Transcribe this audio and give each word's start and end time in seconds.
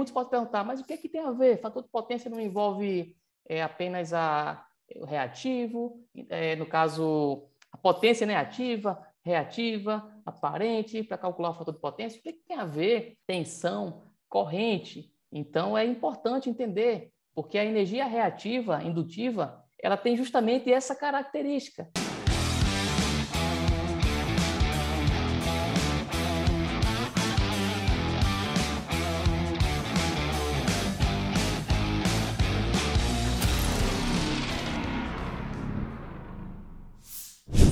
muitos 0.00 0.14
podem 0.14 0.30
perguntar, 0.30 0.64
mas 0.64 0.80
o 0.80 0.84
que 0.84 0.94
é 0.94 0.96
que 0.96 1.10
tem 1.10 1.20
a 1.20 1.30
ver? 1.30 1.60
Fator 1.60 1.82
de 1.82 1.90
potência 1.90 2.30
não 2.30 2.40
envolve 2.40 3.14
é, 3.46 3.62
apenas 3.62 4.14
a, 4.14 4.64
o 4.96 5.04
reativo, 5.04 6.02
é, 6.30 6.56
no 6.56 6.64
caso, 6.64 7.46
a 7.70 7.76
potência 7.76 8.26
negativa, 8.26 8.98
reativa, 9.22 10.10
aparente, 10.24 11.02
para 11.02 11.18
calcular 11.18 11.50
o 11.50 11.54
fator 11.54 11.74
de 11.74 11.80
potência. 11.80 12.18
O 12.18 12.22
que, 12.22 12.30
é 12.30 12.32
que 12.32 12.44
tem 12.48 12.56
a 12.56 12.64
ver 12.64 13.18
tensão, 13.26 14.04
corrente? 14.26 15.12
Então, 15.30 15.76
é 15.76 15.84
importante 15.84 16.48
entender, 16.48 17.12
porque 17.34 17.58
a 17.58 17.64
energia 17.64 18.06
reativa, 18.06 18.82
indutiva, 18.82 19.62
ela 19.82 19.98
tem 19.98 20.16
justamente 20.16 20.72
essa 20.72 20.94
característica. 20.94 21.90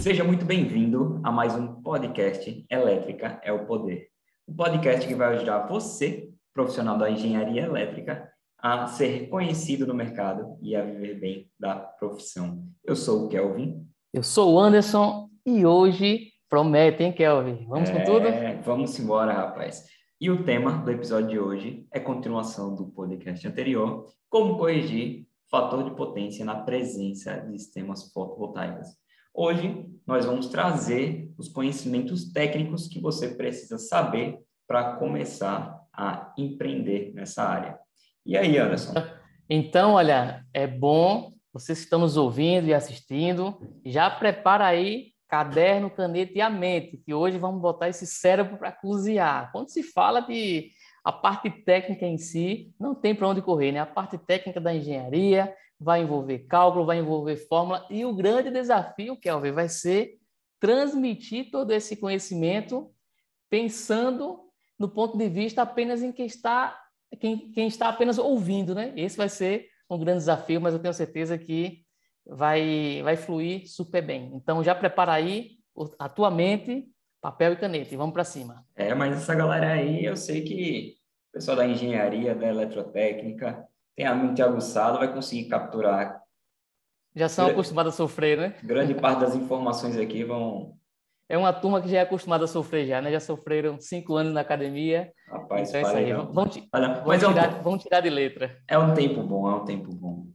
Seja 0.08 0.24
muito 0.24 0.46
bem-vindo 0.46 1.20
a 1.22 1.30
mais 1.30 1.54
um 1.54 1.82
podcast 1.82 2.64
Elétrica 2.70 3.38
é 3.44 3.52
o 3.52 3.66
Poder. 3.66 4.08
Um 4.48 4.56
podcast 4.56 5.06
que 5.06 5.14
vai 5.14 5.34
ajudar 5.34 5.66
você, 5.66 6.30
profissional 6.54 6.96
da 6.96 7.10
engenharia 7.10 7.64
elétrica, 7.64 8.26
a 8.56 8.86
ser 8.86 9.08
reconhecido 9.08 9.86
no 9.86 9.92
mercado 9.92 10.56
e 10.62 10.74
a 10.74 10.82
viver 10.82 11.20
bem 11.20 11.50
da 11.60 11.76
profissão. 11.76 12.64
Eu 12.82 12.96
sou 12.96 13.26
o 13.26 13.28
Kelvin. 13.28 13.86
Eu 14.10 14.22
sou 14.22 14.54
o 14.54 14.58
Anderson 14.58 15.28
e 15.44 15.66
hoje 15.66 16.28
promete, 16.48 17.02
hein, 17.02 17.12
Kelvin? 17.12 17.66
Vamos 17.68 17.90
é, 17.90 17.92
com 17.92 18.04
tudo? 18.10 18.28
Vamos 18.64 18.98
embora, 18.98 19.30
rapaz. 19.30 19.84
E 20.18 20.30
o 20.30 20.42
tema 20.42 20.78
do 20.78 20.90
episódio 20.90 21.28
de 21.28 21.38
hoje 21.38 21.86
é 21.92 22.00
continuação 22.00 22.74
do 22.74 22.86
podcast 22.86 23.46
anterior, 23.46 24.06
como 24.30 24.56
corrigir 24.56 25.26
fator 25.50 25.84
de 25.84 25.94
potência 25.94 26.46
na 26.46 26.54
presença 26.54 27.34
de 27.40 27.58
sistemas 27.58 28.10
fotovoltaicos. 28.10 28.88
Hoje 29.40 29.86
nós 30.04 30.26
vamos 30.26 30.48
trazer 30.48 31.32
os 31.38 31.46
conhecimentos 31.46 32.32
técnicos 32.32 32.88
que 32.88 33.00
você 33.00 33.28
precisa 33.28 33.78
saber 33.78 34.36
para 34.66 34.96
começar 34.96 35.78
a 35.92 36.34
empreender 36.36 37.12
nessa 37.14 37.44
área. 37.44 37.78
E 38.26 38.36
aí, 38.36 38.58
Anderson? 38.58 38.94
Então, 39.48 39.92
olha, 39.92 40.44
é 40.52 40.66
bom 40.66 41.32
vocês 41.52 41.78
que 41.78 41.84
estão 41.84 42.00
nos 42.00 42.16
ouvindo 42.16 42.66
e 42.66 42.74
assistindo, 42.74 43.56
já 43.86 44.10
prepara 44.10 44.66
aí 44.66 45.12
caderno, 45.28 45.88
caneta 45.88 46.32
e 46.34 46.40
a 46.40 46.50
mente, 46.50 46.96
que 46.96 47.14
hoje 47.14 47.38
vamos 47.38 47.62
botar 47.62 47.88
esse 47.88 48.08
cérebro 48.08 48.56
para 48.56 48.72
cozinhar. 48.72 49.52
Quando 49.52 49.68
se 49.68 49.84
fala 49.84 50.20
de 50.20 50.72
a 51.04 51.12
parte 51.12 51.48
técnica 51.48 52.04
em 52.04 52.18
si, 52.18 52.72
não 52.78 52.92
tem 52.92 53.14
para 53.14 53.28
onde 53.28 53.40
correr, 53.40 53.70
né? 53.70 53.78
A 53.78 53.86
parte 53.86 54.18
técnica 54.18 54.60
da 54.60 54.74
engenharia, 54.74 55.54
vai 55.80 56.02
envolver 56.02 56.40
cálculo, 56.40 56.84
vai 56.84 56.98
envolver 56.98 57.36
fórmula, 57.36 57.86
e 57.88 58.04
o 58.04 58.14
grande 58.14 58.50
desafio, 58.50 59.16
Kelvin, 59.16 59.52
vai 59.52 59.68
ser 59.68 60.18
transmitir 60.60 61.50
todo 61.50 61.72
esse 61.72 61.96
conhecimento 61.96 62.90
pensando 63.48 64.40
no 64.78 64.88
ponto 64.88 65.16
de 65.16 65.28
vista 65.28 65.62
apenas 65.62 66.02
em 66.02 66.12
quem 66.12 66.26
está, 66.26 66.78
quem, 67.18 67.50
quem 67.52 67.66
está 67.66 67.88
apenas 67.88 68.18
ouvindo, 68.18 68.74
né? 68.74 68.92
Esse 68.96 69.16
vai 69.16 69.28
ser 69.28 69.68
um 69.90 69.98
grande 69.98 70.18
desafio, 70.18 70.60
mas 70.60 70.74
eu 70.74 70.80
tenho 70.80 70.94
certeza 70.94 71.38
que 71.38 71.84
vai, 72.26 73.00
vai 73.02 73.16
fluir 73.16 73.68
super 73.68 74.02
bem. 74.02 74.30
Então, 74.34 74.62
já 74.62 74.74
prepara 74.74 75.12
aí 75.12 75.58
a 75.98 76.08
tua 76.08 76.30
mente, 76.30 76.88
papel 77.20 77.52
e 77.52 77.56
caneta, 77.56 77.94
e 77.94 77.96
vamos 77.96 78.12
para 78.12 78.24
cima. 78.24 78.64
É, 78.76 78.94
mas 78.94 79.16
essa 79.16 79.34
galera 79.34 79.72
aí, 79.72 80.04
eu 80.04 80.16
sei 80.16 80.42
que 80.42 80.96
o 81.30 81.32
pessoal 81.32 81.56
da 81.56 81.66
engenharia, 81.66 82.34
da 82.34 82.46
eletrotécnica, 82.46 83.66
tem 83.98 84.06
a 84.06 84.14
mente 84.14 84.40
aguçada, 84.40 84.96
vai 84.96 85.12
conseguir 85.12 85.48
capturar. 85.48 86.22
Já 87.16 87.28
são 87.28 87.48
acostumados 87.48 87.94
a 87.94 87.96
sofrer, 87.96 88.38
né? 88.38 88.54
Grande 88.62 88.94
parte 88.94 89.22
das 89.22 89.34
informações 89.34 89.96
aqui 89.96 90.22
vão. 90.22 90.78
É 91.28 91.36
uma 91.36 91.52
turma 91.52 91.82
que 91.82 91.88
já 91.88 91.98
é 91.98 92.02
acostumada 92.02 92.44
a 92.44 92.46
sofrer 92.46 92.86
já, 92.86 93.02
né? 93.02 93.10
Já 93.10 93.18
sofreram 93.18 93.80
cinco 93.80 94.14
anos 94.14 94.32
na 94.32 94.40
academia. 94.40 95.12
Rapaz, 95.28 95.70
então 95.70 95.90
é 95.90 96.10
isso. 96.10 96.32
Vão, 96.32 96.48
tirar, 96.48 96.68
é 96.80 97.58
um... 97.58 97.62
vão 97.64 97.76
tirar 97.76 98.00
de 98.00 98.08
letra. 98.08 98.56
É 98.68 98.78
um 98.78 98.94
tempo 98.94 99.20
bom, 99.24 99.50
é 99.50 99.56
um 99.56 99.64
tempo 99.64 99.92
bom. 99.92 100.28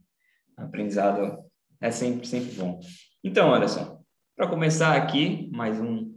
Aprendizado 0.58 1.42
é 1.80 1.90
sempre, 1.90 2.26
sempre 2.26 2.54
bom. 2.56 2.78
Então, 3.24 3.48
olha 3.48 3.66
só, 3.66 3.98
para 4.36 4.46
começar 4.46 4.94
aqui, 4.94 5.50
mais 5.54 5.80
um 5.80 6.12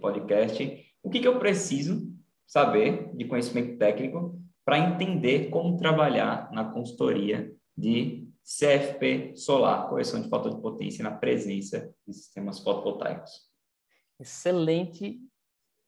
podcast, 0.00 0.82
o 1.02 1.10
que, 1.10 1.20
que 1.20 1.28
eu 1.28 1.38
preciso 1.38 2.10
saber 2.46 3.14
de 3.14 3.26
conhecimento 3.26 3.76
técnico 3.76 4.40
para 4.66 4.80
entender 4.80 5.48
como 5.48 5.76
trabalhar 5.76 6.50
na 6.50 6.64
consultoria 6.64 7.54
de 7.78 8.28
CFP 8.42 9.36
solar, 9.36 9.88
correção 9.88 10.20
de 10.20 10.28
fator 10.28 10.52
de 10.52 10.60
potência 10.60 11.04
na 11.04 11.12
presença 11.12 11.94
de 12.04 12.12
sistemas 12.12 12.58
fotovoltaicos. 12.58 13.30
Excelente 14.18 15.20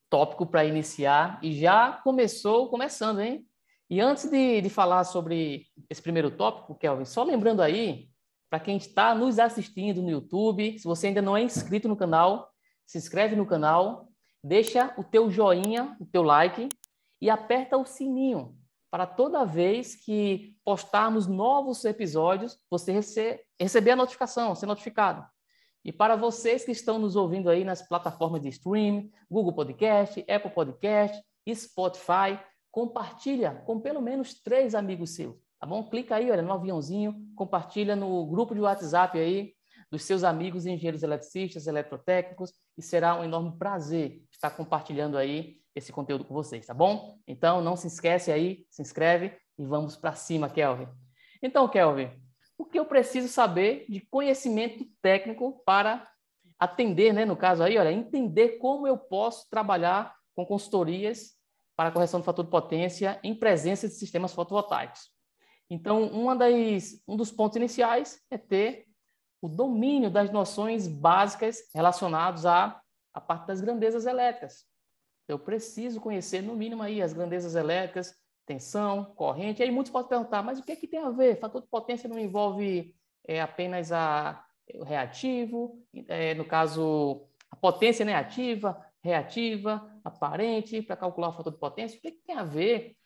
tópico 0.09 0.47
para 0.47 0.65
iniciar 0.65 1.41
e 1.43 1.59
já 1.59 1.93
começou 2.05 2.71
começando, 2.71 3.21
hein? 3.21 3.45
E 3.91 4.01
antes 4.01 4.31
de, 4.31 4.61
de 4.61 4.71
falar 4.71 5.03
sobre 5.03 5.67
esse 5.91 6.01
primeiro 6.01 6.31
tópico, 6.31 6.77
Kelvin, 6.77 7.05
só 7.05 7.25
lembrando 7.25 7.63
aí, 7.63 8.09
para 8.49 8.61
quem 8.61 8.77
está 8.77 9.13
nos 9.13 9.41
assistindo 9.41 10.01
no 10.01 10.11
YouTube, 10.11 10.79
se 10.79 10.85
você 10.85 11.09
ainda 11.09 11.21
não 11.21 11.37
é 11.37 11.43
inscrito 11.43 11.89
no 11.89 11.97
canal, 11.97 12.49
se 12.87 12.97
inscreve 12.97 13.35
no 13.35 13.45
canal, 13.45 14.09
deixa 14.43 14.95
o 14.97 15.03
teu 15.03 15.31
joinha, 15.31 15.97
o 15.99 16.07
teu 16.07 16.23
like 16.23 16.69
e 17.21 17.29
aperta 17.29 17.77
o 17.77 17.85
sininho 17.85 18.58
para 18.91 19.07
toda 19.07 19.45
vez 19.45 19.95
que 19.95 20.57
postarmos 20.65 21.27
novos 21.27 21.85
episódios, 21.85 22.59
você 22.71 22.93
rece 22.93 23.41
receber 23.61 23.93
a 23.93 23.97
notificação, 23.97 24.55
ser 24.55 24.67
notificado. 24.67 25.27
E 25.85 25.93
para 25.93 26.17
vocês 26.17 26.65
que 26.65 26.73
estão 26.73 26.99
nos 26.99 27.17
ouvindo 27.17 27.49
aí 27.49 27.65
nas 27.65 27.87
plataformas 27.87 28.43
de 28.43 28.49
stream, 28.49 29.11
Google 29.31 29.53
Podcast, 29.53 30.25
Apple 30.29 30.51
Podcast, 30.51 31.23
Spotify, 31.55 32.39
compartilha 32.71 33.63
com 33.67 33.81
pelo 33.81 34.01
menos 34.01 34.41
três 34.43 34.75
amigos 34.75 35.15
seus, 35.15 35.37
tá 35.59 35.67
bom? 35.67 35.89
Clica 35.89 36.17
aí, 36.17 36.31
olha, 36.31 36.43
no 36.43 36.53
aviãozinho, 36.53 37.15
compartilha 37.35 37.97
no 37.97 38.27
grupo 38.27 38.55
de 38.55 38.61
WhatsApp 38.61 39.19
aí 39.19 39.55
dos 39.91 40.03
seus 40.05 40.23
amigos 40.23 40.67
engenheiros 40.67 41.03
eletricistas, 41.03 41.67
eletrotécnicos, 41.67 42.53
e 42.77 42.83
será 42.83 43.19
um 43.19 43.25
enorme 43.25 43.57
prazer 43.59 44.23
estar 44.31 44.51
compartilhando 44.51 45.17
aí 45.17 45.57
esse 45.79 45.93
conteúdo 45.93 46.25
com 46.25 46.35
vocês, 46.35 46.67
tá 46.67 46.75
bom? 46.75 47.19
Então, 47.27 47.61
não 47.61 47.77
se 47.77 47.87
esquece 47.87 48.31
aí, 48.31 48.67
se 48.71 48.83
inscreve 48.83 49.37
e 49.59 49.65
vamos 49.65 49.97
para 49.97 50.15
cima, 50.15 50.51
Kelvin. 50.51 50.89
Então, 51.43 51.69
Kelvin, 51.69 52.11
o 52.59 52.65
que 52.65 52.79
eu 52.79 52.85
preciso 52.85 53.29
saber 53.29 53.87
de 53.89 54.01
conhecimento 54.01 54.85
técnico 55.01 55.63
para 55.65 56.07
atender, 56.59 57.13
né, 57.13 57.25
no 57.25 57.37
caso 57.37 57.63
aí, 57.63 57.79
olha, 57.79 57.93
entender 57.93 58.59
como 58.59 58.87
eu 58.87 58.99
posso 58.99 59.49
trabalhar 59.49 60.15
com 60.35 60.45
consultorias 60.45 61.37
para 61.77 61.93
correção 61.93 62.19
do 62.19 62.25
fator 62.25 62.45
de 62.45 62.51
potência 62.51 63.21
em 63.23 63.35
presença 63.35 63.87
de 63.87 63.95
sistemas 63.95 64.33
fotovoltaicos. 64.33 65.11
Então, 65.71 66.09
uma 66.09 66.35
das, 66.35 67.01
um 67.07 67.17
dos 67.17 67.31
pontos 67.31 67.57
iniciais 67.57 68.21
é 68.31 68.37
ter 68.37 68.87
o 69.41 69.49
domínio 69.49 70.11
das 70.11 70.31
noções 70.33 70.89
básicas 70.89 71.59
relacionadas 71.73 72.45
à, 72.45 72.81
à 73.15 73.21
parte 73.21 73.47
das 73.47 73.61
grandezas 73.61 74.07
elétricas. 74.07 74.67
Eu 75.29 75.39
preciso 75.39 76.01
conhecer, 76.01 76.43
no 76.43 76.57
mínimo, 76.57 76.83
aí 76.83 77.03
as 77.03 77.13
grandezas 77.13 77.55
elétricas, 77.55 78.17
tensão, 78.47 79.05
corrente. 79.15 79.61
E 79.61 79.63
aí 79.63 79.71
muitos 79.71 79.93
podem 79.93 80.09
perguntar, 80.09 80.43
mas 80.43 80.59
o 80.59 80.63
que, 80.63 80.73
é 80.73 80.77
que 80.77 80.89
tem 80.89 81.01
a 81.01 81.11
ver? 81.11 81.39
Fator 81.39 81.61
de 81.61 81.69
potência 81.69 82.09
não 82.09 82.19
envolve 82.19 82.95
é, 83.27 83.41
apenas 83.43 83.93
a, 83.93 84.43
o 84.75 84.83
reativo, 84.83 85.79
é, 86.09 86.35
no 86.35 86.47
caso, 86.47 87.29
a 87.51 87.57
potência 87.57 88.05
negativa, 88.05 88.83
reativa, 89.03 89.87
aparente, 90.03 90.81
para 90.81 90.97
calcular 90.97 91.29
o 91.29 91.33
fator 91.33 91.53
de 91.53 91.59
potência. 91.59 91.99
O 91.99 92.01
que, 92.01 92.09
é 92.09 92.13
que 92.13 92.23
tem 92.27 92.37
a 92.37 92.45
ver? 92.45 92.97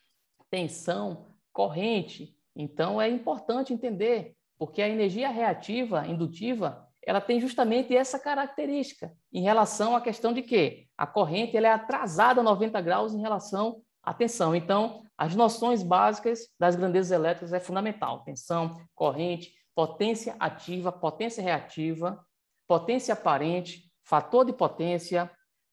Tensão, 0.49 1.27
corrente. 1.51 2.37
Então, 2.55 3.01
é 3.01 3.09
importante 3.09 3.73
entender, 3.73 4.35
porque 4.57 4.81
a 4.81 4.87
energia 4.87 5.29
reativa, 5.29 6.07
indutiva, 6.07 6.82
ela 7.05 7.21
tem 7.21 7.39
justamente 7.39 7.95
essa 7.95 8.17
característica 8.17 9.11
em 9.31 9.41
relação 9.41 9.95
à 9.95 10.01
questão 10.01 10.33
de 10.33 10.41
que 10.41 10.87
a 10.97 11.05
corrente 11.05 11.55
ela 11.55 11.67
é 11.67 11.71
atrasada 11.71 12.41
90 12.41 12.79
graus 12.81 13.13
em 13.13 13.21
relação 13.21 13.81
à 14.01 14.13
tensão. 14.13 14.55
Então, 14.55 15.03
as 15.17 15.35
noções 15.35 15.83
básicas 15.83 16.49
das 16.59 16.75
grandezas 16.75 17.11
elétricas 17.11 17.53
é 17.53 17.59
fundamental: 17.59 18.23
tensão, 18.23 18.81
corrente, 18.95 19.53
potência 19.75 20.35
ativa, 20.39 20.91
potência 20.91 21.43
reativa, 21.43 22.23
potência 22.67 23.13
aparente, 23.13 23.91
fator 24.03 24.45
de 24.45 24.53
potência, 24.53 25.29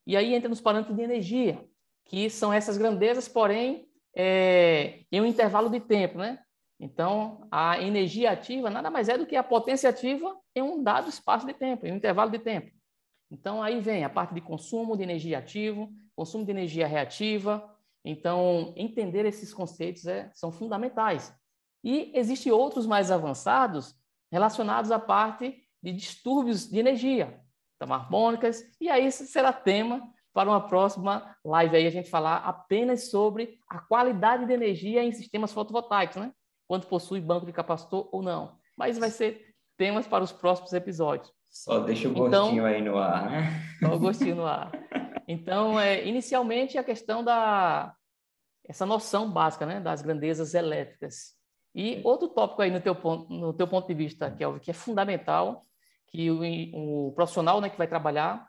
e 0.06 0.17
aí 0.17 0.35
entra 0.35 0.49
nos 0.49 0.61
parâmetros 0.61 0.97
de 0.97 1.03
energia, 1.03 1.65
que 2.06 2.29
são 2.29 2.53
essas 2.53 2.76
grandezas, 2.76 3.29
porém, 3.29 3.87
é, 4.15 5.00
em 5.12 5.21
um 5.21 5.26
intervalo 5.26 5.71
de 5.71 5.81
tempo, 5.81 6.19
né? 6.19 6.38
Então, 6.81 7.47
a 7.50 7.79
energia 7.79 8.31
ativa 8.31 8.71
nada 8.71 8.91
mais 8.91 9.11
é 9.11 9.19
do 9.19 9.27
que 9.27 9.37
a 9.37 9.43
potência 9.43 9.91
ativa 9.91 10.35
em 10.56 10.62
um 10.62 10.82
dado 10.82 11.11
espaço 11.11 11.47
de 11.47 11.53
tempo, 11.53 11.87
em 11.87 11.93
um 11.93 11.97
intervalo 11.97 12.31
de 12.31 12.38
tempo. 12.38 12.71
Então, 13.31 13.62
aí 13.62 13.81
vem 13.81 14.03
a 14.03 14.09
parte 14.09 14.32
de 14.32 14.41
consumo 14.41 14.97
de 14.97 15.03
energia 15.03 15.38
ativo, 15.38 15.93
consumo 16.17 16.44
de 16.44 16.50
energia 16.50 16.87
reativa, 16.87 17.77
Então, 18.03 18.73
entender 18.79 19.27
esses 19.27 19.53
conceitos 19.53 20.06
é, 20.06 20.31
são 20.32 20.50
fundamentais. 20.50 21.37
E 21.85 22.11
existem 22.15 22.50
outros 22.50 22.87
mais 22.87 23.11
avançados 23.11 23.94
relacionados 24.33 24.91
à 24.91 24.99
parte 24.99 25.62
de 25.83 25.93
distúrbios 25.93 26.67
de 26.67 26.79
energia, 26.79 27.38
harmônicas, 27.79 28.62
e 28.81 28.88
aí 28.88 29.12
será 29.12 29.53
tema 29.53 30.03
para 30.33 30.49
uma 30.49 30.67
próxima 30.67 31.37
live 31.44 31.76
aí 31.76 31.87
a 31.87 31.91
gente 31.91 32.09
falar 32.09 32.37
apenas 32.37 33.11
sobre 33.11 33.59
a 33.69 33.81
qualidade 33.81 34.47
de 34.47 34.53
energia 34.55 35.03
em 35.03 35.12
sistemas 35.12 35.53
fotovoltaicos, 35.53 36.17
né? 36.17 36.33
Quanto 36.70 36.87
possui 36.87 37.20
banco 37.20 37.46
de 37.46 37.52
capacitor 37.52 38.08
ou 38.12 38.22
não. 38.22 38.56
Mas 38.76 38.96
vai 38.96 39.11
ser 39.11 39.56
temas 39.76 40.06
para 40.06 40.22
os 40.22 40.31
próximos 40.31 40.72
episódios. 40.72 41.28
Só 41.49 41.81
deixa 41.81 42.06
o 42.06 42.12
então, 42.12 42.28
gostinho 42.28 42.52
então, 42.52 42.64
aí 42.64 42.81
no 42.81 42.96
ar, 42.96 43.28
né? 43.28 43.62
Só 43.81 43.93
o 43.93 43.99
gostinho 43.99 44.37
no 44.37 44.46
ar. 44.46 44.70
Então, 45.26 45.81
é, 45.81 46.06
inicialmente, 46.06 46.78
a 46.78 46.84
questão 46.84 47.25
da 47.25 47.93
essa 48.64 48.87
noção 48.87 49.28
básica, 49.28 49.67
né, 49.67 49.81
das 49.81 50.00
grandezas 50.00 50.55
elétricas. 50.55 51.34
E 51.75 52.00
outro 52.05 52.28
tópico 52.28 52.62
aí 52.62 52.70
no 52.70 52.81
teu 52.81 52.94
ponto, 52.94 53.32
no 53.32 53.52
teu 53.52 53.66
ponto 53.66 53.88
de 53.88 53.94
vista, 53.94 54.31
Kelvin, 54.31 54.61
que 54.61 54.70
é 54.70 54.75
fundamental, 54.75 55.66
que 56.06 56.31
o, 56.31 57.08
o 57.08 57.12
profissional, 57.14 57.61
né, 57.61 57.69
que 57.69 57.78
vai 57.78 57.88
trabalhar 57.88 58.49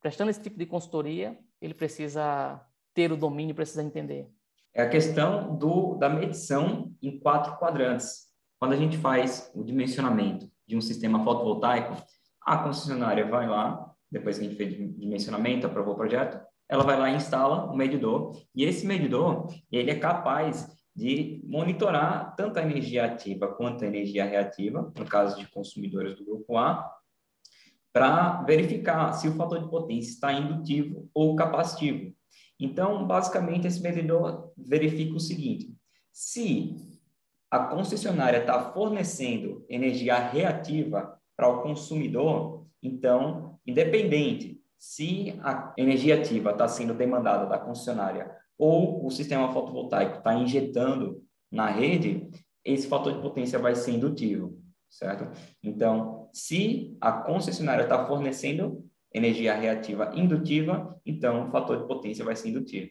prestando 0.00 0.30
esse 0.30 0.40
tipo 0.40 0.56
de 0.56 0.66
consultoria, 0.66 1.36
ele 1.60 1.74
precisa 1.74 2.64
ter 2.94 3.10
o 3.10 3.16
domínio, 3.16 3.56
precisa 3.56 3.82
entender? 3.82 4.30
É 4.76 4.82
a 4.82 4.88
questão 4.90 5.56
do, 5.56 5.94
da 5.94 6.06
medição 6.06 6.92
em 7.02 7.18
quatro 7.18 7.56
quadrantes. 7.56 8.26
Quando 8.58 8.74
a 8.74 8.76
gente 8.76 8.98
faz 8.98 9.50
o 9.54 9.64
dimensionamento 9.64 10.50
de 10.66 10.76
um 10.76 10.82
sistema 10.82 11.24
fotovoltaico, 11.24 11.96
a 12.42 12.58
concessionária 12.58 13.24
vai 13.24 13.48
lá, 13.48 13.90
depois 14.12 14.36
que 14.36 14.44
a 14.44 14.48
gente 14.48 14.58
fez 14.58 14.74
o 14.74 15.00
dimensionamento, 15.00 15.66
aprovou 15.66 15.94
o 15.94 15.96
projeto, 15.96 16.38
ela 16.68 16.84
vai 16.84 16.98
lá 16.98 17.08
e 17.08 17.16
instala 17.16 17.72
o 17.72 17.74
medidor, 17.74 18.38
e 18.54 18.64
esse 18.64 18.86
medidor, 18.86 19.46
ele 19.72 19.90
é 19.90 19.98
capaz 19.98 20.70
de 20.94 21.42
monitorar 21.46 22.34
tanto 22.36 22.58
a 22.58 22.62
energia 22.62 23.06
ativa 23.06 23.48
quanto 23.48 23.82
a 23.82 23.86
energia 23.86 24.26
reativa, 24.26 24.92
no 24.94 25.06
caso 25.06 25.38
de 25.38 25.46
consumidores 25.46 26.14
do 26.16 26.24
grupo 26.26 26.54
A, 26.58 26.86
para 27.94 28.42
verificar 28.42 29.10
se 29.14 29.26
o 29.26 29.36
fator 29.36 29.58
de 29.58 29.70
potência 29.70 30.10
está 30.10 30.34
indutivo 30.34 31.08
ou 31.14 31.34
capacitivo. 31.34 32.14
Então, 32.58 33.06
basicamente, 33.06 33.66
esse 33.66 33.82
medidor 33.82 34.52
verifica 34.56 35.14
o 35.14 35.20
seguinte: 35.20 35.74
se 36.12 36.74
a 37.50 37.60
concessionária 37.60 38.38
está 38.38 38.72
fornecendo 38.72 39.64
energia 39.68 40.18
reativa 40.18 41.18
para 41.36 41.48
o 41.48 41.62
consumidor, 41.62 42.66
então, 42.82 43.58
independente 43.66 44.60
se 44.78 45.38
a 45.42 45.74
energia 45.76 46.16
ativa 46.16 46.50
está 46.50 46.68
sendo 46.68 46.94
demandada 46.94 47.46
da 47.46 47.58
concessionária 47.58 48.30
ou 48.58 49.04
o 49.04 49.10
sistema 49.10 49.52
fotovoltaico 49.52 50.18
está 50.18 50.34
injetando 50.34 51.22
na 51.50 51.66
rede, 51.66 52.28
esse 52.64 52.86
fator 52.86 53.12
de 53.12 53.20
potência 53.20 53.58
vai 53.58 53.74
ser 53.74 53.92
indutivo, 53.92 54.58
certo? 54.90 55.28
Então, 55.62 56.28
se 56.32 56.96
a 57.00 57.12
concessionária 57.12 57.82
está 57.82 58.06
fornecendo 58.06 58.85
energia 59.16 59.54
reativa 59.54 60.12
indutiva, 60.14 61.00
então 61.04 61.48
o 61.48 61.50
fator 61.50 61.80
de 61.80 61.86
potência 61.86 62.24
vai 62.24 62.36
ser 62.36 62.50
indutivo. 62.50 62.90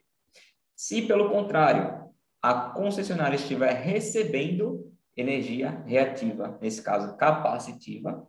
Se, 0.76 1.04
pelo 1.04 1.30
contrário, 1.30 2.12
a 2.42 2.70
concessionária 2.72 3.36
estiver 3.36 3.74
recebendo 3.74 4.92
energia 5.16 5.84
reativa, 5.86 6.58
nesse 6.62 6.82
caso 6.82 7.16
capacitiva, 7.16 8.28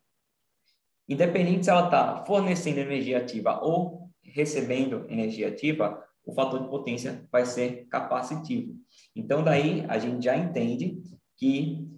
independente 1.08 1.64
se 1.64 1.70
ela 1.70 1.86
está 1.86 2.24
fornecendo 2.24 2.80
energia 2.80 3.18
ativa 3.18 3.60
ou 3.62 4.10
recebendo 4.22 5.06
energia 5.08 5.48
ativa, 5.48 6.02
o 6.24 6.34
fator 6.34 6.62
de 6.62 6.68
potência 6.68 7.26
vai 7.30 7.46
ser 7.46 7.86
capacitivo. 7.88 8.74
Então, 9.14 9.42
daí 9.42 9.84
a 9.88 9.98
gente 9.98 10.24
já 10.24 10.36
entende 10.36 11.00
que 11.36 11.88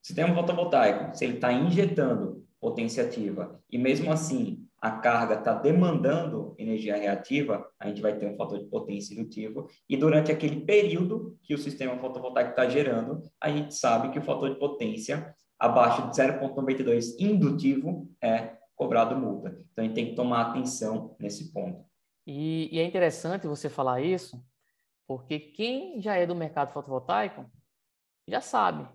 sistema 0.00 0.34
fotovoltaico, 0.34 1.16
se 1.16 1.24
ele 1.24 1.34
está 1.34 1.52
injetando 1.52 2.46
potência 2.60 3.04
ativa, 3.04 3.60
e 3.70 3.78
mesmo 3.78 4.12
assim 4.12 4.67
a 4.80 4.90
carga 4.92 5.34
está 5.34 5.52
demandando 5.54 6.54
energia 6.56 6.96
reativa, 6.96 7.68
a 7.78 7.88
gente 7.88 8.00
vai 8.00 8.16
ter 8.16 8.26
um 8.26 8.36
fator 8.36 8.58
de 8.58 8.66
potência 8.66 9.14
indutivo, 9.14 9.68
e 9.88 9.96
durante 9.96 10.30
aquele 10.30 10.60
período 10.60 11.36
que 11.42 11.54
o 11.54 11.58
sistema 11.58 11.98
fotovoltaico 11.98 12.50
está 12.50 12.68
gerando, 12.68 13.22
a 13.40 13.50
gente 13.50 13.74
sabe 13.74 14.10
que 14.10 14.18
o 14.18 14.22
fator 14.22 14.50
de 14.50 14.58
potência 14.58 15.34
abaixo 15.58 16.08
de 16.08 16.16
0,92 16.16 17.16
indutivo 17.18 18.08
é 18.22 18.56
cobrado 18.76 19.16
multa. 19.16 19.48
Então, 19.72 19.82
a 19.84 19.86
gente 19.86 19.94
tem 19.94 20.06
que 20.10 20.14
tomar 20.14 20.42
atenção 20.42 21.16
nesse 21.18 21.52
ponto. 21.52 21.84
E, 22.24 22.68
e 22.70 22.78
é 22.78 22.84
interessante 22.84 23.48
você 23.48 23.68
falar 23.68 24.00
isso, 24.00 24.40
porque 25.06 25.40
quem 25.40 26.00
já 26.00 26.14
é 26.14 26.26
do 26.26 26.36
mercado 26.36 26.72
fotovoltaico 26.72 27.50
já 28.28 28.40
sabe 28.40 28.86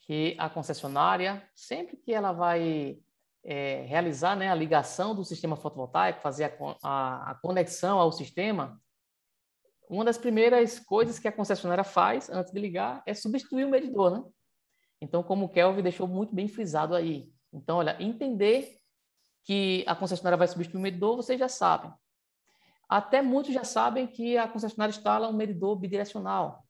que 0.00 0.36
a 0.38 0.50
concessionária, 0.50 1.42
sempre 1.54 1.96
que 1.96 2.12
ela 2.12 2.32
vai 2.32 2.98
é, 3.44 3.82
realizar 3.82 4.34
né, 4.34 4.50
a 4.50 4.54
ligação 4.54 5.14
do 5.14 5.22
sistema 5.22 5.54
fotovoltaico, 5.54 6.20
fazer 6.20 6.44
a, 6.44 6.76
a, 6.82 7.30
a, 7.30 7.34
conexão 7.34 7.98
ao 7.98 8.10
sistema, 8.10 8.80
uma 9.88 10.04
das 10.04 10.16
primeiras 10.16 10.80
coisas 10.80 11.18
que 11.18 11.28
a 11.28 11.32
concessionária 11.32 11.84
faz 11.84 12.30
antes 12.30 12.52
de 12.52 12.58
ligar 12.58 13.02
é 13.06 13.12
substituir 13.12 13.66
o 13.66 13.70
medidor, 13.70 14.10
né? 14.10 14.24
Então, 15.00 15.22
como 15.22 15.44
o 15.44 15.48
Kelvin 15.50 15.82
deixou 15.82 16.08
muito 16.08 16.34
bem 16.34 16.48
frisado 16.48 16.94
aí. 16.94 17.30
Então, 17.52 17.76
olha, 17.76 18.02
entender 18.02 18.78
que 19.44 19.84
a 19.86 19.94
concessionária 19.94 20.38
vai 20.38 20.48
substituir 20.48 20.78
o 20.78 20.82
medidor, 20.82 21.16
vocês 21.16 21.38
já 21.38 21.48
sabem. 21.48 21.92
Até 22.88 23.20
muitos 23.20 23.52
já 23.52 23.64
sabem 23.64 24.06
que 24.06 24.38
a 24.38 24.48
concessionária 24.48 24.90
instala 24.92 25.28
um 25.28 25.32
medidor 25.34 25.76
bidirecional. 25.76 26.64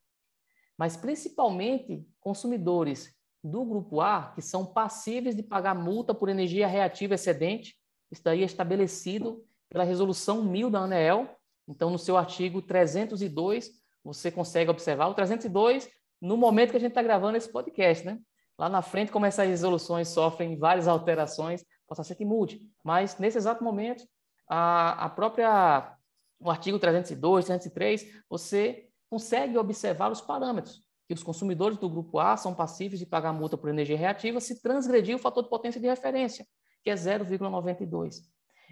Mas, 0.76 0.96
principalmente, 0.96 2.04
consumidores 2.18 3.14
do 3.44 3.62
grupo 3.62 4.00
A, 4.00 4.32
que 4.34 4.40
são 4.40 4.64
passíveis 4.64 5.36
de 5.36 5.42
pagar 5.42 5.74
multa 5.74 6.14
por 6.14 6.30
energia 6.30 6.66
reativa 6.66 7.14
excedente. 7.14 7.76
Isso 8.10 8.22
daí 8.24 8.42
é 8.42 8.46
estabelecido 8.46 9.44
pela 9.68 9.84
resolução 9.84 10.42
1000 10.42 10.70
da 10.70 10.78
ANEEL. 10.78 11.28
Então, 11.68 11.90
no 11.90 11.98
seu 11.98 12.16
artigo 12.16 12.62
302, 12.62 13.70
você 14.02 14.30
consegue 14.30 14.70
observar 14.70 15.08
o 15.08 15.14
302 15.14 15.90
no 16.22 16.38
momento 16.38 16.70
que 16.70 16.78
a 16.78 16.80
gente 16.80 16.92
está 16.92 17.02
gravando 17.02 17.36
esse 17.36 17.52
podcast, 17.52 18.06
né? 18.06 18.18
Lá 18.58 18.68
na 18.68 18.80
frente, 18.80 19.12
como 19.12 19.26
essas 19.26 19.46
resoluções 19.46 20.08
sofrem 20.08 20.56
várias 20.56 20.88
alterações, 20.88 21.64
possa 21.86 22.02
ser 22.02 22.14
que 22.14 22.24
mude. 22.24 22.60
Mas, 22.82 23.18
nesse 23.18 23.36
exato 23.36 23.62
momento, 23.62 24.04
a, 24.48 25.04
a 25.04 25.08
própria, 25.10 25.94
o 26.40 26.50
artigo 26.50 26.78
302, 26.78 27.44
303, 27.44 28.22
você 28.28 28.88
consegue 29.10 29.58
observar 29.58 30.10
os 30.10 30.22
parâmetros 30.22 30.83
que 31.06 31.14
os 31.14 31.22
consumidores 31.22 31.78
do 31.78 31.88
grupo 31.88 32.18
A 32.18 32.36
são 32.36 32.54
passíveis 32.54 32.98
de 32.98 33.06
pagar 33.06 33.32
multa 33.32 33.56
por 33.56 33.68
energia 33.68 33.96
reativa 33.96 34.40
se 34.40 34.62
transgredir 34.62 35.14
o 35.14 35.18
fator 35.18 35.42
de 35.42 35.50
potência 35.50 35.80
de 35.80 35.86
referência, 35.86 36.46
que 36.82 36.90
é 36.90 36.94
0,92. 36.94 38.16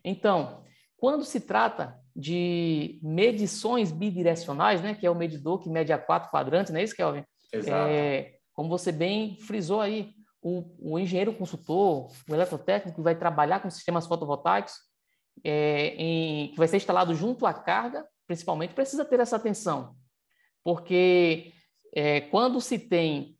Então, 0.04 0.64
quando 0.96 1.24
se 1.24 1.40
trata 1.40 1.98
de 2.14 2.98
medições 3.02 3.90
bidirecionais, 3.90 4.80
né, 4.82 4.94
que 4.94 5.06
é 5.06 5.10
o 5.10 5.14
medidor 5.14 5.58
que 5.58 5.68
mede 5.68 5.92
a 5.92 5.98
quatro 5.98 6.30
quadrantes, 6.30 6.72
não 6.72 6.80
é 6.80 6.84
isso, 6.84 6.96
Kelvin? 6.96 7.24
Exato. 7.52 7.90
É, 7.90 8.34
como 8.54 8.68
você 8.68 8.92
bem 8.92 9.36
frisou 9.40 9.80
aí, 9.80 10.14
o, 10.42 10.64
o, 10.78 10.98
engenheiro 10.98 11.32
consultor, 11.32 12.10
o 12.28 12.34
eletrotécnico 12.34 12.96
que 12.96 13.02
vai 13.02 13.14
trabalhar 13.14 13.60
com 13.60 13.70
sistemas 13.70 14.06
fotovoltaicos, 14.06 14.74
é, 15.44 15.94
em, 15.96 16.48
que 16.50 16.58
vai 16.58 16.68
ser 16.68 16.76
instalado 16.76 17.14
junto 17.14 17.46
à 17.46 17.54
carga, 17.54 18.06
principalmente, 18.26 18.74
precisa 18.74 19.04
ter 19.04 19.20
essa 19.20 19.36
atenção, 19.36 19.94
porque 20.64 21.52
é, 21.94 22.20
quando 22.22 22.60
se 22.60 22.78
tem 22.78 23.36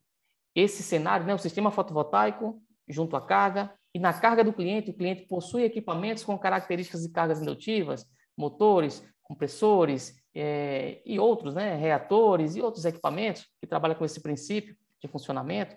esse 0.54 0.82
cenário, 0.82 1.26
né, 1.26 1.35
o 1.35 1.38
sistema 1.38 1.71
fotovoltaico 1.71 2.62
junto 2.88 3.16
à 3.16 3.21
carga, 3.21 3.73
e 3.94 3.99
na 3.99 4.12
carga 4.12 4.42
do 4.42 4.52
cliente, 4.52 4.90
o 4.90 4.94
cliente 4.94 5.26
possui 5.26 5.64
equipamentos 5.64 6.25
com 6.25 6.38
características 6.38 7.02
de 7.02 7.11
cargas 7.11 7.40
indutivas, 7.40 8.06
motores, 8.37 9.06
compressores 9.23 10.16
é, 10.35 11.02
e 11.04 11.18
outros, 11.18 11.54
né, 11.54 11.75
reatores 11.76 12.56
e 12.56 12.62
outros 12.62 12.85
equipamentos 12.85 13.47
que 13.61 13.66
trabalham 13.66 13.97
com 13.97 14.04
esse 14.04 14.21
princípio 14.21 14.76
de 15.00 15.09
funcionamento. 15.09 15.76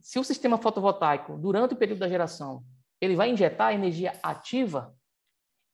Se 0.00 0.18
o 0.18 0.24
sistema 0.24 0.58
fotovoltaico, 0.58 1.38
durante 1.38 1.74
o 1.74 1.76
período 1.76 2.00
da 2.00 2.08
geração, 2.08 2.62
ele 3.00 3.16
vai 3.16 3.30
injetar 3.30 3.74
energia 3.74 4.12
ativa, 4.22 4.94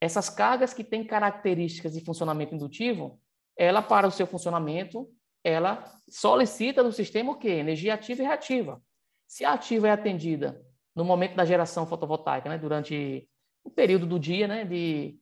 essas 0.01 0.31
cargas 0.31 0.73
que 0.73 0.83
têm 0.83 1.05
características 1.05 1.93
de 1.93 2.05
funcionamento 2.05 2.55
indutivo, 2.55 3.21
ela, 3.57 3.83
para 3.83 4.07
o 4.07 4.11
seu 4.11 4.27
funcionamento, 4.27 5.07
ela 5.43 5.85
solicita 6.09 6.83
do 6.83 6.93
sistema 6.93 7.33
o 7.33 7.39
quê? 7.39 7.49
Energia 7.49 7.95
ativa 7.95 8.23
e 8.23 8.27
reativa. 8.27 8.83
Se 9.27 9.45
a 9.45 9.53
ativa 9.53 9.89
é 9.89 9.91
atendida 9.91 10.61
no 10.95 11.05
momento 11.05 11.35
da 11.37 11.45
geração 11.45 11.87
fotovoltaica, 11.87 12.49
né, 12.49 12.59
durante 12.59 13.29
o 13.65 13.71
período 13.71 14.07
do 14.07 14.19
dia 14.19 14.49
né, 14.49 14.65
de, 14.65 15.19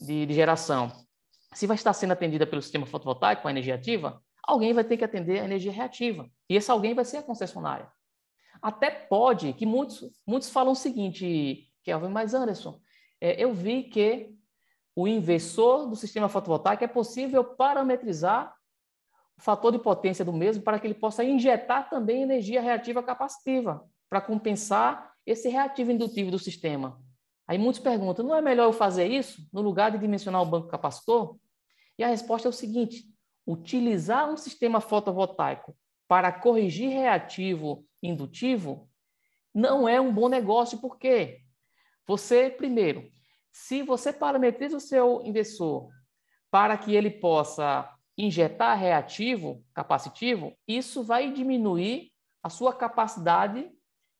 de, 0.00 0.26
de 0.26 0.34
geração, 0.34 0.90
se 1.52 1.66
vai 1.66 1.74
estar 1.74 1.92
sendo 1.92 2.12
atendida 2.12 2.46
pelo 2.46 2.62
sistema 2.62 2.86
fotovoltaico 2.86 3.46
a 3.46 3.50
energia 3.50 3.74
ativa, 3.74 4.22
alguém 4.42 4.72
vai 4.72 4.84
ter 4.84 4.96
que 4.96 5.04
atender 5.04 5.40
a 5.40 5.44
energia 5.44 5.72
reativa. 5.72 6.28
E 6.48 6.56
esse 6.56 6.70
alguém 6.70 6.94
vai 6.94 7.04
ser 7.04 7.18
a 7.18 7.22
concessionária. 7.22 7.90
Até 8.62 8.90
pode, 8.90 9.52
que 9.52 9.66
muitos, 9.66 10.10
muitos 10.26 10.50
falam 10.50 10.72
o 10.72 10.76
seguinte, 10.76 11.68
Kelvin, 11.82 12.08
mas 12.08 12.34
Anderson, 12.34 12.80
é, 13.20 13.42
eu 13.42 13.52
vi 13.52 13.84
que 13.84 14.34
o 14.94 15.08
inversor 15.08 15.88
do 15.88 15.96
sistema 15.96 16.28
fotovoltaico 16.28 16.84
é 16.84 16.88
possível 16.88 17.44
parametrizar 17.44 18.54
fator 19.40 19.72
de 19.72 19.78
potência 19.78 20.24
do 20.24 20.32
mesmo 20.32 20.62
para 20.62 20.78
que 20.78 20.86
ele 20.86 20.94
possa 20.94 21.24
injetar 21.24 21.88
também 21.88 22.22
energia 22.22 22.60
reativa 22.60 23.02
capacitiva, 23.02 23.84
para 24.08 24.20
compensar 24.20 25.12
esse 25.26 25.48
reativo 25.48 25.90
indutivo 25.90 26.30
do 26.30 26.38
sistema. 26.38 27.00
Aí 27.46 27.58
muitos 27.58 27.80
perguntam, 27.80 28.24
não 28.24 28.36
é 28.36 28.40
melhor 28.40 28.64
eu 28.64 28.72
fazer 28.72 29.06
isso 29.06 29.48
no 29.52 29.60
lugar 29.60 29.90
de 29.90 29.98
dimensionar 29.98 30.40
o 30.42 30.46
banco 30.46 30.68
capacitor? 30.68 31.36
E 31.98 32.04
a 32.04 32.08
resposta 32.08 32.46
é 32.46 32.50
o 32.50 32.52
seguinte, 32.52 33.04
utilizar 33.46 34.30
um 34.30 34.36
sistema 34.36 34.80
fotovoltaico 34.80 35.76
para 36.06 36.32
corrigir 36.32 36.90
reativo 36.90 37.84
indutivo 38.02 38.88
não 39.54 39.88
é 39.88 40.00
um 40.00 40.12
bom 40.12 40.28
negócio, 40.28 40.78
por 40.78 40.96
quê? 40.98 41.40
Você, 42.06 42.50
primeiro, 42.50 43.10
se 43.52 43.82
você 43.82 44.12
parametriza 44.12 44.76
o 44.76 44.80
seu 44.80 45.20
inversor 45.24 45.88
para 46.50 46.76
que 46.76 46.94
ele 46.94 47.10
possa 47.10 47.88
injetar 48.20 48.78
reativo 48.78 49.64
capacitivo, 49.72 50.56
isso 50.68 51.02
vai 51.02 51.32
diminuir 51.32 52.12
a 52.42 52.50
sua 52.50 52.74
capacidade 52.74 53.70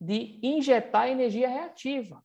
de 0.01 0.41
injetar 0.43 1.09
energia 1.09 1.49
reativa. 1.49 2.25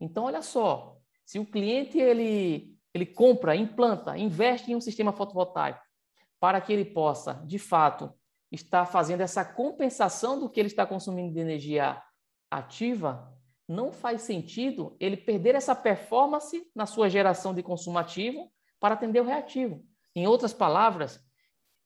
Então, 0.00 0.24
olha 0.24 0.42
só, 0.42 0.98
se 1.24 1.38
o 1.38 1.46
cliente 1.46 1.98
ele, 1.98 2.76
ele 2.92 3.06
compra, 3.06 3.56
implanta, 3.56 4.16
investe 4.16 4.70
em 4.70 4.76
um 4.76 4.80
sistema 4.80 5.12
fotovoltaico 5.12 5.80
para 6.38 6.60
que 6.60 6.72
ele 6.72 6.84
possa, 6.84 7.34
de 7.46 7.58
fato, 7.58 8.12
estar 8.52 8.86
fazendo 8.86 9.22
essa 9.22 9.44
compensação 9.44 10.38
do 10.38 10.48
que 10.48 10.60
ele 10.60 10.68
está 10.68 10.86
consumindo 10.86 11.32
de 11.32 11.40
energia 11.40 12.00
ativa, 12.50 13.34
não 13.66 13.92
faz 13.92 14.22
sentido 14.22 14.96
ele 15.00 15.16
perder 15.16 15.54
essa 15.54 15.74
performance 15.74 16.70
na 16.74 16.86
sua 16.86 17.08
geração 17.08 17.52
de 17.54 17.62
consumo 17.62 17.98
ativo 17.98 18.50
para 18.80 18.94
atender 18.94 19.20
o 19.20 19.24
reativo. 19.24 19.84
Em 20.18 20.26
outras 20.26 20.52
palavras, 20.52 21.24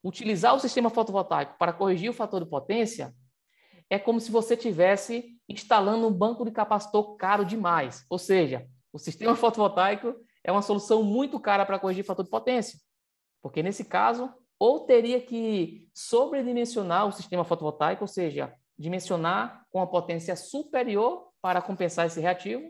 utilizar 0.02 0.54
o 0.54 0.58
sistema 0.58 0.88
fotovoltaico 0.88 1.58
para 1.58 1.70
corrigir 1.70 2.08
o 2.08 2.14
fator 2.14 2.42
de 2.42 2.48
potência 2.48 3.14
é 3.90 3.98
como 3.98 4.18
se 4.18 4.32
você 4.32 4.56
tivesse 4.56 5.38
instalando 5.46 6.08
um 6.08 6.10
banco 6.10 6.42
de 6.42 6.50
capacitor 6.50 7.14
caro 7.16 7.44
demais. 7.44 8.06
Ou 8.08 8.18
seja, 8.18 8.66
o 8.90 8.98
sistema 8.98 9.36
fotovoltaico 9.36 10.14
é 10.42 10.50
uma 10.50 10.62
solução 10.62 11.02
muito 11.02 11.38
cara 11.38 11.66
para 11.66 11.78
corrigir 11.78 12.02
o 12.02 12.06
fator 12.06 12.24
de 12.24 12.30
potência. 12.30 12.78
Porque 13.42 13.62
nesse 13.62 13.84
caso, 13.84 14.32
ou 14.58 14.86
teria 14.86 15.20
que 15.20 15.86
sobredimensionar 15.92 17.06
o 17.06 17.12
sistema 17.12 17.44
fotovoltaico, 17.44 18.04
ou 18.04 18.08
seja, 18.08 18.54
dimensionar 18.78 19.66
com 19.70 19.82
a 19.82 19.86
potência 19.86 20.34
superior 20.36 21.28
para 21.42 21.60
compensar 21.60 22.06
esse 22.06 22.18
reativo, 22.18 22.62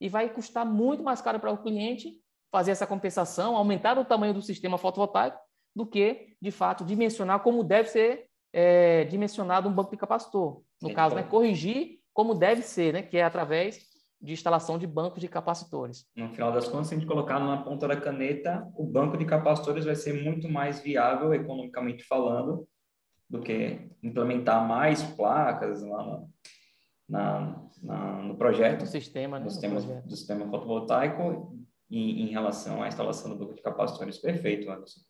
e 0.00 0.08
vai 0.08 0.28
custar 0.28 0.66
muito 0.66 1.04
mais 1.04 1.22
caro 1.22 1.38
para 1.38 1.52
o 1.52 1.62
cliente 1.62 2.20
fazer 2.54 2.70
essa 2.70 2.86
compensação, 2.86 3.56
aumentar 3.56 3.98
o 3.98 4.04
tamanho 4.04 4.32
do 4.32 4.40
sistema 4.40 4.78
fotovoltaico, 4.78 5.36
do 5.74 5.84
que, 5.84 6.36
de 6.40 6.52
fato, 6.52 6.84
dimensionar 6.84 7.40
como 7.40 7.64
deve 7.64 7.88
ser 7.88 8.26
é, 8.52 9.02
dimensionado 9.06 9.68
um 9.68 9.72
banco 9.72 9.90
de 9.90 9.96
capacitor. 9.96 10.62
No 10.80 10.94
caso, 10.94 11.16
né, 11.16 11.24
corrigir 11.24 11.98
como 12.12 12.32
deve 12.32 12.62
ser, 12.62 12.92
né, 12.94 13.02
que 13.02 13.16
é 13.16 13.24
através 13.24 13.80
de 14.22 14.32
instalação 14.32 14.78
de 14.78 14.86
bancos 14.86 15.20
de 15.20 15.26
capacitores. 15.26 16.06
No 16.14 16.32
final 16.32 16.52
das 16.52 16.68
contas, 16.68 16.86
se 16.86 16.94
a 16.94 16.96
gente 16.96 17.08
colocar 17.08 17.40
na 17.40 17.56
ponta 17.56 17.88
da 17.88 18.00
caneta, 18.00 18.64
o 18.76 18.86
banco 18.86 19.16
de 19.16 19.24
capacitores 19.24 19.84
vai 19.84 19.96
ser 19.96 20.22
muito 20.22 20.48
mais 20.48 20.78
viável, 20.78 21.34
economicamente 21.34 22.04
falando, 22.04 22.68
do 23.28 23.40
que 23.40 23.80
implementar 24.00 24.64
mais 24.64 25.02
placas 25.02 25.82
lá 25.82 26.04
no, 26.04 26.30
na, 27.08 27.62
na, 27.82 28.22
no 28.22 28.36
projeto. 28.36 28.82
No 28.82 28.86
sistema, 28.86 29.40
né? 29.40 29.46
Do 29.46 29.50
sistema, 29.50 29.80
do 29.80 30.16
sistema 30.16 30.48
fotovoltaico 30.48 31.63
em, 31.96 32.22
em, 32.22 32.26
relação 32.26 32.82
à 32.82 32.88
instalação 32.88 33.30
do 33.30 33.36
banco 33.36 33.54
de 33.54 33.62
capacitores. 33.62 34.18
Perfeito, 34.18 34.70
Anderson. 34.70 35.00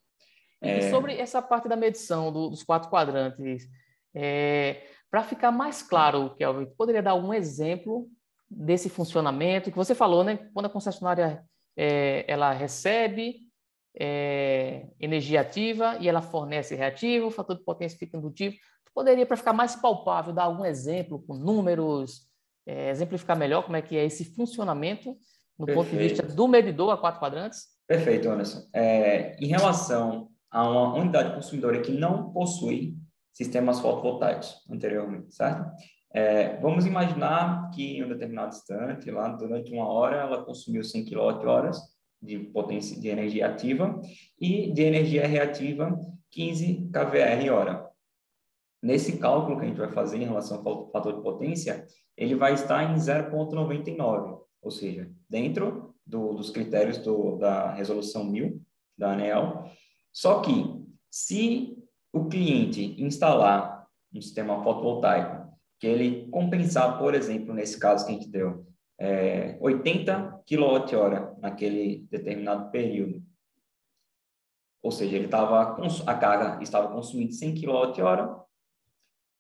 É... 0.61 0.79
E 0.79 0.91
sobre 0.91 1.17
essa 1.17 1.41
parte 1.41 1.69
da 1.69 1.77
medição 1.77 2.33
do, 2.33 2.49
dos 2.51 2.63
quatro 2.63 2.91
quadrantes, 2.91 3.69
é, 4.15 4.87
para 5.11 5.23
ficar 5.23 5.51
mais 5.51 5.83
claro, 5.83 6.35
Kelvin, 6.37 6.67
poderia 6.77 7.03
dar 7.03 7.15
um 7.15 7.33
exemplo 7.33 8.09
desse 8.51 8.89
funcionamento 8.89 9.71
que 9.71 9.77
você 9.77 9.95
falou, 9.95 10.23
né? 10.23 10.49
Quando 10.53 10.67
a 10.67 10.71
concessionária 10.71 11.45
é, 11.77 12.25
ela 12.29 12.53
recebe 12.53 13.41
é, 13.99 14.89
energia 15.01 15.41
ativa 15.41 15.97
e 16.01 16.09
ela 16.09 16.21
fornece 16.21 16.75
reativo, 16.75 17.27
o 17.27 17.31
fator 17.31 17.57
de 17.57 17.65
potência 17.65 17.99
fica 17.99 18.17
indutivo. 18.17 18.57
Poderia, 18.95 19.27
para 19.27 19.37
ficar 19.37 19.53
mais 19.53 19.75
palpável, 19.75 20.33
dar 20.33 20.45
algum 20.45 20.65
exemplo 20.65 21.21
com 21.27 21.35
números, 21.35 22.29
é, 22.65 22.91
exemplificar 22.91 23.37
melhor 23.37 23.65
como 23.65 23.77
é 23.77 23.83
que 23.83 23.97
é 23.97 24.05
esse 24.05 24.25
funcionamento 24.25 25.17
no 25.59 25.67
Perfeito. 25.67 25.89
ponto 25.89 25.97
de 25.97 26.09
vista 26.09 26.23
do 26.23 26.49
medidor 26.49 26.93
a 26.93 26.97
quatro 26.97 27.21
quadrantes? 27.21 27.67
Perfeito, 27.87 28.29
Anderson. 28.29 28.67
É, 28.73 29.37
em 29.37 29.47
relação 29.47 30.29
a 30.51 30.69
uma 30.69 30.95
unidade 30.95 31.35
consumidora 31.35 31.81
que 31.81 31.93
não 31.93 32.33
possui 32.33 32.97
sistemas 33.33 33.81
fotovoltaicos 33.81 34.55
anteriormente, 34.71 35.35
certo? 35.35 35.65
É, 36.13 36.57
vamos 36.61 36.87
imaginar 36.87 37.71
que 37.71 37.97
em 37.97 38.05
um 38.05 38.09
determinado 38.09 38.55
instante, 38.55 39.11
lá 39.11 39.29
durante 39.29 39.73
uma 39.73 39.89
hora, 39.89 40.17
ela 40.17 40.45
consumiu 40.45 40.85
100 40.85 41.07
kWh 41.07 41.71
de 42.23 42.39
potência 42.39 42.99
de 42.99 43.09
energia 43.09 43.49
ativa 43.49 44.01
e 44.41 44.73
de 44.73 44.83
energia 44.83 45.27
reativa 45.27 45.99
15 46.31 46.91
kVAr 46.93 47.53
hora. 47.53 47.91
Nesse 48.83 49.19
cálculo 49.19 49.59
que 49.59 49.65
a 49.65 49.69
gente 49.69 49.79
vai 49.79 49.93
fazer 49.93 50.19
em 50.19 50.25
relação 50.25 50.63
ao 50.65 50.91
fator 50.91 51.17
de 51.17 51.23
potência, 51.23 51.87
ele 52.17 52.35
vai 52.35 52.55
estar 52.55 52.83
em 52.85 52.97
0,99, 52.97 54.34
ou 54.65 54.71
seja, 54.71 55.11
dentro 55.29 55.95
do, 56.07 56.33
dos 56.35 56.51
critérios 56.51 56.99
do, 56.99 57.37
da 57.37 57.73
resolução 57.73 58.25
1000 58.25 58.61
da 58.97 59.13
ANEEL. 59.13 59.71
Só 60.13 60.41
que, 60.41 60.53
se 61.11 61.77
o 62.13 62.27
cliente 62.27 63.01
instalar 63.01 63.87
um 64.13 64.21
sistema 64.21 64.63
fotovoltaico, 64.63 65.53
que 65.79 65.87
ele 65.87 66.29
compensar, 66.31 66.99
por 66.99 67.15
exemplo, 67.15 67.53
nesse 67.53 67.79
caso 67.79 68.07
que 68.07 68.13
a 68.13 68.15
gente 68.15 68.29
deu, 68.29 68.67
é, 68.99 69.59
80 69.61 70.45
kWh 70.47 71.41
naquele 71.41 72.07
determinado 72.11 72.71
período, 72.71 73.23
ou 74.83 74.93
seja, 74.93 75.17
ele 75.17 75.25
estava 75.25 75.77
a 76.07 76.15
carga 76.15 76.63
estava 76.63 76.89
consumindo 76.93 77.33
100 77.33 77.55
kWh, 77.55 78.45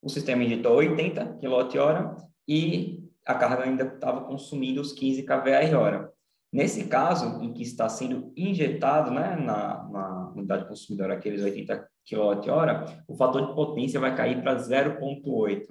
o 0.03 0.09
sistema 0.09 0.43
injetou 0.43 0.77
80 0.77 1.39
kWh 1.39 2.29
e 2.49 3.04
a 3.27 3.35
carga 3.35 3.65
ainda 3.65 3.85
estava 3.85 4.23
consumindo 4.25 4.81
os 4.81 4.93
15 4.93 5.23
kVh 5.23 6.13
Nesse 6.55 6.85
caso, 6.87 7.43
em 7.43 7.53
que 7.53 7.65
está 7.65 7.89
sendo 7.89 8.33
injetado 8.37 9.11
né, 9.11 9.35
na, 9.35 9.89
na 9.89 10.33
unidade 10.37 10.69
consumidora 10.69 11.15
aqueles 11.15 11.43
80 11.43 11.89
kWh, 12.09 13.03
o 13.09 13.17
fator 13.17 13.49
de 13.49 13.55
potência 13.57 13.99
vai 13.99 14.15
cair 14.15 14.41
para 14.41 14.55
0,8. 14.55 15.67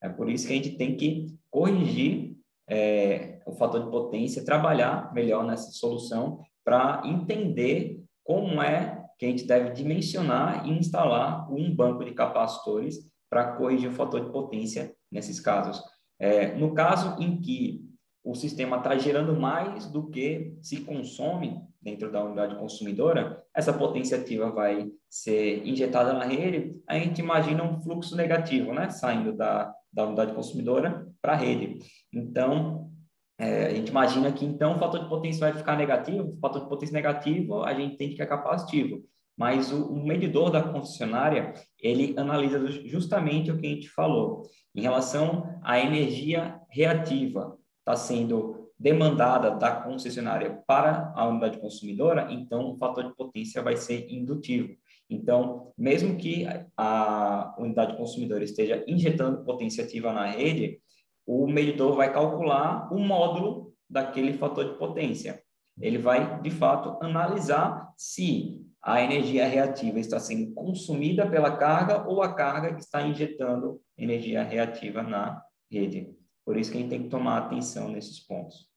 É 0.00 0.08
por 0.08 0.30
isso 0.30 0.46
que 0.46 0.52
a 0.52 0.56
gente 0.56 0.76
tem 0.76 0.96
que 0.96 1.26
corrigir 1.50 2.36
é, 2.68 3.40
o 3.44 3.50
fator 3.56 3.82
de 3.84 3.90
potência, 3.90 4.44
trabalhar 4.44 5.12
melhor 5.12 5.44
nessa 5.44 5.72
solução 5.72 6.40
para 6.64 7.02
entender 7.04 8.00
como 8.22 8.62
é 8.62 9.04
que 9.18 9.26
a 9.26 9.28
gente 9.28 9.48
deve 9.48 9.70
dimensionar 9.70 10.64
e 10.64 10.78
instalar 10.78 11.52
um 11.52 11.74
banco 11.74 12.04
de 12.04 12.12
capacitores 12.12 13.10
para 13.28 13.56
corrigir 13.56 13.90
o 13.90 13.94
fator 13.94 14.24
de 14.24 14.30
potência 14.30 14.94
nesses 15.10 15.40
casos. 15.40 15.82
É, 16.18 16.54
no 16.54 16.74
caso 16.74 17.20
em 17.20 17.40
que 17.40 17.84
o 18.24 18.34
sistema 18.34 18.78
está 18.78 18.96
gerando 18.96 19.38
mais 19.38 19.86
do 19.86 20.08
que 20.08 20.56
se 20.62 20.80
consome 20.80 21.60
dentro 21.82 22.10
da 22.10 22.24
unidade 22.24 22.56
consumidora, 22.56 23.44
essa 23.54 23.72
potência 23.72 24.16
ativa 24.16 24.50
vai 24.50 24.90
ser 25.10 25.66
injetada 25.66 26.14
na 26.14 26.24
rede, 26.24 26.80
a 26.88 26.98
gente 26.98 27.18
imagina 27.20 27.62
um 27.62 27.80
fluxo 27.82 28.16
negativo, 28.16 28.72
né, 28.72 28.88
saindo 28.88 29.36
da, 29.36 29.72
da 29.92 30.06
unidade 30.06 30.32
consumidora 30.32 31.06
para 31.20 31.34
a 31.34 31.36
rede. 31.36 31.78
Então, 32.10 32.90
é, 33.38 33.66
a 33.66 33.74
gente 33.74 33.88
imagina 33.88 34.32
que 34.32 34.44
então 34.44 34.76
o 34.76 34.78
fator 34.78 35.02
de 35.02 35.08
potência 35.08 35.40
vai 35.40 35.52
ficar 35.52 35.76
negativo, 35.76 36.30
o 36.30 36.38
fator 36.40 36.62
de 36.62 36.68
potência 36.68 36.94
negativo 36.94 37.62
a 37.62 37.74
gente 37.74 37.94
entende 37.94 38.14
que 38.14 38.22
é 38.22 38.26
capacitivo, 38.26 39.04
mas 39.36 39.72
o, 39.72 39.86
o 39.86 40.06
medidor 40.06 40.50
da 40.50 40.62
concessionária, 40.62 41.52
ele 41.80 42.14
analisa 42.16 42.66
justamente 42.86 43.50
o 43.50 43.58
que 43.58 43.66
a 43.66 43.70
gente 43.70 43.88
falou, 43.88 44.42
em 44.74 44.82
relação 44.82 45.58
à 45.62 45.78
energia 45.78 46.60
reativa, 46.70 47.56
está 47.80 47.96
sendo 47.96 48.70
demandada 48.78 49.50
da 49.52 49.70
concessionária 49.76 50.60
para 50.66 51.12
a 51.14 51.26
unidade 51.26 51.58
consumidora, 51.58 52.28
então 52.30 52.72
o 52.72 52.76
fator 52.76 53.04
de 53.04 53.14
potência 53.14 53.62
vai 53.62 53.76
ser 53.76 54.10
indutivo. 54.10 54.74
Então, 55.08 55.72
mesmo 55.76 56.16
que 56.16 56.46
a 56.76 57.54
unidade 57.58 57.96
consumidora 57.96 58.42
esteja 58.42 58.84
injetando 58.86 59.44
potência 59.44 59.84
ativa 59.84 60.12
na 60.12 60.26
rede, 60.26 60.80
o 61.26 61.46
medidor 61.46 61.94
vai 61.94 62.12
calcular 62.12 62.92
o 62.92 62.98
módulo 62.98 63.72
daquele 63.88 64.32
fator 64.32 64.72
de 64.72 64.78
potência. 64.78 65.42
Ele 65.80 65.98
vai, 65.98 66.40
de 66.40 66.50
fato, 66.50 66.98
analisar 67.04 67.92
se 67.96 68.63
a 68.84 69.00
energia 69.00 69.48
reativa 69.48 69.98
está 69.98 70.20
sendo 70.20 70.52
consumida 70.52 71.28
pela 71.28 71.56
carga 71.56 72.06
ou 72.06 72.22
a 72.22 72.34
carga 72.34 72.76
está 72.78 73.00
injetando 73.00 73.80
energia 73.96 74.42
reativa 74.42 75.02
na 75.02 75.42
rede. 75.70 76.14
Por 76.44 76.58
isso 76.58 76.70
que 76.70 76.76
a 76.76 76.80
gente 76.82 76.90
tem 76.90 77.02
que 77.04 77.08
tomar 77.08 77.38
atenção 77.38 77.88
nesses 77.88 78.20
pontos. 78.20 78.68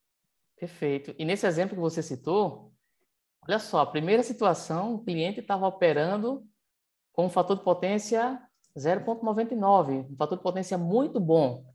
Perfeito. 0.58 1.14
E 1.20 1.26
nesse 1.26 1.46
exemplo 1.46 1.76
que 1.76 1.82
você 1.82 2.02
citou, 2.02 2.72
olha 3.46 3.60
só, 3.60 3.82
a 3.82 3.86
primeira 3.86 4.24
situação, 4.24 4.96
o 4.96 5.04
cliente 5.04 5.42
estava 5.42 5.68
operando 5.68 6.42
com 7.12 7.26
um 7.26 7.30
fator 7.30 7.58
de 7.58 7.64
potência 7.64 8.42
0,99, 8.78 10.10
um 10.10 10.16
fator 10.16 10.38
de 10.38 10.44
potência 10.44 10.78
muito 10.78 11.20
bom. 11.20 11.66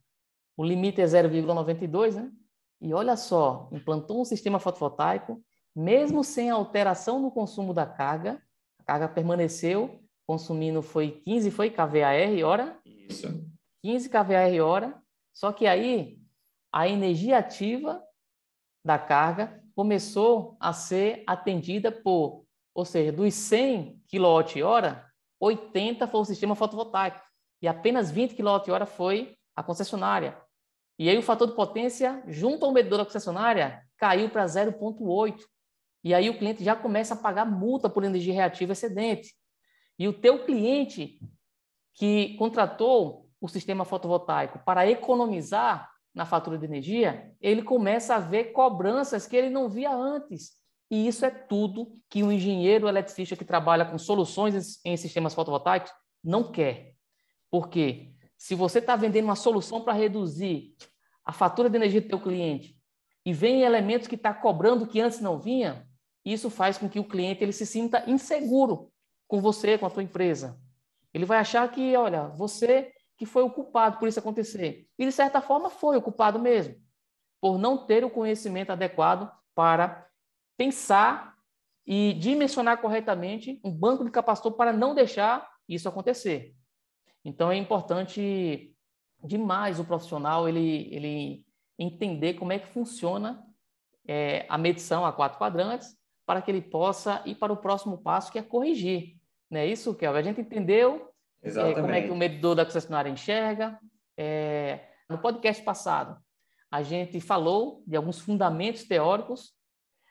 O 0.57 0.65
limite 0.65 1.03
é 1.03 1.05
0,92, 1.05 2.15
né? 2.15 2.33
E 2.81 2.95
olha 2.95 3.17
só, 3.17 3.69
implantou 3.73 4.23
um 4.23 4.25
sistema 4.25 4.59
fotovoltaico, 4.59 5.45
mesmo 5.75 6.23
sem 6.23 6.51
alteração 6.51 7.21
no 7.21 7.31
consumo 7.31 7.73
da 7.73 7.87
carga, 7.87 8.43
a 8.79 8.85
carga 8.85 9.09
permaneceu 9.09 10.01
consumindo 10.27 10.83
foi 10.83 11.11
15 11.25 11.51
foi 11.51 11.71
kVAR 11.71 12.45
hora? 12.45 12.81
Isso. 12.85 13.29
15 13.83 14.09
kVAR 14.09 14.55
hora. 14.63 15.03
Só 15.33 15.53
que 15.53 15.67
aí 15.67 16.19
a 16.73 16.89
energia 16.89 17.39
ativa 17.39 18.03
da 18.85 18.99
carga 18.99 19.63
começou 19.75 20.57
a 20.61 20.73
ser 20.73 21.23
atendida 21.27 21.91
por, 21.91 22.45
ou 22.75 22.85
seja, 22.85 23.13
dos 23.13 23.35
100 23.35 24.03
kWh, 24.11 25.05
80 25.41 26.07
foi 26.07 26.21
o 26.21 26.25
sistema 26.25 26.55
fotovoltaico 26.55 27.21
e 27.61 27.69
apenas 27.69 28.11
20 28.11 28.35
kWh 28.35 28.87
foi 28.87 29.37
a 29.57 29.63
concessionária. 29.63 30.41
E 30.99 31.09
aí 31.09 31.17
o 31.17 31.23
fator 31.23 31.49
de 31.49 31.55
potência 31.55 32.23
junto 32.27 32.65
ao 32.65 32.73
medidor 32.73 32.99
da 32.99 33.05
concessionária 33.05 33.83
caiu 33.97 34.29
para 34.31 34.45
0,8. 34.45 35.43
E 36.05 36.13
aí 36.13 36.29
o 36.29 36.39
cliente 36.39 36.65
já 36.65 36.75
começa 36.75 37.15
a 37.15 37.17
pagar 37.17 37.45
multa 37.45 37.89
por 37.89 38.05
energia 38.05 38.35
reativa 38.35 38.73
excedente. 38.73 39.33
E 39.99 40.09
o 40.09 40.13
teu 40.13 40.45
cliente 40.45 41.21
que 41.95 42.35
contratou 42.37 43.29
o 43.41 43.49
sistema 43.49 43.85
fotovoltaico 43.85 44.61
para 44.65 44.89
economizar 44.89 45.91
na 46.15 46.27
fatura 46.27 46.59
de 46.59 46.65
energia, 46.65 47.33
ele 47.41 47.63
começa 47.63 48.15
a 48.15 48.19
ver 48.19 48.53
cobranças 48.53 49.27
que 49.27 49.37
ele 49.37 49.51
não 49.51 49.69
via 49.69 49.95
antes. 49.95 50.53
E 50.91 51.07
isso 51.09 51.25
é 51.25 51.31
tudo 51.31 51.99
que 52.11 52.23
um 52.23 52.31
engenheiro 52.31 52.87
eletricista 52.87 53.35
que 53.35 53.45
trabalha 53.45 53.85
com 53.85 53.97
soluções 53.97 54.81
em 54.85 54.97
sistemas 54.97 55.33
fotovoltaicos 55.33 55.91
não 56.23 56.53
quer. 56.53 56.95
Porque 57.51 58.13
se 58.37 58.55
você 58.55 58.79
está 58.79 58.95
vendendo 58.95 59.25
uma 59.25 59.37
solução 59.37 59.81
para 59.81 59.95
reduzir 59.95 60.75
a 61.25 61.33
fatura 61.33 61.71
de 61.71 61.77
energia 61.77 62.01
do 62.01 62.09
teu 62.09 62.21
cliente 62.21 62.77
e 63.25 63.33
vem 63.33 63.63
elementos 63.63 64.07
que 64.07 64.17
está 64.17 64.35
cobrando 64.35 64.87
que 64.87 65.01
antes 65.01 65.21
não 65.21 65.39
vinha, 65.39 65.87
isso 66.25 66.51
faz 66.51 66.79
com 66.79 66.89
que 66.89 67.01
o 67.01 67.05
cliente 67.05 67.43
ele 67.43 67.53
se 67.53 67.67
sinta 67.67 68.09
inseguro 68.09 68.91
com 69.27 69.41
você, 69.41 69.77
com 69.77 69.87
a 69.87 69.91
tua 69.91 70.03
empresa. 70.03 70.61
Ele 71.13 71.25
vai 71.25 71.39
achar 71.39 71.69
que, 71.71 71.97
olha, 71.97 72.29
você 72.29 72.93
que 73.17 73.27
foi 73.27 73.43
o 73.43 73.51
culpado 73.51 73.99
por 73.99 74.09
isso 74.09 74.19
acontecer. 74.19 74.89
E, 74.99 75.05
de 75.05 75.13
certa 75.13 75.41
forma, 75.41 75.71
foi 75.71 75.97
o 75.97 76.03
culpado 76.03 76.39
mesmo, 76.39 76.75
por 77.41 77.59
não 77.59 77.87
ter 77.87 78.05
o 78.05 78.11
conhecimento 78.11 78.71
adequado 78.71 79.31
para 79.55 80.09
pensar 80.57 81.37
e 81.87 82.15
dimensionar 82.15 82.81
corretamente 82.81 83.61
um 83.65 83.71
banco 83.71 84.05
de 84.05 84.11
capacitor 84.11 84.53
para 84.53 84.73
não 84.73 84.95
deixar 84.95 85.49
isso 85.69 85.89
acontecer. 85.89 86.55
Então, 87.25 87.51
é 87.51 87.57
importante 87.57 88.75
demais 89.23 89.79
o 89.79 89.85
profissional 89.85 90.49
ele, 90.49 90.93
ele 90.93 91.47
entender 91.79 92.35
como 92.35 92.53
é 92.53 92.59
que 92.59 92.67
funciona 92.67 93.45
é, 94.07 94.47
a 94.49 94.59
medição 94.59 95.07
a 95.07 95.13
quatro 95.13 95.39
quadrantes 95.39 95.97
para 96.33 96.41
que 96.41 96.51
ele 96.51 96.63
possa 96.63 97.23
ir 97.27 97.35
para 97.35 97.53
o 97.53 97.59
próximo 97.59 97.99
passo, 97.99 98.33
que 98.33 98.39
é 98.39 98.43
corrigir. 98.43 99.19
Não 99.51 99.61
é 99.61 99.67
isso, 99.67 99.95
Kelvin? 99.95 100.19
A 100.19 100.23
gente 100.23 100.41
entendeu 100.41 101.13
é, 101.43 101.75
como 101.75 101.91
é 101.91 102.01
que 102.01 102.11
o 102.11 102.17
medidor 102.17 102.55
da 102.55 102.65
concessionária 102.65 103.11
enxerga. 103.11 103.79
É, 104.17 104.81
no 105.11 105.19
podcast 105.19 105.63
passado, 105.63 106.19
a 106.71 106.83
gente 106.83 107.21
falou 107.21 107.85
de 107.87 107.97
alguns 107.97 108.19
fundamentos 108.19 108.85
teóricos, 108.85 109.53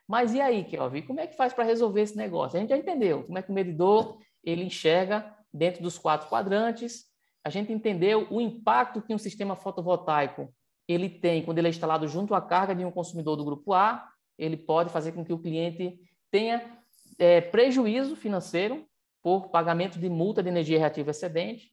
mas 0.07 0.35
e 0.35 0.39
aí, 0.39 0.63
Kelvin? 0.63 1.01
Como 1.01 1.19
é 1.19 1.25
que 1.25 1.35
faz 1.35 1.53
para 1.53 1.63
resolver 1.63 2.01
esse 2.01 2.15
negócio? 2.15 2.55
A 2.55 2.59
gente 2.59 2.69
já 2.69 2.77
entendeu 2.77 3.23
como 3.23 3.39
é 3.39 3.41
que 3.41 3.49
o 3.49 3.55
medidor 3.55 4.19
ele 4.43 4.63
enxerga 4.63 5.35
dentro 5.51 5.81
dos 5.81 5.97
quatro 5.97 6.29
quadrantes, 6.29 7.05
a 7.43 7.49
gente 7.49 7.73
entendeu 7.73 8.27
o 8.29 8.39
impacto 8.39 9.01
que 9.01 9.11
um 9.11 9.17
sistema 9.17 9.55
fotovoltaico 9.55 10.53
ele 10.87 11.09
tem 11.09 11.41
quando 11.43 11.57
ele 11.57 11.67
é 11.67 11.71
instalado 11.71 12.07
junto 12.07 12.35
à 12.35 12.41
carga 12.41 12.75
de 12.75 12.85
um 12.85 12.91
consumidor 12.91 13.35
do 13.35 13.43
grupo 13.43 13.73
A, 13.73 14.07
ele 14.41 14.57
pode 14.57 14.91
fazer 14.91 15.11
com 15.11 15.23
que 15.23 15.31
o 15.31 15.39
cliente 15.39 15.99
tenha 16.31 16.79
é, 17.19 17.41
prejuízo 17.41 18.15
financeiro 18.15 18.85
por 19.21 19.49
pagamento 19.49 19.99
de 19.99 20.09
multa 20.09 20.41
de 20.41 20.49
energia 20.49 20.79
reativa 20.79 21.11
excedente. 21.11 21.71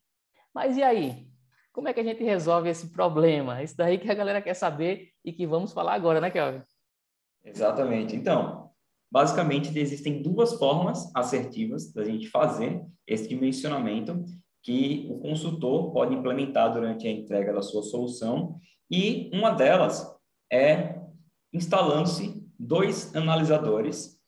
Mas 0.53 0.77
e 0.77 0.83
aí? 0.83 1.27
Como 1.71 1.87
é 1.87 1.93
que 1.93 1.99
a 1.99 2.03
gente 2.03 2.23
resolve 2.23 2.69
esse 2.69 2.91
problema? 2.91 3.63
Isso 3.63 3.77
daí 3.77 3.97
que 3.97 4.11
a 4.11 4.13
galera 4.13 4.41
quer 4.41 4.53
saber 4.53 5.09
e 5.23 5.31
que 5.31 5.47
vamos 5.47 5.71
falar 5.71 5.93
agora, 5.93 6.19
né, 6.19 6.29
Kelvin? 6.29 6.61
Exatamente. 7.43 8.15
Então, 8.15 8.69
basicamente 9.11 9.77
existem 9.77 10.21
duas 10.21 10.53
formas 10.55 11.09
assertivas 11.15 11.91
da 11.93 12.03
gente 12.03 12.29
fazer 12.29 12.83
esse 13.07 13.27
dimensionamento 13.27 14.23
que 14.61 15.07
o 15.09 15.19
consultor 15.19 15.91
pode 15.93 16.13
implementar 16.13 16.73
durante 16.73 17.07
a 17.07 17.11
entrega 17.11 17.53
da 17.53 17.61
sua 17.61 17.81
solução 17.81 18.59
e 18.91 19.29
uma 19.33 19.51
delas 19.51 20.05
é 20.51 20.99
instalando-se 21.53 22.45
dois 22.59 23.15
analisadores 23.15 24.18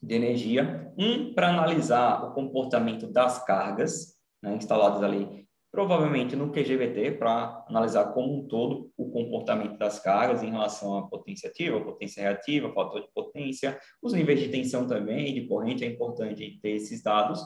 de 0.00 0.14
energia, 0.14 0.92
um 0.96 1.34
para 1.34 1.48
analisar 1.48 2.24
o 2.24 2.32
comportamento 2.32 3.06
das 3.06 3.44
cargas 3.44 4.14
né, 4.42 4.54
instaladas 4.54 5.02
ali 5.02 5.48
provavelmente 5.70 6.34
no 6.34 6.50
QGBT, 6.50 7.12
para 7.12 7.64
analisar 7.68 8.06
como 8.12 8.38
um 8.38 8.48
todo 8.48 8.90
o 8.96 9.10
comportamento 9.10 9.76
das 9.76 10.00
cargas 10.00 10.42
em 10.42 10.50
relação 10.50 10.96
à 10.96 11.06
potência 11.06 11.48
ativa, 11.48 11.80
potência 11.80 12.22
reativa, 12.22 12.72
fator 12.72 13.02
de 13.02 13.08
potência, 13.12 13.78
os 14.02 14.12
níveis 14.14 14.40
de 14.40 14.48
tensão 14.48 14.86
também, 14.86 15.34
de 15.34 15.46
corrente, 15.46 15.84
é 15.84 15.88
importante 15.88 16.58
ter 16.62 16.70
esses 16.70 17.02
dados. 17.02 17.42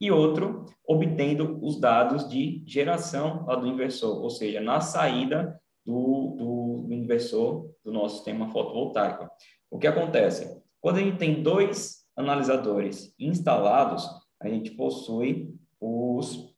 E 0.00 0.10
outro, 0.10 0.66
obtendo 0.86 1.58
os 1.62 1.80
dados 1.80 2.28
de 2.28 2.62
geração 2.66 3.46
lá 3.46 3.54
do 3.54 3.66
inversor, 3.66 4.22
ou 4.22 4.30
seja, 4.30 4.60
na 4.60 4.80
saída 4.80 5.58
do, 5.84 6.84
do, 6.86 6.94
inversor 6.94 7.70
do 7.82 7.90
nosso 7.90 8.16
sistema 8.16 8.48
fotovoltaico. 8.50 9.28
O 9.70 9.78
que 9.78 9.86
acontece? 9.86 10.61
Quando 10.82 10.96
a 10.96 11.00
gente 11.00 11.16
tem 11.16 11.42
dois 11.42 12.02
analisadores 12.16 13.14
instalados, 13.18 14.06
a 14.40 14.48
gente 14.48 14.72
possui 14.72 15.54
os 15.80 16.52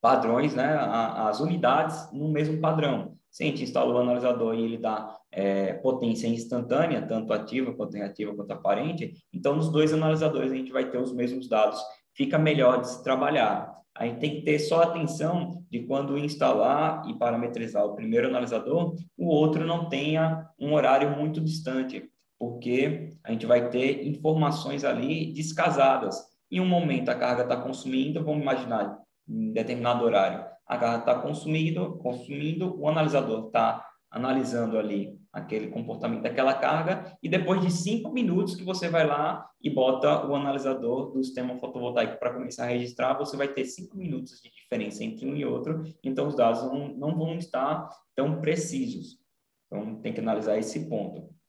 padrões, 0.00 0.54
né, 0.54 0.76
as 0.78 1.40
unidades 1.40 2.10
no 2.12 2.28
mesmo 2.28 2.60
padrão. 2.60 3.18
Se 3.28 3.42
a 3.42 3.46
gente 3.46 3.64
instala 3.64 3.92
o 3.92 3.98
analisador 3.98 4.54
e 4.54 4.62
ele 4.62 4.78
dá 4.78 5.16
é, 5.32 5.74
potência 5.74 6.28
instantânea, 6.28 7.02
tanto 7.02 7.32
ativa 7.32 7.74
quanto 7.74 7.96
reativa 7.96 8.34
quanto 8.34 8.52
aparente, 8.52 9.14
então 9.32 9.54
nos 9.54 9.68
dois 9.68 9.92
analisadores 9.92 10.52
a 10.52 10.56
gente 10.56 10.72
vai 10.72 10.88
ter 10.88 10.98
os 10.98 11.12
mesmos 11.12 11.48
dados. 11.48 11.80
Fica 12.14 12.38
melhor 12.38 12.80
de 12.80 12.88
se 12.88 13.02
trabalhar. 13.04 13.72
A 13.94 14.06
gente 14.06 14.20
tem 14.20 14.36
que 14.36 14.42
ter 14.42 14.58
só 14.58 14.82
atenção 14.82 15.64
de 15.70 15.80
quando 15.80 16.16
instalar 16.16 17.08
e 17.08 17.18
parametrizar 17.18 17.84
o 17.84 17.94
primeiro 17.94 18.28
analisador, 18.28 18.94
o 19.16 19.26
outro 19.26 19.64
não 19.66 19.88
tenha 19.88 20.48
um 20.58 20.72
horário 20.72 21.16
muito 21.16 21.40
distante, 21.40 22.09
porque 22.40 23.12
a 23.22 23.30
gente 23.30 23.44
vai 23.44 23.68
ter 23.68 24.08
informações 24.08 24.82
ali 24.82 25.30
descasadas. 25.34 26.18
Em 26.50 26.58
um 26.58 26.66
momento 26.66 27.10
a 27.10 27.14
carga 27.14 27.42
está 27.42 27.54
consumindo, 27.58 28.24
vamos 28.24 28.40
imaginar, 28.40 28.98
em 29.28 29.52
determinado 29.52 30.02
horário, 30.02 30.46
a 30.66 30.78
carga 30.78 31.00
está 31.00 31.14
consumindo, 31.20 31.98
consumindo, 31.98 32.80
o 32.80 32.88
analisador 32.88 33.48
está 33.48 33.86
analisando 34.10 34.78
ali 34.78 35.20
aquele 35.30 35.68
comportamento 35.68 36.22
daquela 36.22 36.54
carga 36.54 37.16
e 37.22 37.28
depois 37.28 37.60
de 37.60 37.70
cinco 37.70 38.10
minutos 38.10 38.56
que 38.56 38.64
você 38.64 38.88
vai 38.88 39.06
lá 39.06 39.46
e 39.62 39.68
bota 39.68 40.26
o 40.26 40.34
analisador 40.34 41.12
do 41.12 41.22
sistema 41.22 41.58
fotovoltaico 41.58 42.18
para 42.18 42.32
começar 42.32 42.64
a 42.64 42.68
registrar, 42.68 43.18
você 43.18 43.36
vai 43.36 43.48
ter 43.48 43.66
cinco 43.66 43.96
minutos 43.96 44.40
de 44.40 44.50
diferença 44.50 45.04
entre 45.04 45.26
um 45.26 45.36
e 45.36 45.44
outro, 45.44 45.84
então 46.02 46.26
os 46.26 46.34
dados 46.34 46.62
não, 46.62 46.88
não 46.88 47.16
vão 47.16 47.36
estar 47.36 47.88
tão 48.16 48.40
precisos. 48.40 49.20
Então 49.66 49.96
tem 50.00 50.12
que 50.12 50.20
analisar 50.20 50.58
esse 50.58 50.88
ponto. 50.88 51.39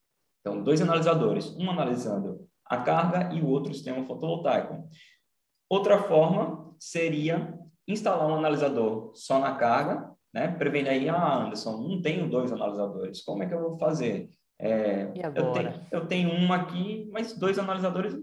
Então, 0.41 0.63
dois 0.63 0.81
analisadores, 0.81 1.55
um 1.57 1.69
analisando 1.69 2.47
a 2.65 2.77
carga 2.77 3.33
e 3.33 3.41
o 3.41 3.47
outro 3.47 3.71
o 3.71 3.73
sistema 3.73 4.05
fotovoltaico. 4.05 4.87
Outra 5.69 6.01
forma 6.03 6.73
seria 6.79 7.57
instalar 7.87 8.27
um 8.27 8.35
analisador 8.35 9.11
só 9.13 9.39
na 9.39 9.55
carga, 9.55 10.09
né? 10.33 10.47
Prevendo 10.47 10.89
aí, 10.89 11.07
ah, 11.09 11.43
Anderson, 11.43 11.77
não 11.77 12.01
tenho 12.01 12.29
dois 12.29 12.51
analisadores, 12.51 13.21
como 13.21 13.43
é 13.43 13.47
que 13.47 13.53
eu 13.53 13.61
vou 13.61 13.77
fazer? 13.77 14.29
É, 14.59 15.11
eu, 15.35 15.51
tenho, 15.51 15.73
eu 15.91 16.07
tenho 16.07 16.29
um 16.29 16.53
aqui, 16.53 17.09
mas 17.11 17.37
dois 17.37 17.57
analisadores, 17.57 18.15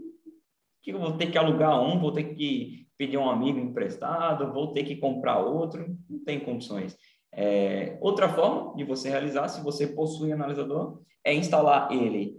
que 0.83 0.93
eu 0.93 0.99
vou 0.99 1.17
ter 1.17 1.31
que 1.31 1.37
alugar 1.37 1.83
um, 1.83 1.99
vou 1.99 2.13
ter 2.13 2.35
que 2.35 2.87
pedir 2.97 3.19
um 3.19 3.29
amigo 3.29 3.59
emprestado, 3.59 4.53
vou 4.53 4.73
ter 4.73 4.85
que 4.85 4.97
comprar 4.97 5.39
outro, 5.39 5.97
não 6.09 6.25
tem 6.25 6.41
condições. 6.41 6.97
É, 7.33 7.99
outra 8.01 8.29
forma 8.29 8.75
de 8.77 8.85
você 8.85 9.09
realizar, 9.09 9.49
se 9.49 9.63
você 9.63 9.87
possui 9.87 10.33
analisador, 10.33 11.01
é 11.25 11.35
instalar 11.35 11.93
ele 11.93 12.39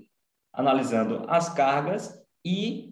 analisando 0.53 1.25
as 1.27 1.53
cargas 1.53 2.19
e 2.43 2.89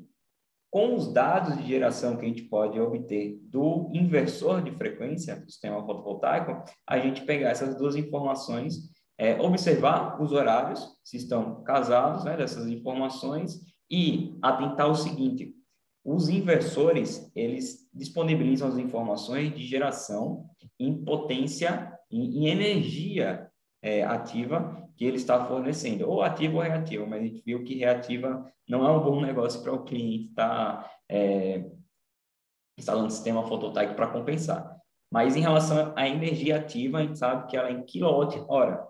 com 0.69 0.95
os 0.95 1.11
dados 1.11 1.57
de 1.57 1.65
geração 1.65 2.17
que 2.17 2.25
a 2.25 2.27
gente 2.27 2.43
pode 2.43 2.79
obter 2.79 3.39
do 3.43 3.89
inversor 3.93 4.61
de 4.61 4.71
frequência 4.71 5.37
do 5.37 5.49
sistema 5.49 5.83
fotovoltaico, 5.85 6.63
a 6.85 6.99
gente 6.99 7.21
pegar 7.21 7.49
essas 7.49 7.77
duas 7.77 7.95
informações, 7.95 8.91
é, 9.17 9.39
observar 9.41 10.21
os 10.21 10.33
horários, 10.33 10.87
se 11.03 11.17
estão 11.17 11.63
casados, 11.63 12.25
né, 12.25 12.35
dessas 12.35 12.67
informações, 12.67 13.61
e 13.89 14.37
atentar 14.41 14.89
o 14.89 14.95
seguinte, 14.95 15.53
os 16.07 16.29
inversores, 16.29 17.29
eles 17.35 17.85
disponibilizam 17.93 18.69
as 18.69 18.77
informações 18.77 19.53
de 19.53 19.65
geração 19.65 20.45
em 20.79 21.03
potência, 21.03 21.91
em, 22.09 22.45
em 22.45 22.47
energia 22.47 23.51
é, 23.81 24.05
ativa 24.05 24.87
que 24.95 25.03
ele 25.03 25.17
está 25.17 25.45
fornecendo, 25.45 26.09
ou 26.09 26.21
ativa 26.21 26.55
ou 26.55 26.61
reativa, 26.61 27.05
mas 27.05 27.21
a 27.21 27.25
gente 27.25 27.43
viu 27.45 27.61
que 27.65 27.75
reativa 27.75 28.49
não 28.69 28.87
é 28.87 28.91
um 28.91 29.03
bom 29.03 29.19
negócio 29.19 29.61
para 29.61 29.73
o 29.73 29.83
cliente 29.83 30.29
estar 30.29 30.81
tá, 30.81 30.91
é, 31.09 31.65
instalando 32.77 33.11
sistema 33.11 33.43
fotovoltaico 33.43 33.93
para 33.93 34.07
compensar. 34.07 34.77
Mas 35.11 35.35
em 35.35 35.41
relação 35.41 35.91
à 35.93 36.07
energia 36.07 36.55
ativa, 36.55 36.99
a 36.99 37.01
gente 37.01 37.19
sabe 37.19 37.47
que 37.47 37.57
ela 37.57 37.67
é 37.67 37.73
em 37.73 37.83
quilowatt-hora. 37.83 38.81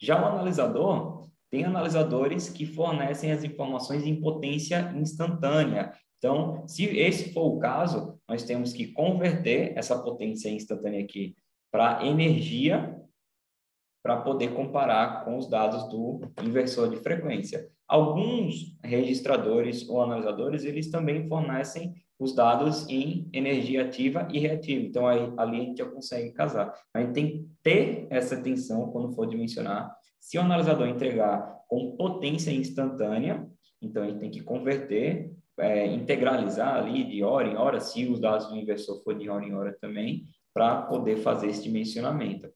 Já 0.00 0.20
o 0.22 0.26
analisador, 0.26 1.28
tem 1.50 1.66
analisadores 1.66 2.48
que 2.48 2.64
fornecem 2.64 3.30
as 3.30 3.44
informações 3.44 4.06
em 4.06 4.18
potência 4.18 4.90
instantânea. 4.96 5.92
Então, 6.22 6.62
se 6.68 6.84
esse 6.84 7.32
for 7.32 7.46
o 7.46 7.58
caso, 7.58 8.16
nós 8.28 8.44
temos 8.44 8.72
que 8.72 8.92
converter 8.92 9.76
essa 9.76 10.00
potência 10.00 10.48
instantânea 10.48 11.02
aqui 11.02 11.34
para 11.68 12.06
energia 12.06 12.96
para 14.04 14.20
poder 14.20 14.54
comparar 14.54 15.24
com 15.24 15.36
os 15.36 15.48
dados 15.48 15.88
do 15.88 16.20
inversor 16.40 16.88
de 16.90 16.98
frequência. 16.98 17.68
Alguns 17.88 18.78
registradores 18.84 19.88
ou 19.88 20.00
analisadores, 20.00 20.64
eles 20.64 20.92
também 20.92 21.26
fornecem 21.26 21.92
os 22.20 22.32
dados 22.36 22.88
em 22.88 23.28
energia 23.32 23.82
ativa 23.82 24.28
e 24.30 24.38
reativa. 24.38 24.86
Então, 24.86 25.08
aí, 25.08 25.32
ali 25.36 25.60
a 25.60 25.64
gente 25.64 25.78
já 25.78 25.90
consegue 25.90 26.30
casar. 26.30 26.72
A 26.94 27.00
gente 27.00 27.14
tem 27.14 27.30
que 27.30 27.48
ter 27.64 28.06
essa 28.10 28.36
atenção 28.36 28.92
quando 28.92 29.12
for 29.12 29.26
dimensionar. 29.26 29.92
Se 30.20 30.38
o 30.38 30.40
analisador 30.40 30.86
entregar 30.86 31.58
com 31.66 31.96
potência 31.96 32.52
instantânea, 32.52 33.44
então 33.80 34.04
a 34.04 34.06
gente 34.06 34.20
tem 34.20 34.30
que 34.30 34.40
converter, 34.40 35.32
é, 35.58 35.86
integralizar 35.86 36.76
ali 36.76 37.04
de 37.04 37.22
hora 37.22 37.48
em 37.48 37.56
hora, 37.56 37.80
se 37.80 38.06
os 38.08 38.20
dados 38.20 38.48
do 38.48 38.56
inversor 38.56 39.02
for 39.02 39.16
de 39.16 39.28
hora 39.28 39.44
em 39.44 39.54
hora 39.54 39.76
também, 39.80 40.26
para 40.54 40.82
poder 40.82 41.16
fazer 41.16 41.48
esse 41.48 41.62
dimensionamento. 41.62 42.52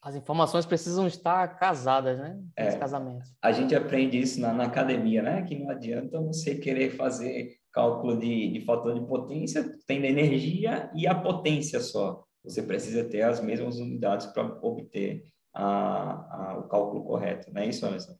As 0.00 0.14
informações 0.14 0.64
precisam 0.64 1.06
estar 1.06 1.58
casadas, 1.58 2.18
né? 2.18 2.40
É, 2.56 2.76
casamento. 2.76 3.26
A 3.42 3.50
gente 3.50 3.74
aprende 3.74 4.18
isso 4.18 4.40
na, 4.40 4.52
na, 4.52 4.64
academia, 4.64 5.22
né? 5.22 5.42
Que 5.42 5.58
não 5.58 5.68
adianta 5.70 6.20
você 6.20 6.54
querer 6.54 6.90
fazer 6.90 7.56
cálculo 7.72 8.16
de, 8.16 8.52
de 8.52 8.60
fator 8.60 8.94
de 8.94 9.04
potência, 9.06 9.76
tendo 9.86 10.04
energia 10.04 10.90
e 10.94 11.06
a 11.06 11.14
potência 11.14 11.80
só. 11.80 12.24
Você 12.44 12.62
precisa 12.62 13.04
ter 13.04 13.22
as 13.22 13.40
mesmas 13.40 13.78
unidades 13.78 14.26
para 14.26 14.44
obter 14.62 15.24
a, 15.52 16.52
a, 16.52 16.58
o 16.58 16.68
cálculo 16.68 17.04
correto, 17.04 17.52
não 17.52 17.60
é 17.60 17.66
isso, 17.66 17.84
Anderson? 17.84 18.16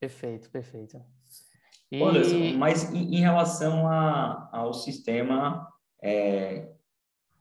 Perfeito, 0.00 0.50
perfeito. 0.50 1.00
E... 1.90 2.02
Anderson, 2.02 2.56
mas 2.56 2.92
em, 2.92 3.16
em 3.16 3.20
relação 3.20 3.86
a, 3.86 4.48
ao 4.52 4.72
sistema 4.72 5.68
é, 6.02 6.68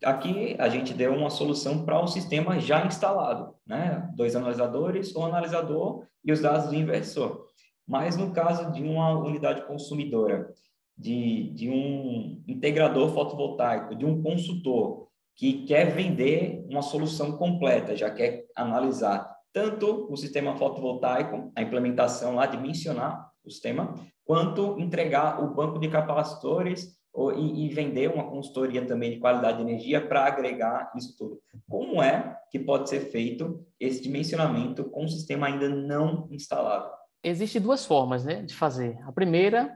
aqui 0.04 0.56
a 0.60 0.70
gente 0.70 0.94
deu 0.94 1.14
uma 1.14 1.30
solução 1.30 1.86
para 1.86 2.00
o 2.00 2.08
sistema 2.08 2.60
já 2.60 2.86
instalado, 2.86 3.56
né? 3.66 4.10
Dois 4.16 4.36
analisadores, 4.36 5.16
um 5.16 5.26
analisador 5.26 6.06
e 6.24 6.32
os 6.32 6.42
dados 6.42 6.70
do 6.70 6.76
inversor. 6.76 7.46
Mas 7.88 8.16
no 8.16 8.32
caso 8.32 8.72
de 8.72 8.82
uma 8.84 9.18
unidade 9.20 9.66
consumidora, 9.66 10.50
de, 10.98 11.50
de 11.54 11.70
um 11.70 12.42
integrador 12.48 13.14
fotovoltaico, 13.14 13.96
de 13.96 14.06
um 14.06 14.22
consultor 14.22 15.08
que 15.36 15.66
quer 15.66 15.94
vender 15.94 16.66
uma 16.70 16.82
solução 16.82 17.38
completa, 17.38 17.96
já 17.96 18.10
quer 18.12 18.46
analisar 18.56 19.34
tanto 19.52 20.08
o 20.12 20.16
sistema 20.16 20.56
fotovoltaico, 20.56 21.52
a 21.56 21.62
implementação 21.62 22.36
lá, 22.36 22.46
dimensionar 22.46 23.30
o 23.44 23.50
sistema, 23.50 23.94
quanto 24.26 24.80
entregar 24.80 25.44
o 25.44 25.54
banco 25.54 25.80
de 25.80 25.90
capacitores 25.90 26.98
ou, 27.14 27.32
e, 27.32 27.66
e, 27.66 27.70
vender 27.70 28.10
uma 28.12 28.28
consultoria 28.28 28.86
também 28.86 29.12
de 29.12 29.20
qualidade 29.20 29.58
de 29.58 29.64
energia 29.64 30.06
para 30.06 30.26
agregar 30.26 30.92
isso 30.96 31.16
tudo. 31.16 31.40
Como 31.70 32.02
é 32.02 32.40
que 32.50 32.58
pode 32.58 32.90
ser 32.90 33.02
feito 33.12 33.64
esse 33.80 34.02
dimensionamento 34.02 34.86
com 34.86 35.06
o 35.06 35.10
sistema 35.10 35.48
ainda 35.48 35.70
não 35.70 36.28
instalado? 36.32 36.90
Existem 37.24 37.62
duas 37.62 37.86
formas 37.86 38.26
né, 38.26 38.42
de 38.42 38.56
fazer. 38.56 38.98
A 39.04 39.12
primeira 39.12 39.72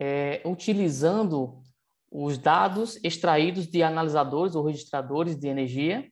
é 0.00 0.42
utilizando 0.44 1.62
os 2.10 2.36
dados 2.36 2.98
extraídos 3.04 3.66
de 3.66 3.82
analisadores 3.82 4.54
ou 4.54 4.66
registradores 4.66 5.38
de 5.38 5.46
energia, 5.46 6.10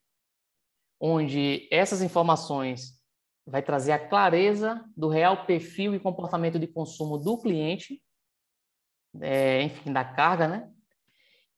onde 1.00 1.68
essas 1.70 2.00
informações 2.00 2.99
vai 3.46 3.62
trazer 3.62 3.92
a 3.92 4.08
clareza 4.08 4.84
do 4.96 5.08
real 5.08 5.44
perfil 5.46 5.94
e 5.94 6.00
comportamento 6.00 6.58
de 6.58 6.66
consumo 6.66 7.18
do 7.18 7.38
cliente 7.38 8.00
é, 9.20 9.62
enfim, 9.62 9.92
da 9.92 10.04
carga, 10.04 10.46
né? 10.46 10.70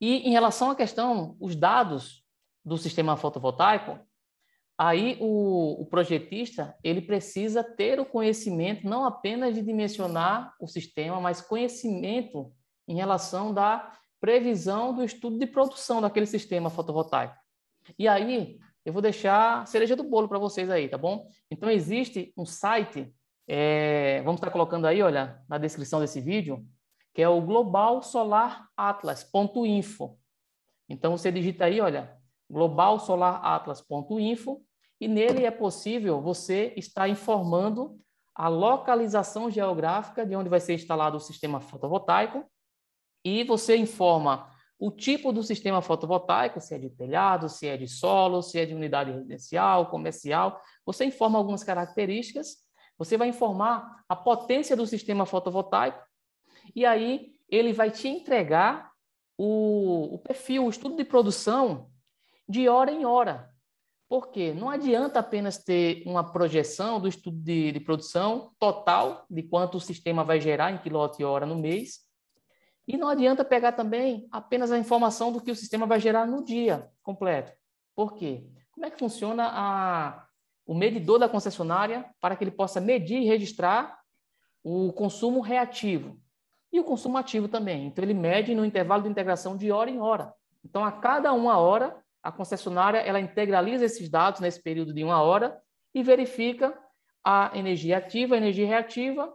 E 0.00 0.28
em 0.28 0.32
relação 0.32 0.70
à 0.70 0.76
questão, 0.76 1.36
os 1.40 1.54
dados 1.54 2.24
do 2.64 2.78
sistema 2.78 3.16
fotovoltaico, 3.16 3.98
aí 4.78 5.16
o, 5.20 5.82
o 5.82 5.86
projetista 5.86 6.76
ele 6.82 7.02
precisa 7.02 7.62
ter 7.62 8.00
o 8.00 8.06
conhecimento 8.06 8.86
não 8.86 9.04
apenas 9.04 9.54
de 9.54 9.62
dimensionar 9.62 10.54
o 10.60 10.66
sistema, 10.66 11.20
mas 11.20 11.40
conhecimento 11.40 12.52
em 12.88 12.96
relação 12.96 13.52
da 13.52 13.92
previsão 14.20 14.94
do 14.94 15.04
estudo 15.04 15.38
de 15.38 15.46
produção 15.46 16.00
daquele 16.00 16.26
sistema 16.26 16.70
fotovoltaico. 16.70 17.36
E 17.98 18.08
aí 18.08 18.58
eu 18.84 18.92
vou 18.92 19.00
deixar 19.00 19.66
cereja 19.66 19.96
do 19.96 20.04
bolo 20.04 20.28
para 20.28 20.38
vocês 20.38 20.68
aí, 20.68 20.86
tá 20.88 20.98
bom? 20.98 21.26
Então 21.50 21.70
existe 21.70 22.30
um 22.36 22.44
site, 22.44 23.10
é, 23.46 24.20
vamos 24.22 24.40
estar 24.40 24.50
colocando 24.50 24.86
aí, 24.86 25.00
olha, 25.02 25.40
na 25.48 25.56
descrição 25.58 26.00
desse 26.00 26.20
vídeo, 26.20 26.66
que 27.14 27.22
é 27.22 27.28
o 27.28 27.40
globalsolaratlas.info. 27.40 30.18
Então 30.88 31.16
você 31.16 31.30
digita 31.30 31.66
aí, 31.66 31.80
olha, 31.80 32.16
globalsolaratlas.info 32.50 34.60
e 35.00 35.06
nele 35.08 35.44
é 35.44 35.50
possível 35.50 36.20
você 36.20 36.74
estar 36.76 37.08
informando 37.08 37.96
a 38.34 38.48
localização 38.48 39.50
geográfica 39.50 40.26
de 40.26 40.34
onde 40.34 40.48
vai 40.48 40.60
ser 40.60 40.74
instalado 40.74 41.16
o 41.16 41.20
sistema 41.20 41.60
fotovoltaico 41.60 42.44
e 43.24 43.44
você 43.44 43.76
informa 43.76 44.51
o 44.82 44.90
tipo 44.90 45.32
do 45.32 45.44
sistema 45.44 45.80
fotovoltaico, 45.80 46.60
se 46.60 46.74
é 46.74 46.78
de 46.78 46.90
telhado, 46.90 47.48
se 47.48 47.68
é 47.68 47.76
de 47.76 47.86
solo, 47.86 48.42
se 48.42 48.58
é 48.58 48.66
de 48.66 48.74
unidade 48.74 49.12
residencial, 49.12 49.88
comercial. 49.88 50.60
Você 50.84 51.04
informa 51.04 51.38
algumas 51.38 51.62
características, 51.62 52.56
você 52.98 53.16
vai 53.16 53.28
informar 53.28 54.02
a 54.08 54.16
potência 54.16 54.76
do 54.76 54.84
sistema 54.84 55.24
fotovoltaico 55.24 56.04
e 56.74 56.84
aí 56.84 57.30
ele 57.48 57.72
vai 57.72 57.92
te 57.92 58.08
entregar 58.08 58.90
o, 59.38 60.16
o 60.16 60.18
perfil, 60.18 60.64
o 60.64 60.70
estudo 60.70 60.96
de 60.96 61.04
produção 61.04 61.88
de 62.48 62.68
hora 62.68 62.90
em 62.90 63.04
hora. 63.04 63.52
Por 64.08 64.32
quê? 64.32 64.52
Não 64.52 64.68
adianta 64.68 65.20
apenas 65.20 65.62
ter 65.62 66.02
uma 66.04 66.32
projeção 66.32 66.98
do 66.98 67.06
estudo 67.06 67.36
de, 67.38 67.70
de 67.70 67.78
produção 67.78 68.50
total, 68.58 69.26
de 69.30 69.44
quanto 69.44 69.76
o 69.76 69.80
sistema 69.80 70.24
vai 70.24 70.40
gerar 70.40 70.72
em 70.72 70.78
quilowatt-hora 70.78 71.46
no 71.46 71.54
mês, 71.54 72.00
e 72.86 72.96
não 72.96 73.08
adianta 73.08 73.44
pegar 73.44 73.72
também 73.72 74.26
apenas 74.30 74.72
a 74.72 74.78
informação 74.78 75.32
do 75.32 75.40
que 75.40 75.50
o 75.50 75.56
sistema 75.56 75.86
vai 75.86 76.00
gerar 76.00 76.26
no 76.26 76.44
dia 76.44 76.90
completo. 77.02 77.52
Por 77.94 78.14
quê? 78.14 78.44
Como 78.72 78.86
é 78.86 78.90
que 78.90 78.98
funciona 78.98 79.48
a, 79.52 80.26
o 80.66 80.74
medidor 80.74 81.18
da 81.18 81.28
concessionária 81.28 82.08
para 82.20 82.36
que 82.36 82.44
ele 82.44 82.50
possa 82.50 82.80
medir 82.80 83.20
e 83.20 83.26
registrar 83.26 84.00
o 84.64 84.92
consumo 84.92 85.40
reativo? 85.40 86.20
e 86.72 86.80
o 86.80 86.84
consumo 86.84 87.18
ativo 87.18 87.48
também. 87.48 87.86
Então, 87.86 88.02
ele 88.02 88.14
mede 88.14 88.54
no 88.54 88.64
intervalo 88.64 89.02
de 89.02 89.08
integração 89.08 89.56
de 89.56 89.70
hora 89.70 89.90
em 89.90 90.00
hora. 90.00 90.32
Então, 90.64 90.84
a 90.84 90.90
cada 90.90 91.32
uma 91.32 91.58
hora, 91.58 91.94
a 92.22 92.32
concessionária 92.32 92.98
ela 92.98 93.20
integraliza 93.20 93.84
esses 93.84 94.08
dados 94.08 94.40
nesse 94.40 94.62
período 94.62 94.94
de 94.94 95.04
uma 95.04 95.20
hora 95.20 95.60
e 95.94 96.02
verifica 96.02 96.76
a 97.22 97.50
energia 97.54 97.98
ativa, 97.98 98.34
a 98.34 98.38
energia 98.38 98.66
reativa, 98.66 99.32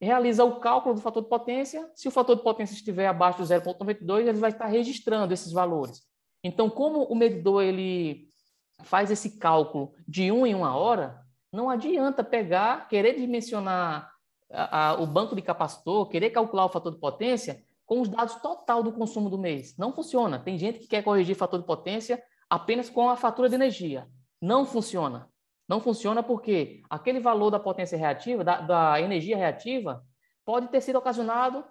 realiza 0.00 0.44
o 0.44 0.60
cálculo 0.60 0.94
do 0.94 1.00
fator 1.00 1.22
de 1.22 1.28
potência. 1.28 1.90
Se 1.94 2.08
o 2.08 2.10
fator 2.10 2.36
de 2.36 2.42
potência 2.42 2.74
estiver 2.74 3.06
abaixo 3.06 3.38
do 3.38 3.44
0,92, 3.44 4.20
ele 4.20 4.38
vai 4.38 4.50
estar 4.50 4.66
registrando 4.66 5.32
esses 5.34 5.52
valores. 5.52 6.02
Então, 6.42 6.70
como 6.70 7.02
o 7.04 7.14
medidor 7.14 7.62
ele 7.62 8.28
faz 8.82 9.10
esse 9.10 9.38
cálculo 9.38 9.92
de 10.06 10.30
um 10.30 10.46
em 10.46 10.54
uma 10.54 10.76
hora, 10.76 11.20
não 11.52 11.68
adianta 11.68 12.22
pegar, 12.22 12.88
querer 12.88 13.14
dimensionar 13.14 14.10
a, 14.50 14.90
a, 14.90 15.00
o 15.00 15.06
banco 15.06 15.34
de 15.34 15.42
capacitor, 15.42 16.08
querer 16.08 16.30
calcular 16.30 16.66
o 16.66 16.68
fator 16.68 16.92
de 16.92 17.00
potência 17.00 17.62
com 17.84 18.00
os 18.00 18.08
dados 18.08 18.36
total 18.36 18.82
do 18.82 18.92
consumo 18.92 19.30
do 19.30 19.38
mês. 19.38 19.76
Não 19.76 19.92
funciona. 19.92 20.38
Tem 20.38 20.58
gente 20.58 20.78
que 20.78 20.86
quer 20.86 21.02
corrigir 21.02 21.34
fator 21.34 21.58
de 21.58 21.66
potência 21.66 22.22
apenas 22.48 22.88
com 22.88 23.08
a 23.08 23.16
fatura 23.16 23.48
de 23.48 23.54
energia. 23.54 24.06
Não 24.40 24.64
funciona. 24.64 25.28
Não 25.68 25.80
funciona 25.80 26.22
porque 26.22 26.82
aquele 26.88 27.20
valor 27.20 27.50
da 27.50 27.60
potência 27.60 27.98
reativa, 27.98 28.42
da, 28.42 28.60
da 28.60 29.00
energia 29.00 29.36
reativa, 29.36 30.02
pode 30.44 30.68
ter 30.68 30.80
sido 30.80 30.96
ocasionado 30.96 31.64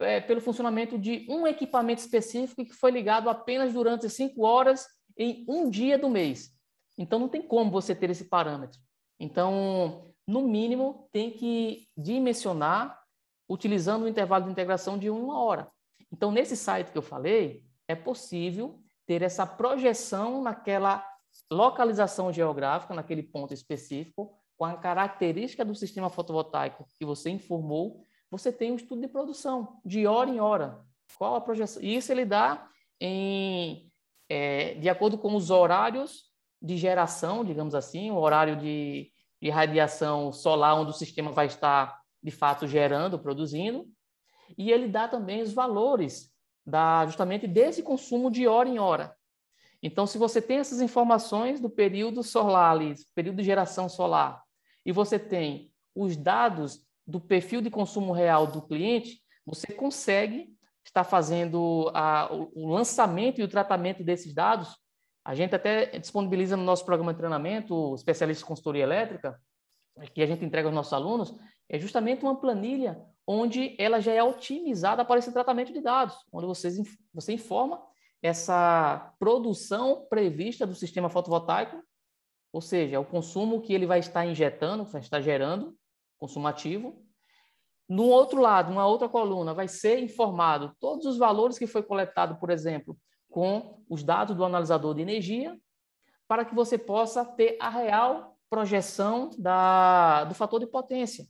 é, 0.00 0.20
pelo 0.20 0.40
funcionamento 0.40 0.98
de 0.98 1.24
um 1.30 1.46
equipamento 1.46 2.00
específico 2.00 2.64
que 2.64 2.72
foi 2.72 2.90
ligado 2.90 3.30
apenas 3.30 3.72
durante 3.72 4.10
cinco 4.10 4.44
horas 4.44 4.86
em 5.16 5.44
um 5.48 5.70
dia 5.70 5.96
do 5.96 6.10
mês. 6.10 6.50
Então, 6.98 7.18
não 7.18 7.28
tem 7.28 7.42
como 7.42 7.70
você 7.70 7.94
ter 7.94 8.10
esse 8.10 8.24
parâmetro. 8.24 8.80
Então, 9.20 10.12
no 10.26 10.42
mínimo, 10.42 11.08
tem 11.12 11.30
que 11.30 11.86
dimensionar 11.96 13.00
utilizando 13.48 14.04
o 14.04 14.08
intervalo 14.08 14.46
de 14.46 14.50
integração 14.50 14.98
de 14.98 15.10
uma 15.10 15.38
hora. 15.38 15.68
Então, 16.12 16.32
nesse 16.32 16.56
site 16.56 16.90
que 16.90 16.98
eu 16.98 17.02
falei, 17.02 17.62
é 17.86 17.94
possível 17.94 18.80
ter 19.06 19.22
essa 19.22 19.46
projeção 19.46 20.42
naquela 20.42 21.06
localização 21.50 22.32
geográfica, 22.32 22.94
naquele 22.94 23.22
ponto 23.22 23.52
específico, 23.52 24.36
com 24.56 24.64
a 24.64 24.76
característica 24.76 25.64
do 25.64 25.74
sistema 25.74 26.08
fotovoltaico 26.08 26.86
que 26.98 27.04
você 27.04 27.30
informou, 27.30 28.02
você 28.30 28.52
tem 28.52 28.72
um 28.72 28.76
estudo 28.76 29.00
de 29.00 29.08
produção, 29.08 29.80
de 29.84 30.06
hora 30.06 30.30
em 30.30 30.40
hora. 30.40 30.80
Qual 31.16 31.34
a 31.34 31.40
projeção? 31.40 31.82
E 31.82 31.96
isso 31.96 32.10
ele 32.10 32.24
dá 32.24 32.66
em, 33.00 33.90
é, 34.28 34.74
de 34.74 34.88
acordo 34.88 35.18
com 35.18 35.34
os 35.34 35.50
horários 35.50 36.24
de 36.60 36.76
geração, 36.76 37.44
digamos 37.44 37.74
assim, 37.74 38.10
o 38.10 38.16
horário 38.16 38.56
de, 38.56 39.10
de 39.40 39.50
radiação 39.50 40.32
solar, 40.32 40.80
onde 40.80 40.90
o 40.90 40.94
sistema 40.94 41.30
vai 41.30 41.46
estar, 41.46 42.00
de 42.22 42.30
fato, 42.30 42.66
gerando, 42.66 43.18
produzindo. 43.18 43.86
E 44.56 44.70
ele 44.70 44.88
dá 44.88 45.06
também 45.06 45.42
os 45.42 45.52
valores 45.52 46.32
da, 46.66 47.04
justamente 47.06 47.46
desse 47.46 47.82
consumo 47.82 48.30
de 48.30 48.46
hora 48.46 48.68
em 48.68 48.78
hora. 48.78 49.14
Então, 49.86 50.06
se 50.06 50.16
você 50.16 50.40
tem 50.40 50.56
essas 50.56 50.80
informações 50.80 51.60
do 51.60 51.68
período 51.68 52.22
solar, 52.22 52.70
ali, 52.70 52.94
período 53.14 53.36
de 53.36 53.42
geração 53.42 53.86
solar, 53.86 54.42
e 54.84 54.90
você 54.90 55.18
tem 55.18 55.70
os 55.94 56.16
dados 56.16 56.80
do 57.06 57.20
perfil 57.20 57.60
de 57.60 57.68
consumo 57.68 58.10
real 58.10 58.46
do 58.46 58.62
cliente, 58.62 59.20
você 59.44 59.74
consegue 59.74 60.48
estar 60.82 61.04
fazendo 61.04 61.90
a, 61.92 62.30
o 62.32 62.66
lançamento 62.66 63.42
e 63.42 63.44
o 63.44 63.48
tratamento 63.48 64.02
desses 64.02 64.32
dados. 64.32 64.74
A 65.22 65.34
gente 65.34 65.54
até 65.54 65.98
disponibiliza 65.98 66.56
no 66.56 66.64
nosso 66.64 66.86
programa 66.86 67.12
de 67.12 67.18
treinamento, 67.18 67.74
o 67.74 67.94
especialista 67.94 68.42
em 68.42 68.48
consultoria 68.48 68.84
elétrica, 68.84 69.38
que 70.14 70.22
a 70.22 70.26
gente 70.26 70.46
entrega 70.46 70.66
aos 70.66 70.74
nossos 70.74 70.94
alunos, 70.94 71.34
é 71.68 71.78
justamente 71.78 72.22
uma 72.22 72.40
planilha 72.40 72.98
onde 73.26 73.76
ela 73.78 74.00
já 74.00 74.14
é 74.14 74.22
otimizada 74.22 75.04
para 75.04 75.18
esse 75.18 75.30
tratamento 75.30 75.74
de 75.74 75.82
dados, 75.82 76.16
onde 76.32 76.46
vocês, 76.46 76.78
você 77.12 77.34
informa 77.34 77.82
essa 78.24 79.14
produção 79.18 80.06
prevista 80.08 80.66
do 80.66 80.74
sistema 80.74 81.10
fotovoltaico 81.10 81.82
ou 82.54 82.60
seja, 82.60 83.00
o 83.00 83.04
consumo 83.04 83.60
que 83.60 83.74
ele 83.74 83.84
vai 83.84 83.98
estar 83.98 84.24
injetando, 84.24 84.84
vai 84.84 85.00
estar 85.00 85.20
gerando, 85.20 85.76
consumo 86.16 86.46
ativo. 86.46 87.04
No 87.88 88.04
outro 88.04 88.40
lado, 88.40 88.70
numa 88.70 88.86
outra 88.86 89.08
coluna, 89.08 89.52
vai 89.52 89.66
ser 89.66 89.98
informado 89.98 90.72
todos 90.78 91.04
os 91.04 91.18
valores 91.18 91.58
que 91.58 91.66
foi 91.66 91.82
coletado, 91.82 92.38
por 92.38 92.50
exemplo, 92.50 92.96
com 93.28 93.82
os 93.90 94.04
dados 94.04 94.36
do 94.36 94.44
analisador 94.44 94.94
de 94.94 95.02
energia, 95.02 95.58
para 96.28 96.44
que 96.44 96.54
você 96.54 96.78
possa 96.78 97.24
ter 97.24 97.56
a 97.60 97.68
real 97.68 98.38
projeção 98.48 99.30
da, 99.36 100.22
do 100.22 100.34
fator 100.36 100.60
de 100.60 100.66
potência. 100.68 101.26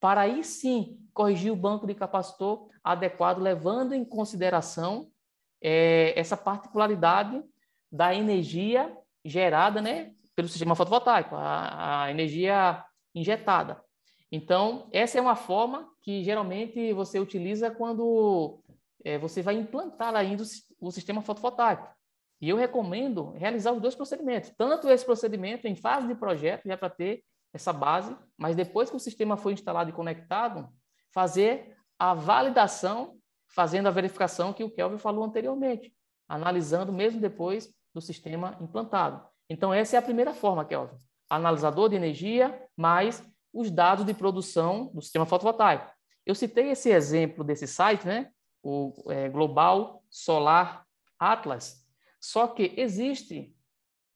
Para 0.00 0.22
aí 0.22 0.42
sim 0.42 0.98
corrigir 1.14 1.52
o 1.52 1.56
banco 1.56 1.86
de 1.86 1.94
capacitor 1.94 2.68
adequado, 2.82 3.38
levando 3.38 3.92
em 3.92 4.04
consideração 4.04 5.08
é, 5.62 6.18
essa 6.18 6.36
particularidade 6.36 7.42
da 7.90 8.14
energia 8.14 8.96
gerada 9.24 9.80
né, 9.80 10.12
pelo 10.34 10.48
sistema 10.48 10.74
fotovoltaico, 10.74 11.34
a, 11.34 12.04
a 12.04 12.10
energia 12.10 12.84
injetada. 13.14 13.82
Então, 14.30 14.88
essa 14.92 15.18
é 15.18 15.20
uma 15.20 15.36
forma 15.36 15.88
que 16.02 16.24
geralmente 16.24 16.92
você 16.92 17.18
utiliza 17.18 17.70
quando 17.70 18.60
é, 19.04 19.16
você 19.16 19.42
vai 19.42 19.54
implantar 19.54 20.14
ainda 20.14 20.42
o, 20.42 20.88
o 20.88 20.90
sistema 20.90 21.22
fotovoltaico. 21.22 21.88
E 22.40 22.48
eu 22.48 22.56
recomendo 22.56 23.30
realizar 23.30 23.72
os 23.72 23.80
dois 23.80 23.94
procedimentos, 23.94 24.50
tanto 24.56 24.90
esse 24.90 25.04
procedimento 25.04 25.66
em 25.66 25.76
fase 25.76 26.06
de 26.08 26.14
projeto, 26.14 26.66
já 26.66 26.76
para 26.76 26.90
ter 26.90 27.24
essa 27.52 27.72
base, 27.72 28.14
mas 28.36 28.56
depois 28.56 28.90
que 28.90 28.96
o 28.96 29.00
sistema 29.00 29.36
foi 29.36 29.52
instalado 29.52 29.88
e 29.88 29.92
conectado, 29.92 30.68
fazer 31.12 31.76
a 31.98 32.12
validação, 32.12 33.16
fazendo 33.54 33.86
a 33.86 33.90
verificação 33.90 34.52
que 34.52 34.64
o 34.64 34.70
Kelvin 34.70 34.98
falou 34.98 35.24
anteriormente, 35.24 35.94
analisando 36.28 36.92
mesmo 36.92 37.20
depois 37.20 37.72
do 37.94 38.00
sistema 38.00 38.56
implantado. 38.60 39.24
Então, 39.48 39.72
essa 39.72 39.96
é 39.96 39.98
a 39.98 40.02
primeira 40.02 40.34
forma, 40.34 40.64
Kelvin. 40.64 40.96
Analisador 41.30 41.88
de 41.88 41.96
energia 41.96 42.60
mais 42.76 43.24
os 43.52 43.70
dados 43.70 44.04
de 44.04 44.12
produção 44.12 44.90
do 44.92 45.00
sistema 45.00 45.24
fotovoltaico. 45.24 45.90
Eu 46.26 46.34
citei 46.34 46.70
esse 46.70 46.90
exemplo 46.90 47.44
desse 47.44 47.66
site, 47.66 48.06
né? 48.06 48.30
o 48.64 48.92
é, 49.10 49.28
Global 49.28 50.02
Solar 50.08 50.86
Atlas, 51.18 51.84
só 52.18 52.48
que 52.48 52.72
existe, 52.76 53.54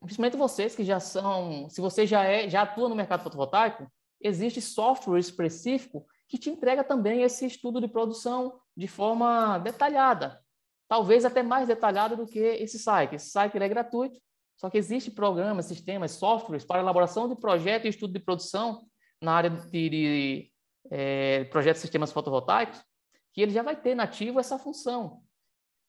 principalmente 0.01 0.38
vocês 0.38 0.74
que 0.74 0.83
já 0.83 0.98
são, 0.98 1.68
se 1.68 1.81
você 1.83 2.07
já 2.07 2.24
é, 2.24 2.48
já 2.48 2.62
atua 2.62 2.88
no 2.88 2.96
mercado 2.96 3.22
fotovoltaico, 3.22 3.87
existe 4.20 4.61
software 4.62 5.20
específico 5.20 6.07
que 6.27 6.38
te 6.38 6.48
entrega 6.48 6.83
também 6.83 7.22
esse 7.22 7.44
estudo 7.46 7.81
de 7.81 7.88
produção 7.88 8.59
de 8.79 8.87
forma 8.87 9.59
detalhada, 9.59 10.41
talvez 10.87 11.25
até 11.25 11.43
mais 11.43 11.67
detalhada 11.67 12.14
do 12.14 12.25
que 12.25 12.38
esse 12.38 12.79
site. 12.79 13.17
Esse 13.17 13.29
site 13.29 13.59
é 13.59 13.69
gratuito, 13.69 14.21
só 14.57 14.71
que 14.71 14.79
existem 14.79 15.12
programas, 15.12 15.67
sistemas, 15.67 16.12
softwares 16.12 16.64
para 16.64 16.79
elaboração 16.79 17.29
de 17.29 17.35
projeto 17.35 17.87
e 17.87 17.88
estudo 17.88 18.12
de 18.12 18.21
produção 18.21 18.87
na 19.21 19.33
área 19.33 19.51
de, 19.51 19.88
de 19.88 20.53
é, 20.93 21.43
projetos 21.47 21.81
de 21.81 21.88
sistemas 21.88 22.12
fotovoltaicos, 22.12 22.81
que 23.33 23.43
ele 23.43 23.51
já 23.51 23.64
vai 23.64 23.75
ter 23.75 23.97
nativo 23.97 24.38
essa 24.38 24.61
função. 24.61 25.23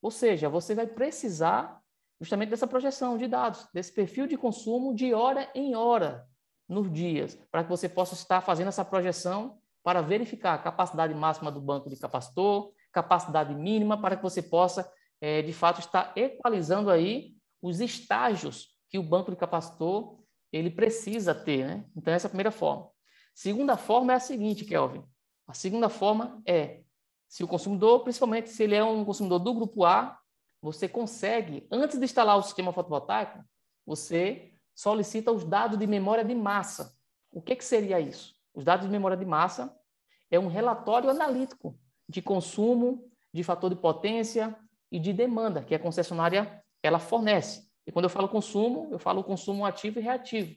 Ou 0.01 0.09
seja, 0.09 0.49
você 0.49 0.73
vai 0.73 0.87
precisar 0.87 1.79
justamente 2.19 2.49
dessa 2.49 2.65
projeção 2.65 3.19
de 3.19 3.27
dados, 3.27 3.67
desse 3.71 3.93
perfil 3.93 4.25
de 4.25 4.35
consumo 4.35 4.95
de 4.95 5.13
hora 5.13 5.47
em 5.53 5.75
hora 5.75 6.27
nos 6.67 6.91
dias, 6.91 7.35
para 7.51 7.63
que 7.63 7.69
você 7.69 7.87
possa 7.87 8.15
estar 8.15 8.41
fazendo 8.41 8.69
essa 8.69 8.83
projeção 8.83 9.59
para 9.83 10.01
verificar 10.01 10.55
a 10.55 10.57
capacidade 10.57 11.13
máxima 11.13 11.51
do 11.51 11.61
banco 11.61 11.87
de 11.87 11.95
capacitor, 11.95 12.73
capacidade 12.91 13.53
mínima, 13.53 13.99
para 13.99 14.15
que 14.15 14.23
você 14.23 14.41
possa, 14.41 14.91
é, 15.21 15.41
de 15.41 15.53
fato, 15.53 15.79
estar 15.79 16.13
equalizando 16.15 16.89
aí 16.89 17.35
os 17.61 17.79
estágios 17.79 18.69
que 18.89 18.97
o 18.97 19.03
banco 19.03 19.31
de 19.31 19.37
capacitor 19.37 20.19
ele 20.51 20.69
precisa 20.69 21.35
ter. 21.35 21.65
Né? 21.65 21.85
Então, 21.95 22.13
essa 22.13 22.27
é 22.27 22.27
a 22.27 22.29
primeira 22.29 22.51
forma. 22.51 22.89
Segunda 23.33 23.77
forma 23.77 24.13
é 24.13 24.15
a 24.15 24.19
seguinte, 24.19 24.65
Kelvin. 24.65 25.03
A 25.47 25.53
segunda 25.53 25.89
forma 25.89 26.41
é, 26.45 26.81
se 27.27 27.43
o 27.43 27.47
consumidor, 27.47 28.03
principalmente 28.03 28.49
se 28.49 28.63
ele 28.63 28.75
é 28.75 28.83
um 28.83 29.05
consumidor 29.05 29.39
do 29.39 29.53
grupo 29.53 29.85
A, 29.85 30.19
você 30.61 30.89
consegue, 30.89 31.67
antes 31.71 31.97
de 31.97 32.03
instalar 32.03 32.37
o 32.37 32.43
sistema 32.43 32.73
fotovoltaico, 32.73 33.43
você 33.85 34.53
solicita 34.75 35.31
os 35.31 35.43
dados 35.43 35.77
de 35.77 35.87
memória 35.87 36.23
de 36.23 36.35
massa. 36.35 36.93
O 37.31 37.41
que, 37.41 37.55
que 37.55 37.63
seria 37.63 37.99
isso? 37.99 38.35
Os 38.53 38.63
dados 38.63 38.85
de 38.85 38.91
memória 38.91 39.15
de 39.15 39.25
massa 39.25 39.75
é 40.29 40.39
um 40.39 40.47
relatório 40.47 41.09
analítico 41.09 41.79
de 42.09 42.21
consumo, 42.21 43.07
de 43.31 43.43
fator 43.43 43.69
de 43.69 43.75
potência 43.75 44.57
e 44.91 44.99
de 44.99 45.13
demanda 45.13 45.63
que 45.63 45.75
a 45.75 45.79
concessionária 45.79 46.61
ela 46.81 46.97
fornece. 46.97 47.69
E 47.85 47.91
quando 47.91 48.05
eu 48.05 48.09
falo 48.09 48.27
consumo, 48.27 48.89
eu 48.91 48.97
falo 48.97 49.23
consumo 49.23 49.65
ativo 49.65 49.99
e 49.99 50.01
reativo. 50.01 50.55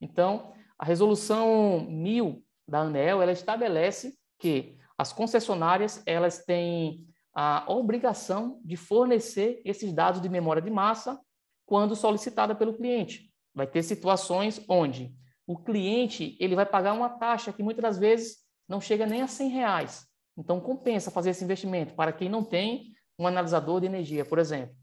Então, 0.00 0.52
a 0.76 0.84
resolução 0.84 1.86
1000 1.88 2.44
da 2.66 2.80
ANEL, 2.80 3.22
ela 3.22 3.32
estabelece 3.32 4.18
que 4.38 4.76
as 4.98 5.12
concessionárias, 5.12 6.02
elas 6.04 6.44
têm 6.44 7.06
a 7.32 7.64
obrigação 7.68 8.60
de 8.64 8.76
fornecer 8.76 9.62
esses 9.64 9.92
dados 9.92 10.20
de 10.20 10.28
memória 10.28 10.60
de 10.60 10.70
massa 10.70 11.20
quando 11.64 11.94
solicitada 11.94 12.54
pelo 12.54 12.74
cliente. 12.74 13.32
Vai 13.54 13.66
ter 13.66 13.82
situações 13.82 14.64
onde 14.68 15.14
o 15.46 15.56
cliente 15.56 16.36
ele 16.40 16.54
vai 16.54 16.66
pagar 16.66 16.92
uma 16.92 17.08
taxa 17.08 17.52
que 17.52 17.62
muitas 17.62 17.82
das 17.82 17.98
vezes 17.98 18.38
não 18.68 18.80
chega 18.80 19.06
nem 19.06 19.22
a 19.22 19.28
100 19.28 19.48
reais. 19.48 20.09
Então, 20.40 20.58
compensa 20.58 21.10
fazer 21.10 21.30
esse 21.30 21.44
investimento 21.44 21.94
para 21.94 22.12
quem 22.12 22.28
não 22.28 22.42
tem 22.42 22.92
um 23.18 23.26
analisador 23.26 23.80
de 23.80 23.86
energia, 23.86 24.24
por 24.24 24.38
exemplo. 24.38 24.74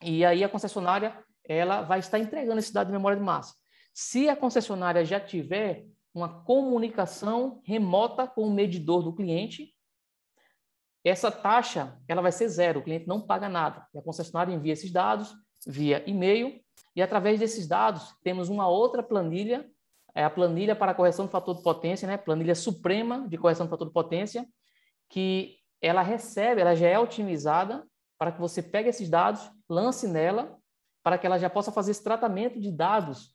E 0.00 0.24
aí 0.24 0.44
a 0.44 0.48
concessionária 0.48 1.18
ela 1.46 1.82
vai 1.82 1.98
estar 1.98 2.18
entregando 2.18 2.60
esse 2.60 2.72
dado 2.72 2.86
de 2.86 2.92
memória 2.92 3.18
de 3.18 3.24
massa. 3.24 3.54
Se 3.92 4.28
a 4.28 4.36
concessionária 4.36 5.04
já 5.04 5.18
tiver 5.18 5.84
uma 6.14 6.44
comunicação 6.44 7.60
remota 7.64 8.26
com 8.26 8.42
o 8.42 8.52
medidor 8.52 9.02
do 9.02 9.12
cliente, 9.12 9.74
essa 11.04 11.30
taxa 11.30 12.00
ela 12.06 12.22
vai 12.22 12.32
ser 12.32 12.48
zero, 12.48 12.80
o 12.80 12.82
cliente 12.82 13.08
não 13.08 13.20
paga 13.20 13.48
nada. 13.48 13.86
E 13.92 13.98
a 13.98 14.02
concessionária 14.02 14.54
envia 14.54 14.72
esses 14.72 14.92
dados 14.92 15.34
via 15.66 16.08
e-mail 16.08 16.60
e 16.94 17.02
através 17.02 17.40
desses 17.40 17.66
dados 17.66 18.14
temos 18.22 18.48
uma 18.48 18.68
outra 18.68 19.02
planilha, 19.02 19.68
é 20.14 20.22
a 20.22 20.30
planilha 20.30 20.76
para 20.76 20.94
correção 20.94 21.26
do 21.26 21.30
fator 21.32 21.56
de 21.56 21.62
potência, 21.62 22.06
né? 22.06 22.16
Planilha 22.16 22.54
suprema 22.54 23.26
de 23.28 23.36
correção 23.36 23.66
do 23.66 23.70
fator 23.70 23.88
de 23.88 23.92
potência, 23.92 24.46
que 25.08 25.58
ela 25.80 26.02
recebe, 26.02 26.60
ela 26.60 26.74
já 26.74 26.88
é 26.88 26.98
otimizada 26.98 27.86
para 28.18 28.32
que 28.32 28.40
você 28.40 28.62
pegue 28.62 28.88
esses 28.88 29.08
dados, 29.08 29.50
lance 29.68 30.08
nela, 30.08 30.58
para 31.02 31.18
que 31.18 31.26
ela 31.26 31.38
já 31.38 31.50
possa 31.50 31.70
fazer 31.70 31.90
esse 31.90 32.02
tratamento 32.02 32.58
de 32.58 32.72
dados 32.72 33.34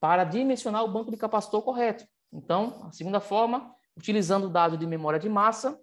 para 0.00 0.24
dimensionar 0.24 0.84
o 0.84 0.92
banco 0.92 1.10
de 1.10 1.16
capacitor 1.16 1.62
correto. 1.62 2.04
Então, 2.32 2.84
a 2.84 2.92
segunda 2.92 3.20
forma, 3.20 3.74
utilizando 3.96 4.46
o 4.46 4.50
dado 4.50 4.76
de 4.76 4.86
memória 4.86 5.20
de 5.20 5.28
massa, 5.28 5.80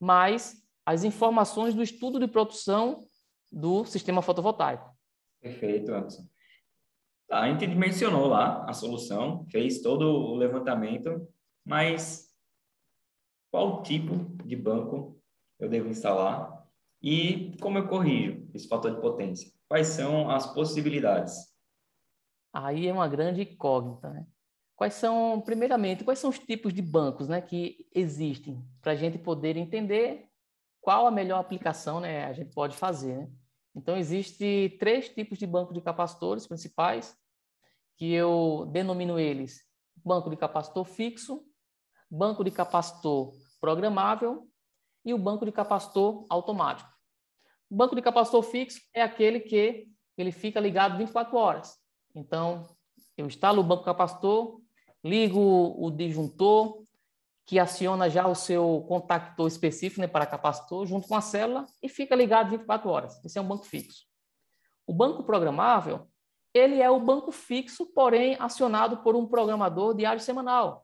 mais 0.00 0.56
as 0.84 1.04
informações 1.04 1.72
do 1.72 1.82
estudo 1.82 2.18
de 2.18 2.26
produção 2.26 3.06
do 3.50 3.84
sistema 3.84 4.20
fotovoltaico. 4.20 4.90
Perfeito, 5.40 5.92
Anderson. 5.92 6.24
A 7.30 7.48
gente 7.48 7.66
dimensionou 7.66 8.26
lá 8.26 8.64
a 8.68 8.72
solução, 8.72 9.46
fez 9.50 9.80
todo 9.80 10.02
o 10.02 10.34
levantamento, 10.34 11.26
mas 11.64 12.33
qual 13.54 13.84
tipo 13.84 14.16
de 14.44 14.56
banco 14.56 15.16
eu 15.60 15.68
devo 15.68 15.88
instalar 15.88 16.66
E 17.00 17.56
como 17.60 17.78
eu 17.78 17.86
corrijo 17.86 18.50
esse 18.52 18.66
fator 18.66 18.92
de 18.92 19.00
potência? 19.00 19.48
Quais 19.68 19.86
são 19.86 20.28
as 20.28 20.52
possibilidades? 20.52 21.54
Aí 22.52 22.88
é 22.88 22.92
uma 22.92 23.06
grande 23.06 23.42
incógnita, 23.42 24.10
né? 24.10 24.26
Quais 24.74 24.94
são, 24.94 25.40
primeiramente, 25.40 26.02
quais 26.02 26.18
são 26.18 26.30
os 26.30 26.38
tipos 26.40 26.74
de 26.74 26.82
bancos 26.82 27.28
né, 27.28 27.40
que 27.40 27.86
existem 27.94 28.60
para 28.82 28.90
a 28.90 28.96
gente 28.96 29.18
poder 29.18 29.56
entender 29.56 30.26
qual 30.80 31.06
a 31.06 31.12
melhor 31.12 31.38
aplicação 31.38 32.00
né, 32.00 32.24
a 32.24 32.32
gente 32.32 32.52
pode 32.52 32.76
fazer. 32.76 33.18
Né? 33.18 33.30
Então, 33.72 33.96
existem 33.96 34.76
três 34.78 35.08
tipos 35.08 35.38
de 35.38 35.46
banco 35.46 35.72
de 35.72 35.80
capacitores 35.80 36.44
principais, 36.44 37.16
que 37.96 38.12
eu 38.12 38.68
denomino 38.72 39.16
eles 39.16 39.60
banco 40.04 40.28
de 40.28 40.36
capacitor 40.36 40.84
fixo, 40.84 41.46
banco 42.10 42.42
de 42.42 42.50
capacitor 42.50 43.32
programável 43.64 44.46
e 45.06 45.14
o 45.14 45.18
banco 45.18 45.46
de 45.46 45.50
capacitor 45.50 46.26
automático. 46.28 46.90
O 47.70 47.74
banco 47.74 47.96
de 47.96 48.02
capacitor 48.02 48.42
fixo 48.42 48.78
é 48.92 49.00
aquele 49.00 49.40
que 49.40 49.88
ele 50.18 50.30
fica 50.30 50.60
ligado 50.60 50.98
24 50.98 51.34
horas. 51.34 51.78
Então, 52.14 52.66
eu 53.16 53.24
instalo 53.24 53.62
o 53.62 53.64
banco 53.64 53.82
capacitor, 53.82 54.60
ligo 55.02 55.74
o 55.78 55.90
disjuntor, 55.90 56.84
que 57.46 57.58
aciona 57.58 58.10
já 58.10 58.26
o 58.26 58.34
seu 58.34 58.84
contactor 58.86 59.48
específico 59.48 60.02
né, 60.02 60.06
para 60.06 60.26
capacitor, 60.26 60.84
junto 60.84 61.08
com 61.08 61.16
a 61.16 61.22
célula, 61.22 61.64
e 61.82 61.88
fica 61.88 62.14
ligado 62.14 62.50
24 62.50 62.90
horas. 62.90 63.24
Esse 63.24 63.38
é 63.38 63.40
um 63.40 63.48
banco 63.48 63.64
fixo. 63.64 64.04
O 64.86 64.92
banco 64.92 65.24
programável, 65.24 66.06
ele 66.52 66.82
é 66.82 66.90
o 66.90 67.00
banco 67.00 67.32
fixo, 67.32 67.86
porém 67.94 68.36
acionado 68.38 68.98
por 68.98 69.16
um 69.16 69.26
programador 69.26 69.94
diário 69.94 70.20
semanal, 70.20 70.83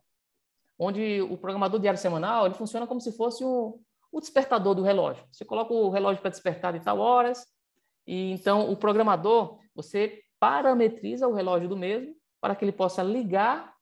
onde 0.80 1.20
o 1.20 1.36
programador 1.36 1.78
diário 1.78 2.00
semanal 2.00 2.46
ele 2.46 2.54
funciona 2.54 2.86
como 2.86 3.02
se 3.02 3.12
fosse 3.12 3.44
o, 3.44 3.78
o 4.10 4.18
despertador 4.18 4.74
do 4.74 4.82
relógio. 4.82 5.22
Você 5.30 5.44
coloca 5.44 5.74
o 5.74 5.90
relógio 5.90 6.22
para 6.22 6.30
despertar 6.30 6.72
de 6.72 6.80
tal 6.80 6.98
horas, 6.98 7.46
e 8.06 8.32
então 8.32 8.72
o 8.72 8.76
programador, 8.76 9.58
você 9.74 10.22
parametriza 10.40 11.28
o 11.28 11.34
relógio 11.34 11.68
do 11.68 11.76
mesmo 11.76 12.16
para 12.40 12.56
que 12.56 12.64
ele 12.64 12.72
possa 12.72 13.02
ligar 13.02 13.74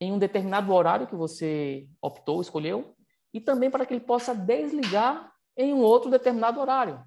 em 0.00 0.12
um 0.12 0.18
determinado 0.18 0.72
horário 0.72 1.08
que 1.08 1.16
você 1.16 1.88
optou, 2.00 2.40
escolheu, 2.40 2.94
e 3.34 3.40
também 3.40 3.68
para 3.68 3.84
que 3.84 3.92
ele 3.92 4.04
possa 4.04 4.32
desligar 4.32 5.32
em 5.56 5.74
um 5.74 5.80
outro 5.80 6.08
determinado 6.08 6.60
horário. 6.60 7.04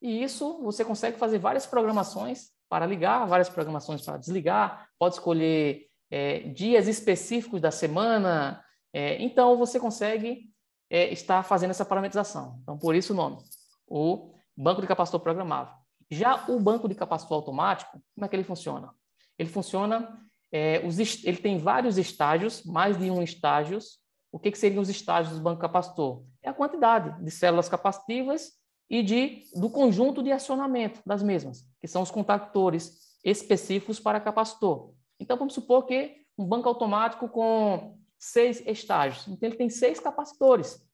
E 0.00 0.22
isso 0.22 0.62
você 0.62 0.84
consegue 0.84 1.18
fazer 1.18 1.38
várias 1.38 1.66
programações 1.66 2.50
para 2.68 2.86
ligar, 2.86 3.26
várias 3.26 3.48
programações 3.50 4.02
para 4.02 4.16
desligar, 4.16 4.88
pode 4.98 5.16
escolher 5.16 5.87
é, 6.10 6.40
dias 6.40 6.88
específicos 6.88 7.60
da 7.60 7.70
semana. 7.70 8.62
É, 8.92 9.22
então, 9.22 9.56
você 9.56 9.78
consegue 9.78 10.50
é, 10.90 11.12
estar 11.12 11.42
fazendo 11.42 11.70
essa 11.70 11.84
parametrização. 11.84 12.58
Então, 12.62 12.78
por 12.78 12.94
isso 12.94 13.12
o 13.12 13.16
nome, 13.16 13.38
o 13.86 14.34
banco 14.56 14.80
de 14.80 14.86
capacitor 14.86 15.20
programável. 15.20 15.74
Já 16.10 16.46
o 16.48 16.58
banco 16.58 16.88
de 16.88 16.94
capacitor 16.94 17.36
automático, 17.36 18.00
como 18.14 18.24
é 18.24 18.28
que 18.28 18.34
ele 18.34 18.44
funciona? 18.44 18.90
Ele 19.38 19.48
funciona, 19.48 20.18
é, 20.50 20.82
os, 20.84 20.98
ele 21.24 21.36
tem 21.36 21.58
vários 21.58 21.98
estágios, 21.98 22.64
mais 22.64 22.98
de 22.98 23.10
um 23.10 23.22
estágios. 23.22 23.98
O 24.32 24.38
que, 24.38 24.50
que 24.50 24.58
seriam 24.58 24.82
os 24.82 24.88
estágios 24.88 25.36
do 25.36 25.42
banco 25.42 25.60
capacitor? 25.60 26.24
É 26.42 26.48
a 26.48 26.54
quantidade 26.54 27.22
de 27.22 27.30
células 27.30 27.68
capacitivas 27.68 28.52
e 28.90 29.02
de, 29.02 29.44
do 29.54 29.68
conjunto 29.68 30.22
de 30.22 30.32
acionamento 30.32 31.00
das 31.04 31.22
mesmas, 31.22 31.66
que 31.80 31.86
são 31.86 32.02
os 32.02 32.10
contactores 32.10 33.18
específicos 33.22 34.00
para 34.00 34.20
capacitor. 34.20 34.94
Então, 35.20 35.36
vamos 35.36 35.54
supor 35.54 35.86
que 35.86 36.22
um 36.36 36.46
banco 36.46 36.68
automático 36.68 37.28
com 37.28 37.98
seis 38.18 38.62
estágios. 38.66 39.26
Então, 39.28 39.48
ele 39.48 39.56
tem 39.56 39.68
seis 39.68 40.00
capacitores, 40.00 40.84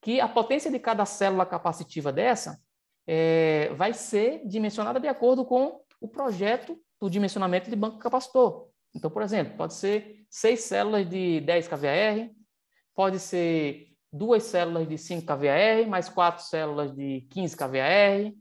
que 0.00 0.20
a 0.20 0.28
potência 0.28 0.70
de 0.70 0.78
cada 0.78 1.04
célula 1.04 1.44
capacitiva 1.44 2.12
dessa 2.12 2.60
é, 3.06 3.70
vai 3.74 3.92
ser 3.92 4.46
dimensionada 4.46 5.00
de 5.00 5.08
acordo 5.08 5.44
com 5.44 5.80
o 6.00 6.08
projeto 6.08 6.78
do 7.00 7.08
dimensionamento 7.08 7.70
de 7.70 7.76
banco 7.76 7.98
capacitor. 7.98 8.68
Então, 8.94 9.10
por 9.10 9.22
exemplo, 9.22 9.56
pode 9.56 9.74
ser 9.74 10.24
seis 10.30 10.60
células 10.60 11.08
de 11.08 11.40
10 11.40 11.68
kVAR, 11.68 12.30
pode 12.94 13.18
ser 13.18 13.88
duas 14.12 14.42
células 14.44 14.88
de 14.88 14.96
5 14.96 15.22
kVAR, 15.26 15.86
mais 15.88 16.08
quatro 16.08 16.44
células 16.44 16.94
de 16.94 17.22
15 17.30 17.56
kVAR. 17.56 18.32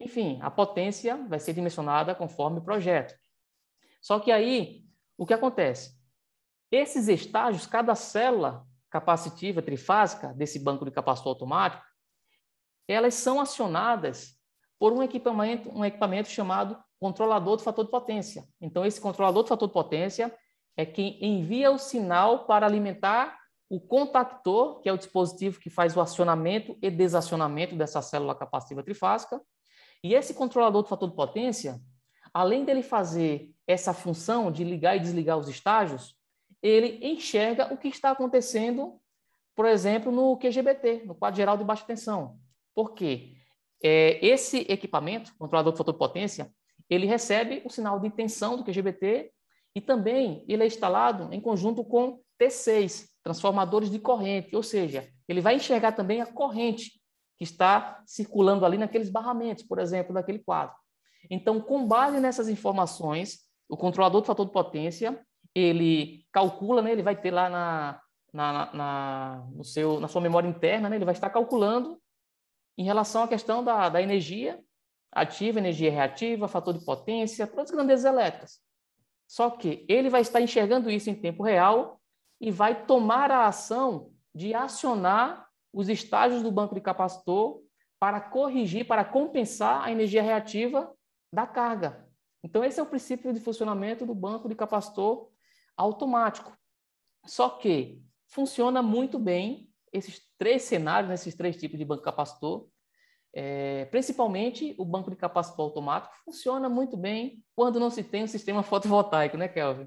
Enfim, 0.00 0.38
a 0.42 0.50
potência 0.50 1.16
vai 1.28 1.38
ser 1.38 1.52
dimensionada 1.52 2.14
conforme 2.14 2.58
o 2.58 2.64
projeto. 2.64 3.14
Só 4.00 4.18
que 4.18 4.32
aí, 4.32 4.84
o 5.16 5.26
que 5.26 5.34
acontece? 5.34 5.98
Esses 6.70 7.08
estágios, 7.08 7.66
cada 7.66 7.94
célula 7.94 8.66
capacitiva 8.88 9.62
trifásica 9.62 10.32
desse 10.34 10.58
banco 10.58 10.84
de 10.84 10.90
capacitor 10.90 11.32
automático, 11.32 11.84
elas 12.88 13.14
são 13.14 13.40
acionadas 13.40 14.36
por 14.78 14.92
um 14.92 15.02
equipamento, 15.02 15.70
um 15.70 15.84
equipamento 15.84 16.28
chamado 16.28 16.76
controlador 16.98 17.56
do 17.56 17.62
fator 17.62 17.84
de 17.84 17.90
potência. 17.90 18.44
Então, 18.60 18.84
esse 18.84 19.00
controlador 19.00 19.42
do 19.42 19.48
fator 19.48 19.68
de 19.68 19.74
potência 19.74 20.34
é 20.76 20.84
quem 20.84 21.18
envia 21.24 21.70
o 21.70 21.78
sinal 21.78 22.46
para 22.46 22.66
alimentar 22.66 23.38
o 23.68 23.80
contactor, 23.80 24.80
que 24.80 24.88
é 24.88 24.92
o 24.92 24.98
dispositivo 24.98 25.60
que 25.60 25.70
faz 25.70 25.96
o 25.96 26.00
acionamento 26.00 26.76
e 26.82 26.90
desacionamento 26.90 27.76
dessa 27.76 28.02
célula 28.02 28.34
capacitiva 28.34 28.82
trifásica. 28.82 29.40
E 30.02 30.14
esse 30.14 30.34
controlador 30.34 30.82
do 30.82 30.88
fator 30.88 31.08
de 31.08 31.14
potência, 31.14 31.80
além 32.32 32.64
dele 32.64 32.82
fazer 32.82 33.50
essa 33.66 33.92
função 33.92 34.50
de 34.50 34.64
ligar 34.64 34.96
e 34.96 35.00
desligar 35.00 35.38
os 35.38 35.48
estágios, 35.48 36.16
ele 36.62 36.98
enxerga 37.06 37.72
o 37.72 37.76
que 37.76 37.88
está 37.88 38.10
acontecendo, 38.10 39.00
por 39.54 39.66
exemplo, 39.66 40.12
no 40.12 40.36
QGBT, 40.36 41.04
no 41.06 41.14
quadro 41.14 41.36
geral 41.36 41.56
de 41.56 41.64
baixa 41.64 41.84
tensão. 41.84 42.38
Por 42.74 42.94
quê? 42.94 43.34
É, 43.82 44.24
esse 44.24 44.66
equipamento, 44.68 45.34
controlador 45.38 45.72
de 45.72 45.78
fator 45.78 45.94
de 45.94 45.98
potência, 45.98 46.52
ele 46.88 47.06
recebe 47.06 47.62
o 47.64 47.70
sinal 47.70 47.98
de 47.98 48.10
tensão 48.10 48.56
do 48.56 48.64
QGBT 48.64 49.32
e 49.74 49.80
também 49.80 50.44
ele 50.48 50.62
é 50.62 50.66
instalado 50.66 51.32
em 51.32 51.40
conjunto 51.40 51.84
com 51.84 52.20
T6, 52.40 53.06
transformadores 53.22 53.90
de 53.90 53.98
corrente, 53.98 54.54
ou 54.56 54.62
seja, 54.62 55.08
ele 55.28 55.40
vai 55.40 55.54
enxergar 55.54 55.92
também 55.92 56.20
a 56.20 56.26
corrente 56.26 57.00
que 57.38 57.44
está 57.44 58.02
circulando 58.06 58.66
ali 58.66 58.76
naqueles 58.76 59.08
barramentos, 59.08 59.64
por 59.64 59.78
exemplo, 59.78 60.12
daquele 60.12 60.40
quadro. 60.40 60.74
Então, 61.28 61.60
com 61.60 61.86
base 61.86 62.20
nessas 62.20 62.48
informações, 62.48 63.40
o 63.68 63.76
controlador 63.76 64.20
de 64.20 64.26
fator 64.26 64.46
de 64.46 64.52
potência, 64.52 65.20
ele 65.54 66.24
calcula, 66.32 66.82
né, 66.82 66.92
ele 66.92 67.02
vai 67.02 67.16
ter 67.16 67.30
lá 67.30 67.48
na, 67.48 68.00
na, 68.32 68.74
na, 68.74 69.48
no 69.52 69.64
seu, 69.64 70.00
na 70.00 70.08
sua 70.08 70.20
memória 70.20 70.48
interna, 70.48 70.88
né, 70.88 70.96
ele 70.96 71.04
vai 71.04 71.14
estar 71.14 71.30
calculando 71.30 72.00
em 72.78 72.84
relação 72.84 73.22
à 73.22 73.28
questão 73.28 73.62
da, 73.62 73.88
da 73.88 74.00
energia 74.00 74.58
ativa, 75.12 75.58
energia 75.58 75.90
reativa, 75.90 76.48
fator 76.48 76.72
de 76.76 76.84
potência, 76.84 77.46
todas 77.46 77.70
as 77.70 77.76
grandezas 77.76 78.04
elétricas. 78.04 78.60
Só 79.26 79.50
que 79.50 79.84
ele 79.88 80.08
vai 80.08 80.20
estar 80.20 80.40
enxergando 80.40 80.90
isso 80.90 81.10
em 81.10 81.14
tempo 81.14 81.42
real 81.42 82.00
e 82.40 82.50
vai 82.50 82.86
tomar 82.86 83.30
a 83.30 83.46
ação 83.46 84.10
de 84.34 84.54
acionar 84.54 85.46
os 85.72 85.88
estágios 85.88 86.42
do 86.42 86.50
banco 86.50 86.74
de 86.74 86.80
capacitor 86.80 87.60
para 87.98 88.20
corrigir, 88.20 88.86
para 88.86 89.04
compensar 89.04 89.84
a 89.84 89.92
energia 89.92 90.22
reativa 90.22 90.92
da 91.32 91.46
carga. 91.46 92.06
Então, 92.42 92.64
esse 92.64 92.80
é 92.80 92.82
o 92.82 92.86
princípio 92.86 93.32
de 93.32 93.40
funcionamento 93.40 94.06
do 94.06 94.14
banco 94.14 94.48
de 94.48 94.54
capacitor 94.54 95.30
automático. 95.76 96.56
Só 97.26 97.48
que 97.50 98.02
funciona 98.28 98.82
muito 98.82 99.18
bem 99.18 99.68
esses 99.92 100.22
três 100.38 100.62
cenários, 100.62 101.12
esses 101.12 101.34
três 101.34 101.56
tipos 101.56 101.78
de 101.78 101.84
banco 101.84 102.02
capacitor, 102.02 102.68
é, 103.32 103.84
principalmente 103.86 104.74
o 104.78 104.84
banco 104.84 105.10
de 105.10 105.16
capacitor 105.16 105.66
automático, 105.66 106.14
funciona 106.24 106.68
muito 106.68 106.96
bem 106.96 107.44
quando 107.54 107.78
não 107.78 107.90
se 107.90 108.02
tem 108.02 108.24
um 108.24 108.28
sistema 108.28 108.62
fotovoltaico, 108.64 109.36
né, 109.36 109.48
Kelvin? 109.48 109.86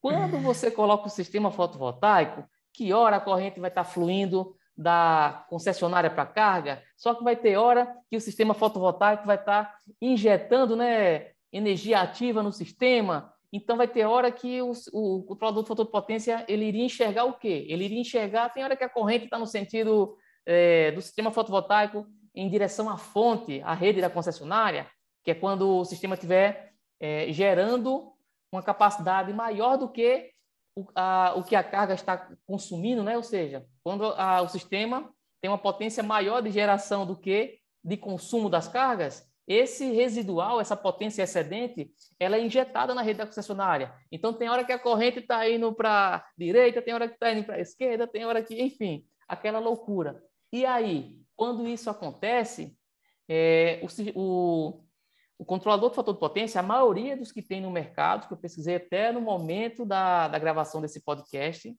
Quando 0.00 0.38
você 0.38 0.70
coloca 0.70 1.06
o 1.06 1.10
sistema 1.10 1.50
fotovoltaico, 1.50 2.48
que 2.72 2.92
hora 2.92 3.16
a 3.16 3.20
corrente 3.20 3.58
vai 3.58 3.68
estar 3.68 3.84
fluindo 3.84 4.56
da 4.78 5.44
concessionária 5.50 6.08
para 6.08 6.24
carga, 6.24 6.80
só 6.96 7.12
que 7.12 7.24
vai 7.24 7.34
ter 7.34 7.56
hora 7.56 7.92
que 8.08 8.16
o 8.16 8.20
sistema 8.20 8.54
fotovoltaico 8.54 9.26
vai 9.26 9.34
estar 9.34 9.76
injetando 10.00 10.76
né, 10.76 11.32
energia 11.52 12.00
ativa 12.00 12.44
no 12.44 12.52
sistema, 12.52 13.34
então 13.52 13.76
vai 13.76 13.88
ter 13.88 14.04
hora 14.04 14.30
que 14.30 14.62
o, 14.62 14.70
o, 14.92 15.32
o 15.32 15.36
produto 15.36 15.66
fotopotência 15.66 16.44
ele 16.46 16.66
iria 16.66 16.84
enxergar 16.84 17.24
o 17.24 17.32
quê? 17.32 17.66
Ele 17.68 17.86
iria 17.86 18.00
enxergar, 18.00 18.50
tem 18.50 18.62
hora 18.62 18.76
que 18.76 18.84
a 18.84 18.88
corrente 18.88 19.24
está 19.24 19.36
no 19.36 19.46
sentido 19.46 20.16
é, 20.46 20.92
do 20.92 21.02
sistema 21.02 21.32
fotovoltaico 21.32 22.06
em 22.32 22.48
direção 22.48 22.88
à 22.88 22.96
fonte, 22.96 23.60
à 23.62 23.74
rede 23.74 24.00
da 24.00 24.08
concessionária, 24.08 24.86
que 25.24 25.32
é 25.32 25.34
quando 25.34 25.78
o 25.78 25.84
sistema 25.84 26.14
estiver 26.14 26.72
é, 27.00 27.32
gerando 27.32 28.12
uma 28.52 28.62
capacidade 28.62 29.32
maior 29.32 29.76
do 29.76 29.88
que 29.88 30.30
o, 30.74 30.86
a, 30.94 31.34
o 31.36 31.44
que 31.44 31.56
a 31.56 31.62
carga 31.62 31.94
está 31.94 32.30
consumindo, 32.46 33.02
né? 33.02 33.16
ou 33.16 33.22
seja, 33.22 33.64
quando 33.82 34.04
a, 34.04 34.42
o 34.42 34.48
sistema 34.48 35.12
tem 35.40 35.50
uma 35.50 35.58
potência 35.58 36.02
maior 36.02 36.40
de 36.40 36.50
geração 36.50 37.06
do 37.06 37.16
que 37.16 37.58
de 37.82 37.96
consumo 37.96 38.50
das 38.50 38.68
cargas, 38.68 39.28
esse 39.46 39.90
residual, 39.92 40.60
essa 40.60 40.76
potência 40.76 41.22
excedente, 41.22 41.90
ela 42.20 42.36
é 42.36 42.44
injetada 42.44 42.94
na 42.94 43.00
rede 43.00 43.18
da 43.18 43.26
concessionária. 43.26 43.94
Então, 44.12 44.34
tem 44.34 44.50
hora 44.50 44.62
que 44.62 44.72
a 44.72 44.78
corrente 44.78 45.20
está 45.20 45.48
indo 45.48 45.72
para 45.72 46.16
a 46.16 46.24
direita, 46.36 46.82
tem 46.82 46.92
hora 46.92 47.08
que 47.08 47.14
está 47.14 47.32
indo 47.32 47.44
para 47.44 47.56
a 47.56 47.60
esquerda, 47.60 48.06
tem 48.06 48.26
hora 48.26 48.42
que, 48.42 48.60
enfim, 48.60 49.06
aquela 49.26 49.58
loucura. 49.58 50.22
E 50.52 50.66
aí, 50.66 51.16
quando 51.34 51.66
isso 51.66 51.88
acontece, 51.88 52.76
é, 53.26 53.80
o, 53.82 54.20
o, 54.20 54.84
o, 55.38 55.44
controlador 55.44 55.90
de 55.90 55.96
fator 55.96 56.14
de 56.14 56.20
potência, 56.20 56.58
a 56.60 56.62
maioria 56.62 57.16
dos 57.16 57.32
que 57.32 57.42
tem 57.42 57.60
no 57.60 57.70
mercado, 57.70 58.26
que 58.26 58.34
eu 58.34 58.38
pesquisei 58.38 58.76
até 58.76 59.12
no 59.12 59.20
momento 59.20 59.84
da, 59.86 60.28
da 60.28 60.38
gravação 60.38 60.80
desse 60.80 61.00
podcast, 61.00 61.74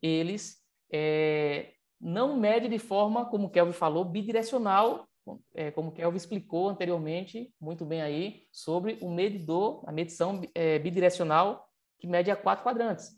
eles 0.00 0.62
é, 0.92 1.72
não 2.00 2.36
medem 2.38 2.70
de 2.70 2.78
forma, 2.78 3.26
como 3.26 3.46
o 3.46 3.50
Kelvin 3.50 3.72
falou, 3.72 4.04
bidirecional, 4.04 5.08
é, 5.54 5.70
como 5.70 5.88
o 5.88 5.92
Kelvin 5.92 6.16
explicou 6.16 6.68
anteriormente, 6.68 7.52
muito 7.60 7.84
bem 7.84 8.00
aí, 8.00 8.44
sobre 8.52 8.98
o 9.00 9.10
medidor, 9.10 9.82
a 9.86 9.92
medição 9.92 10.40
é, 10.54 10.78
bidirecional, 10.78 11.68
que 11.98 12.06
mede 12.06 12.30
a 12.30 12.36
quatro 12.36 12.64
quadrantes. 12.64 13.10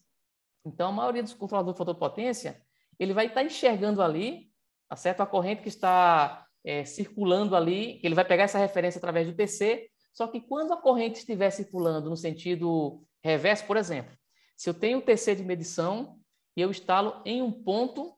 Então, 0.65 0.89
a 0.89 0.93
maioria 0.93 1.23
dos 1.23 1.35
controladores 1.35 1.75
de 1.75 1.79
fator 1.79 1.95
de 1.95 2.01
potência, 2.01 2.63
ele 2.99 3.13
vai 3.13 3.27
estar 3.27 3.43
enxergando 3.43 4.03
ali, 4.03 4.51
tá? 4.89 5.23
A 5.23 5.27
corrente 5.27 5.63
que 5.63 5.69
está 5.69 6.48
é, 6.65 6.85
circulando 6.85 7.57
ali, 7.57 8.01
ele 8.03 8.15
vai 8.15 8.25
pegar 8.25 8.45
essa 8.45 8.59
referência 8.59 8.99
através 8.99 9.27
do 9.27 9.35
TC, 9.35 9.89
só 10.13 10.27
que 10.27 10.41
quando 10.41 10.73
a 10.73 10.77
corrente 10.77 11.19
estiver 11.19 11.51
circulando 11.51 12.11
no 12.11 12.17
sentido 12.17 13.05
reverso, 13.23 13.65
por 13.67 13.77
exemplo, 13.77 14.17
se 14.57 14.69
eu 14.69 14.75
tenho 14.75 14.99
o 14.99 15.03
TC 15.03 15.37
de 15.37 15.45
medição 15.45 16.19
e 16.57 16.61
eu 16.61 16.71
instalo 16.71 17.23
em 17.25 17.41
um 17.41 17.53
ponto 17.53 18.17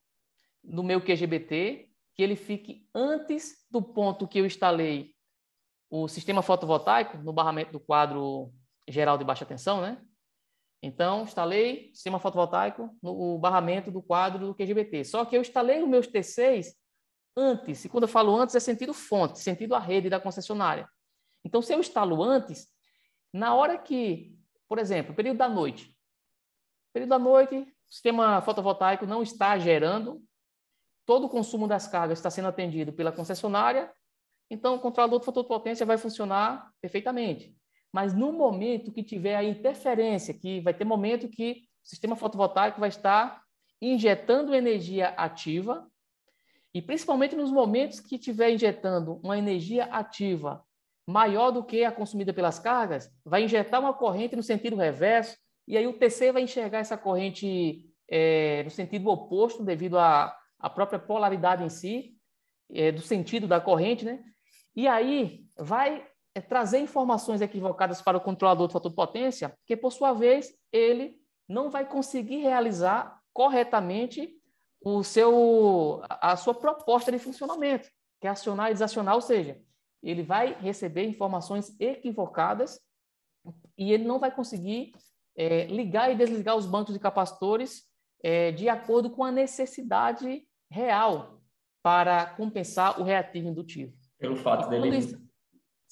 no 0.65 0.83
meu 0.83 1.01
QGBT, 1.01 1.89
que 2.15 2.23
ele 2.23 2.37
fique 2.37 2.89
antes 2.95 3.67
do 3.71 3.83
ponto 3.83 4.27
que 4.27 4.39
eu 4.39 4.47
instalei 4.47 5.15
o 5.91 6.09
sistema 6.09 6.43
fotovoltaico 6.43 7.19
no 7.19 7.33
barramento 7.33 7.73
do 7.73 7.81
quadro 7.81 8.53
geral 8.89 9.19
de 9.19 9.25
baixa 9.25 9.45
tensão, 9.45 9.81
né? 9.81 10.01
Então, 10.83 11.25
instalei 11.25 11.91
sistema 11.93 12.19
fotovoltaico 12.19 12.97
no 13.03 13.39
barramento 13.39 13.91
do 13.91 14.03
quadro 14.03 14.47
do 14.47 14.55
QGBT. 14.55 15.05
Só 15.05 15.25
que 15.25 15.37
eu 15.37 15.41
instalei 15.43 15.83
os 15.83 15.89
meus 15.89 16.07
T6 16.07 16.69
antes. 17.37 17.85
E 17.85 17.89
quando 17.89 18.05
eu 18.05 18.09
falo 18.09 18.37
antes, 18.37 18.55
é 18.55 18.61
sentido 18.61 18.93
fonte, 18.93 19.39
sentido 19.39 19.75
a 19.75 19.79
rede 19.79 20.11
da 20.11 20.21
concessionária. 20.21 20.89
Então, 21.45 21.63
se 21.63 21.73
eu 21.73 21.81
instalo 21.81 22.23
antes, 22.23 22.69
na 23.33 23.55
hora 23.55 23.79
que, 23.79 24.37
por 24.69 24.79
exemplo, 24.79 25.15
período 25.15 25.39
da 25.39 25.49
noite. 25.49 25.97
Período 26.93 27.11
da 27.11 27.19
noite, 27.19 27.57
o 27.57 27.93
sistema 27.93 28.41
fotovoltaico 28.43 29.07
não 29.07 29.23
está 29.23 29.59
gerando, 29.59 30.23
todo 31.07 31.27
o 31.27 31.29
consumo 31.29 31.67
das 31.67 31.87
cargas 31.87 32.19
está 32.19 32.31
sendo 32.31 32.49
atendido 32.49 32.93
pela 32.93 33.13
concessionária, 33.13 33.93
então 34.51 34.75
o 34.75 34.81
controlador 34.81 35.21
de 35.21 35.27
fator 35.27 35.43
de 35.43 35.49
potência 35.49 35.87
vai 35.87 35.97
funcionar 35.97 36.71
perfeitamente. 36.81 37.57
Mas 37.93 38.15
no 38.15 38.33
momento 38.33 38.93
que 38.93 39.03
tiver 39.03 39.37
a 39.37 39.43
interferência, 39.45 40.35
que 40.35 40.61
vai 40.61 40.75
ter 40.75 40.85
momento 40.85 41.29
que 41.29 41.65
o 41.85 41.89
sistema 41.89 42.15
fotovoltaico 42.15 42.79
vai 42.79 42.89
estar 42.89 43.43
injetando 43.81 44.55
energia 44.55 45.09
ativa, 45.11 45.90
e 46.75 46.81
principalmente 46.81 47.35
nos 47.35 47.51
momentos 47.51 48.01
que 48.01 48.17
estiver 48.17 48.51
injetando 48.51 49.21
uma 49.23 49.39
energia 49.39 49.85
ativa 49.85 50.65
maior 51.07 51.51
do 51.51 51.65
que 51.65 51.85
a 51.85 51.91
consumida 51.91 52.33
pelas 52.33 52.59
cargas, 52.59 53.11
vai 53.25 53.45
injetar 53.45 53.81
uma 53.81 53.93
corrente 53.93 54.37
no 54.37 54.43
sentido 54.43 54.77
reverso, 54.77 55.37
e 55.67 55.77
aí 55.77 55.87
o 55.87 55.99
TC 55.99 56.33
vai 56.33 56.43
enxergar 56.43 56.79
essa 56.79 56.97
corrente 56.97 57.85
é, 58.09 58.63
no 58.63 58.71
sentido 58.71 59.09
oposto, 59.09 59.65
devido 59.65 59.99
à, 59.99 60.37
à 60.59 60.71
própria 60.71 60.99
polaridade 60.99 61.65
em 61.65 61.69
si, 61.69 62.17
é, 62.73 62.93
do 62.93 63.01
sentido 63.01 63.49
da 63.49 63.61
corrente, 63.61 64.05
né? 64.05 64.23
E 64.75 64.87
aí 64.87 65.47
vai 65.59 66.07
é 66.33 66.41
trazer 66.41 66.79
informações 66.79 67.41
equivocadas 67.41 68.01
para 68.01 68.17
o 68.17 68.21
controlador 68.21 68.69
de 68.69 68.73
fator 68.73 68.91
de 68.91 68.97
potência, 68.97 69.53
que, 69.67 69.77
por 69.77 69.93
sua 69.93 70.13
vez, 70.13 70.53
ele 70.73 71.17
não 71.49 71.71
vai 71.71 71.85
conseguir 71.85 72.39
realizar 72.39 73.21
corretamente 73.33 74.40
o 74.83 75.03
seu, 75.03 76.03
a 76.09 76.37
sua 76.37 76.55
proposta 76.55 77.13
de 77.13 77.19
funcionamento, 77.19 77.89
que 78.21 78.27
é 78.27 78.31
acionar 78.31 78.71
e 78.71 78.75
desacionar, 78.75 79.15
ou 79.15 79.21
seja, 79.21 79.61
ele 80.03 80.23
vai 80.23 80.55
receber 80.61 81.05
informações 81.05 81.79
equivocadas 81.79 82.81
e 83.77 83.93
ele 83.93 84.05
não 84.05 84.19
vai 84.19 84.35
conseguir 84.35 84.93
é, 85.37 85.65
ligar 85.65 86.11
e 86.11 86.17
desligar 86.17 86.57
os 86.57 86.67
bancos 86.67 86.95
de 86.95 87.01
capacitores 87.01 87.83
é, 88.23 88.53
de 88.53 88.69
acordo 88.69 89.11
com 89.11 89.25
a 89.25 89.33
necessidade 89.33 90.47
real 90.71 91.41
para 91.83 92.27
compensar 92.27 93.01
o 93.01 93.05
reativo 93.05 93.49
indutivo. 93.49 93.93
Pelo 94.19 94.37
fato 94.37 94.69
dele... 94.69 94.97
Isso, 94.97 95.31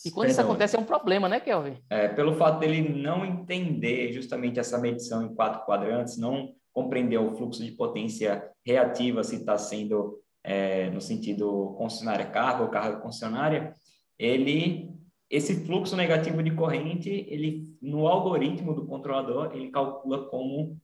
e 0.04 0.10
quando 0.10 0.26
Perdão. 0.26 0.30
isso 0.30 0.40
acontece 0.40 0.76
é 0.76 0.78
um 0.78 0.84
problema, 0.84 1.28
né, 1.28 1.40
Kelvin? 1.40 1.82
É, 1.90 2.06
pelo 2.08 2.36
fato 2.36 2.60
dele 2.60 3.02
não 3.02 3.24
entender 3.24 4.12
justamente 4.12 4.60
essa 4.60 4.78
medição 4.78 5.24
em 5.24 5.34
quatro 5.34 5.64
quadrantes, 5.66 6.16
não 6.16 6.54
compreender 6.78 7.18
o 7.18 7.34
fluxo 7.36 7.64
de 7.64 7.72
potência 7.72 8.48
reativa, 8.64 9.24
se 9.24 9.34
está 9.34 9.58
sendo 9.58 10.20
é, 10.44 10.88
no 10.90 11.00
sentido 11.00 11.74
concessionária 11.76 12.24
carga 12.26 12.62
ou 12.62 12.68
carga 12.68 13.00
concessionária, 13.00 13.74
ele 14.16 14.88
esse 15.28 15.66
fluxo 15.66 15.96
negativo 15.96 16.40
de 16.40 16.52
corrente, 16.52 17.10
ele 17.10 17.64
no 17.82 18.06
algoritmo 18.06 18.72
do 18.72 18.86
controlador, 18.86 19.50
ele 19.52 19.70
calcula 19.70 20.26
como 20.28 20.78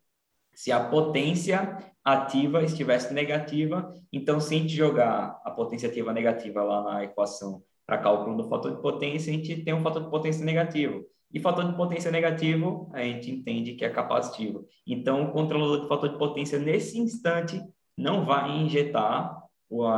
se 0.53 0.73
a 0.73 0.85
potência 0.89 1.79
ativa 2.05 2.65
estivesse 2.65 3.15
negativa, 3.15 3.95
então 4.13 4.41
se 4.41 4.55
a 4.55 4.59
gente 4.59 4.75
jogar 4.75 5.41
a 5.45 5.51
potência 5.53 5.89
ativa 5.89 6.13
negativa 6.13 6.63
lá 6.63 6.83
na 6.83 7.05
equação 7.05 7.63
para 7.87 7.99
cálculo 7.99 8.37
do 8.37 8.49
fator 8.49 8.75
de 8.75 8.83
potência, 8.83 9.33
a 9.33 9.37
gente 9.37 9.63
tem 9.63 9.73
um 9.73 9.83
fator 9.83 10.03
de 10.03 10.11
potência 10.11 10.45
negativo. 10.45 11.05
E 11.35 11.41
fator 11.41 11.65
de 11.65 11.77
potência 11.77 12.13
negativo, 12.13 12.89
a 12.93 13.03
gente 13.03 13.29
entende 13.29 13.75
que 13.75 13.85
é 13.85 13.91
capacitivo. 13.91 14.69
Então, 14.87 15.25
o 15.25 15.33
controlador 15.33 15.81
de 15.81 15.89
fator 15.89 16.09
de 16.09 16.17
potência, 16.17 16.61
nesse 16.61 16.97
instante, 16.97 17.61
não 17.99 18.25
vai 18.25 18.57
injetar 18.57 19.43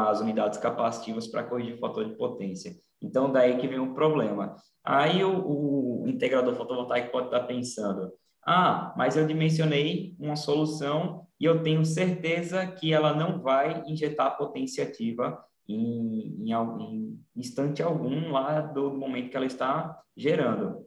as 0.09 0.21
unidades 0.21 0.59
capacitivas 0.59 1.27
para 1.27 1.45
corrigir 1.45 1.75
o 1.75 1.79
fator 1.79 2.07
de 2.07 2.17
potência. 2.17 2.75
Então, 3.03 3.31
daí 3.31 3.59
que 3.59 3.69
vem 3.69 3.79
o 3.79 3.93
problema. 3.93 4.57
Aí, 4.83 5.23
o, 5.23 6.05
o 6.05 6.09
integrador 6.09 6.55
fotovoltaico 6.55 7.13
pode 7.13 7.27
estar 7.27 7.41
pensando, 7.41 8.11
ah, 8.43 8.95
mas 8.97 9.15
eu 9.15 9.27
dimensionei 9.27 10.17
uma 10.19 10.37
solução 10.37 11.27
e 11.39 11.45
eu 11.45 11.63
tenho 11.63 11.85
certeza 11.85 12.67
que 12.67 12.95
ela 12.95 13.15
não 13.15 13.43
vai 13.43 13.83
injetar 13.87 14.39
potência 14.39 14.85
ativa 14.85 15.39
em, 15.69 16.35
em, 16.41 16.53
em 16.55 17.21
instante 17.37 17.83
algum 17.83 18.31
lá 18.31 18.63
do 18.63 18.95
momento 18.95 19.29
que 19.29 19.37
ela 19.37 19.45
está 19.45 20.01
gerando. 20.17 20.86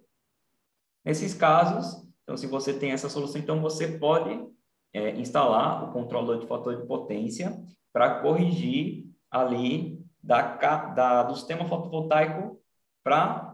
Nesses 1.03 1.33
casos, 1.33 2.07
então, 2.23 2.37
se 2.37 2.45
você 2.45 2.73
tem 2.73 2.91
essa 2.91 3.09
solução, 3.09 3.41
então 3.41 3.61
você 3.61 3.97
pode 3.97 4.47
é, 4.93 5.11
instalar 5.15 5.83
o 5.83 5.91
controlador 5.91 6.39
de 6.39 6.47
fator 6.47 6.77
de 6.77 6.85
potência 6.85 7.59
para 7.91 8.21
corrigir 8.21 9.05
ali 9.31 9.99
da, 10.21 10.55
da, 10.93 11.23
do 11.23 11.35
sistema 11.35 11.65
fotovoltaico 11.67 12.61
para 13.03 13.49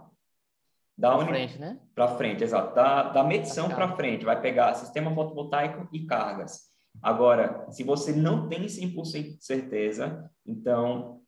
da 0.98 1.18
frente, 1.26 1.60
né? 1.60 1.80
Para 1.94 2.08
frente, 2.16 2.44
exato. 2.44 2.74
Da, 2.74 3.04
da 3.10 3.24
medição 3.24 3.68
para 3.68 3.96
frente, 3.96 4.24
vai 4.24 4.40
pegar 4.40 4.74
sistema 4.76 5.14
fotovoltaico 5.14 5.88
e 5.92 6.06
cargas. 6.06 6.70
Agora, 7.02 7.70
se 7.70 7.84
você 7.84 8.14
não 8.14 8.48
tem 8.48 8.66
100% 8.66 9.38
de 9.38 9.46
certeza, 9.46 10.30
então, 10.46 11.22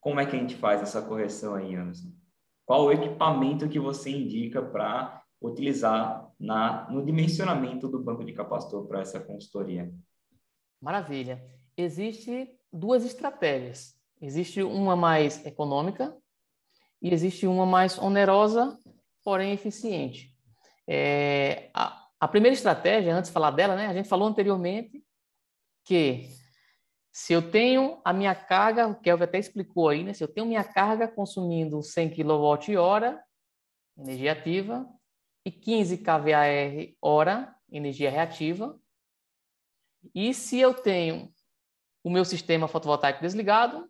como 0.00 0.20
é 0.20 0.26
que 0.26 0.36
a 0.36 0.38
gente 0.38 0.54
faz 0.54 0.82
essa 0.82 1.00
correção 1.00 1.54
aí, 1.54 1.74
Anderson? 1.74 2.08
Qual 2.66 2.84
o 2.84 2.92
equipamento 2.92 3.68
que 3.68 3.78
você 3.78 4.10
indica 4.10 4.60
para 4.60 5.22
utilizar 5.40 6.30
na, 6.38 6.88
no 6.90 7.04
dimensionamento 7.04 7.88
do 7.88 8.02
banco 8.02 8.24
de 8.24 8.32
capacitor 8.32 8.86
para 8.86 9.00
essa 9.00 9.20
consultoria? 9.20 9.92
Maravilha. 10.80 11.44
Existe 11.76 12.50
duas 12.72 13.04
estratégias. 13.04 13.96
Existe 14.20 14.62
uma 14.62 14.96
mais 14.96 15.44
econômica 15.44 16.16
e 17.02 17.12
existe 17.12 17.46
uma 17.46 17.66
mais 17.66 17.98
onerosa, 17.98 18.78
porém 19.22 19.52
eficiente. 19.52 20.34
É, 20.88 21.70
a, 21.74 22.06
a 22.18 22.28
primeira 22.28 22.54
estratégia, 22.54 23.14
antes 23.14 23.28
de 23.28 23.34
falar 23.34 23.50
dela, 23.50 23.76
né, 23.76 23.86
a 23.86 23.94
gente 23.94 24.08
falou 24.08 24.26
anteriormente 24.28 25.04
que 25.84 26.28
se 27.12 27.32
eu 27.32 27.50
tenho 27.50 27.98
a 28.04 28.12
minha 28.12 28.34
carga, 28.34 28.86
o 28.86 28.94
Kelvin 28.94 29.24
até 29.24 29.38
explicou 29.38 29.88
aí, 29.88 30.04
né? 30.04 30.12
Se 30.12 30.22
eu 30.22 30.28
tenho 30.28 30.46
minha 30.46 30.62
carga 30.62 31.08
consumindo 31.08 31.82
100 31.82 32.10
kWh, 32.10 33.18
energia 33.96 34.32
ativa, 34.32 34.86
e 35.46 35.50
15 35.52 35.98
kVAR 35.98 36.92
hora, 37.00 37.54
energia 37.70 38.10
reativa, 38.10 38.76
e 40.12 40.34
se 40.34 40.58
eu 40.58 40.74
tenho 40.74 41.32
o 42.02 42.10
meu 42.10 42.24
sistema 42.24 42.66
fotovoltaico 42.66 43.20
desligado, 43.20 43.88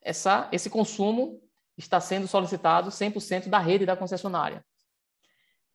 essa, 0.00 0.48
esse 0.52 0.70
consumo 0.70 1.42
está 1.76 2.00
sendo 2.00 2.28
solicitado 2.28 2.90
100% 2.90 3.48
da 3.48 3.58
rede 3.58 3.84
da 3.84 3.96
concessionária. 3.96 4.64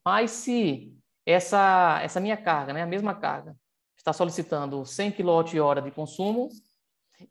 Mas 0.05 0.31
se 0.31 0.97
essa, 1.25 1.99
essa 2.01 2.21
minha 2.21 2.37
carga, 2.37 2.71
né, 2.71 2.83
a 2.83 2.87
mesma 2.87 3.13
carga, 3.13 3.57
está 3.97 4.13
solicitando 4.13 4.85
100 4.85 5.11
kWh 5.11 5.81
de 5.83 5.91
consumo 5.91 6.47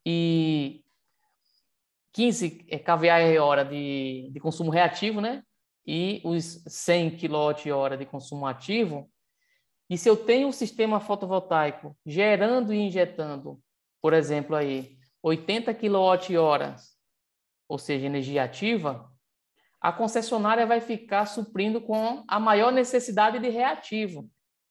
e 0.05 0.85
15 2.13 2.67
é, 2.69 2.79
kVAr 2.79 3.67
de, 3.67 4.29
de 4.31 4.41
consumo 4.41 4.71
reativo, 4.71 5.23
né? 5.23 5.43
E 5.91 6.21
os 6.23 6.63
100 6.67 7.17
kWh 7.17 7.97
de 7.99 8.05
consumo 8.05 8.47
ativo. 8.47 9.11
E 9.89 9.97
se 9.97 10.07
eu 10.07 10.19
tenho 10.19 10.49
um 10.49 10.53
sistema 10.53 11.01
fotovoltaico 11.01 11.97
gerando 12.05 12.75
e 12.75 12.79
injetando, 12.79 13.59
por 14.03 14.13
exemplo, 14.13 14.55
aí, 14.55 14.99
80 15.23 15.73
kWh, 15.73 16.75
ou 17.67 17.79
seja, 17.79 18.05
energia 18.05 18.45
ativa, 18.45 19.11
a 19.81 19.91
concessionária 19.91 20.67
vai 20.67 20.83
ficar 20.83 21.25
suprindo 21.25 21.81
com 21.81 22.23
a 22.29 22.39
maior 22.39 22.71
necessidade 22.71 23.39
de 23.39 23.49
reativo. 23.49 24.29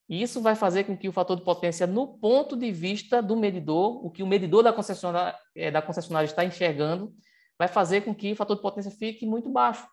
E 0.08 0.22
isso 0.22 0.40
vai 0.40 0.56
fazer 0.56 0.84
com 0.84 0.96
que 0.96 1.10
o 1.10 1.12
fator 1.12 1.36
de 1.36 1.44
potência, 1.44 1.88
no 1.88 2.20
ponto 2.20 2.56
de 2.56 2.72
vista 2.72 3.24
do 3.24 3.36
medidor, 3.36 4.06
o 4.06 4.12
que 4.12 4.22
o 4.22 4.28
medidor 4.28 4.62
da 4.62 4.72
concessionária, 4.72 5.36
é, 5.56 5.72
da 5.72 5.82
concessionária 5.82 6.28
está 6.28 6.46
enxergando, 6.46 7.12
vai 7.58 7.68
fazer 7.68 8.02
com 8.02 8.14
que 8.14 8.32
o 8.32 8.36
fator 8.36 8.56
de 8.56 8.62
potência 8.62 8.92
fique 8.92 9.26
muito 9.26 9.50
baixo. 9.50 9.88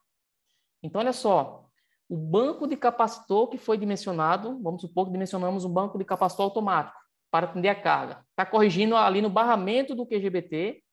Então, 0.84 1.00
olha 1.00 1.14
só, 1.14 1.66
o 2.06 2.14
banco 2.14 2.66
de 2.66 2.76
capacitor 2.76 3.48
que 3.48 3.56
foi 3.56 3.78
dimensionado, 3.78 4.62
vamos 4.62 4.82
supor 4.82 5.06
que 5.06 5.12
dimensionamos 5.12 5.64
um 5.64 5.72
banco 5.72 5.96
de 5.96 6.04
capacitor 6.04 6.44
automático 6.44 6.98
para 7.30 7.46
atender 7.46 7.70
a 7.70 7.74
carga. 7.80 8.22
Está 8.28 8.44
corrigindo 8.44 8.94
ali 8.94 9.22
no 9.22 9.30
barramento 9.30 9.94
do 9.94 10.06
QGBT, 10.06 10.84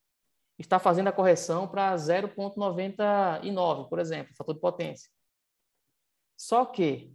está 0.58 0.78
fazendo 0.78 1.08
a 1.08 1.12
correção 1.12 1.68
para 1.68 1.94
0,99, 1.94 3.90
por 3.90 3.98
exemplo, 3.98 4.34
fator 4.34 4.54
de 4.54 4.60
potência. 4.62 5.10
Só 6.38 6.64
que, 6.64 7.14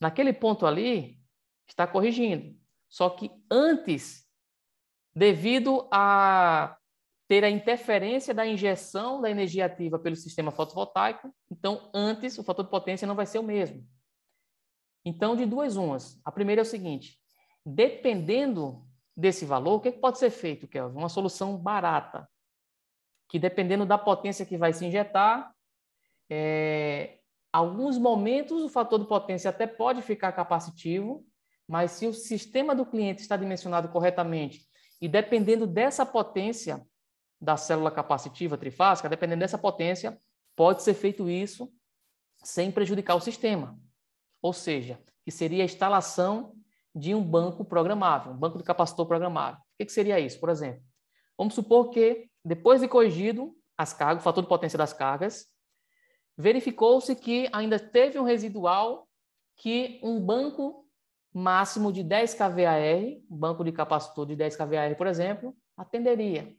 naquele 0.00 0.32
ponto 0.32 0.64
ali, 0.64 1.20
está 1.68 1.86
corrigindo. 1.86 2.58
Só 2.88 3.10
que 3.10 3.30
antes, 3.50 4.26
devido 5.14 5.86
a 5.92 6.78
ter 7.28 7.44
a 7.44 7.50
interferência 7.50 8.32
da 8.32 8.46
injeção 8.46 9.20
da 9.20 9.30
energia 9.30 9.66
ativa 9.66 9.98
pelo 9.98 10.16
sistema 10.16 10.50
fotovoltaico, 10.50 11.34
então 11.50 11.90
antes 11.92 12.38
o 12.38 12.44
fator 12.44 12.64
de 12.64 12.70
potência 12.70 13.06
não 13.06 13.14
vai 13.14 13.26
ser 13.26 13.38
o 13.38 13.42
mesmo. 13.42 13.86
Então, 15.04 15.36
de 15.36 15.46
duas 15.46 15.76
umas. 15.76 16.20
A 16.24 16.32
primeira 16.32 16.60
é 16.60 16.64
o 16.64 16.66
seguinte: 16.66 17.18
dependendo 17.64 18.84
desse 19.16 19.44
valor, 19.44 19.74
o 19.74 19.80
que 19.80 19.92
pode 19.92 20.18
ser 20.18 20.30
feito, 20.30 20.68
Kelvin? 20.68 20.98
Uma 20.98 21.08
solução 21.08 21.56
barata, 21.56 22.28
que 23.28 23.38
dependendo 23.38 23.86
da 23.86 23.96
potência 23.96 24.44
que 24.44 24.58
vai 24.58 24.72
se 24.72 24.84
injetar, 24.84 25.52
é, 26.28 27.18
alguns 27.52 27.98
momentos 27.98 28.62
o 28.62 28.68
fator 28.68 28.98
de 28.98 29.06
potência 29.06 29.48
até 29.48 29.66
pode 29.66 30.02
ficar 30.02 30.32
capacitivo, 30.32 31.24
mas 31.68 31.92
se 31.92 32.06
o 32.06 32.12
sistema 32.12 32.74
do 32.74 32.86
cliente 32.86 33.22
está 33.22 33.36
dimensionado 33.36 33.88
corretamente 33.88 34.60
e 35.00 35.08
dependendo 35.08 35.66
dessa 35.66 36.04
potência 36.04 36.86
da 37.40 37.56
célula 37.56 37.90
capacitiva 37.90 38.56
trifásica, 38.56 39.08
dependendo 39.08 39.40
dessa 39.40 39.58
potência, 39.58 40.20
pode 40.54 40.82
ser 40.82 40.94
feito 40.94 41.28
isso 41.28 41.70
sem 42.42 42.70
prejudicar 42.70 43.14
o 43.14 43.20
sistema. 43.20 43.78
Ou 44.40 44.52
seja, 44.52 45.00
que 45.24 45.30
seria 45.30 45.62
a 45.62 45.66
instalação 45.66 46.54
de 46.94 47.14
um 47.14 47.22
banco 47.22 47.64
programável, 47.64 48.32
um 48.32 48.36
banco 48.36 48.58
de 48.58 48.64
capacitor 48.64 49.06
programável. 49.06 49.60
O 49.60 49.84
que, 49.84 49.92
seria 49.92 50.18
isso? 50.18 50.40
Por 50.40 50.48
exemplo, 50.48 50.82
vamos 51.36 51.54
supor 51.54 51.90
que, 51.90 52.30
depois 52.44 52.80
de 52.80 52.88
corrigido 52.88 53.54
as 53.76 53.92
cargas, 53.92 54.22
o 54.22 54.24
fator 54.24 54.42
de 54.42 54.48
potência 54.48 54.78
das 54.78 54.92
cargas, 54.92 55.46
verificou-se 56.38 57.14
que 57.14 57.48
ainda 57.52 57.78
teve 57.78 58.18
um 58.18 58.24
residual 58.24 59.06
que 59.56 60.00
um 60.02 60.24
banco 60.24 60.86
máximo 61.32 61.92
de 61.92 62.02
10 62.02 62.34
kVAR, 62.34 63.20
banco 63.28 63.62
de 63.62 63.72
capacitor 63.72 64.26
de 64.26 64.36
10 64.36 64.56
kVAR, 64.56 64.96
por 64.96 65.06
exemplo, 65.06 65.54
atenderia 65.76 66.56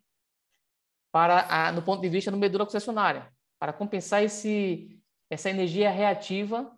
para 1.17 1.47
a, 1.49 1.71
no 1.71 1.81
ponto 1.81 1.99
de 1.99 2.09
vista 2.09 2.29
do 2.29 2.37
medula 2.37 2.63
concessionária, 2.63 3.27
para 3.57 3.73
compensar 3.73 4.23
esse, 4.23 5.01
essa 5.31 5.49
energia 5.49 5.89
reativa 5.89 6.71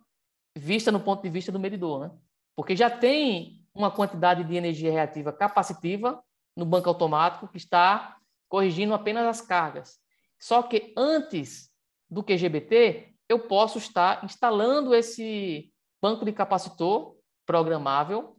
vista 0.56 0.90
no 0.90 0.98
ponto 0.98 1.22
de 1.22 1.28
vista 1.28 1.52
do 1.52 1.60
medidor, 1.60 2.00
né? 2.00 2.10
Porque 2.56 2.74
já 2.74 2.88
tem 2.88 3.62
uma 3.74 3.90
quantidade 3.90 4.42
de 4.44 4.56
energia 4.56 4.90
reativa 4.90 5.30
capacitiva 5.30 6.24
no 6.56 6.64
banco 6.64 6.88
automático 6.88 7.48
que 7.48 7.58
está 7.58 8.16
corrigindo 8.48 8.94
apenas 8.94 9.26
as 9.26 9.42
cargas. 9.42 9.98
Só 10.38 10.62
que 10.62 10.94
antes 10.96 11.70
do 12.08 12.22
QGBT, 12.22 13.14
eu 13.28 13.40
posso 13.40 13.76
estar 13.76 14.24
instalando 14.24 14.94
esse 14.94 15.70
banco 16.00 16.24
de 16.24 16.32
capacitor 16.32 17.14
programável. 17.44 18.38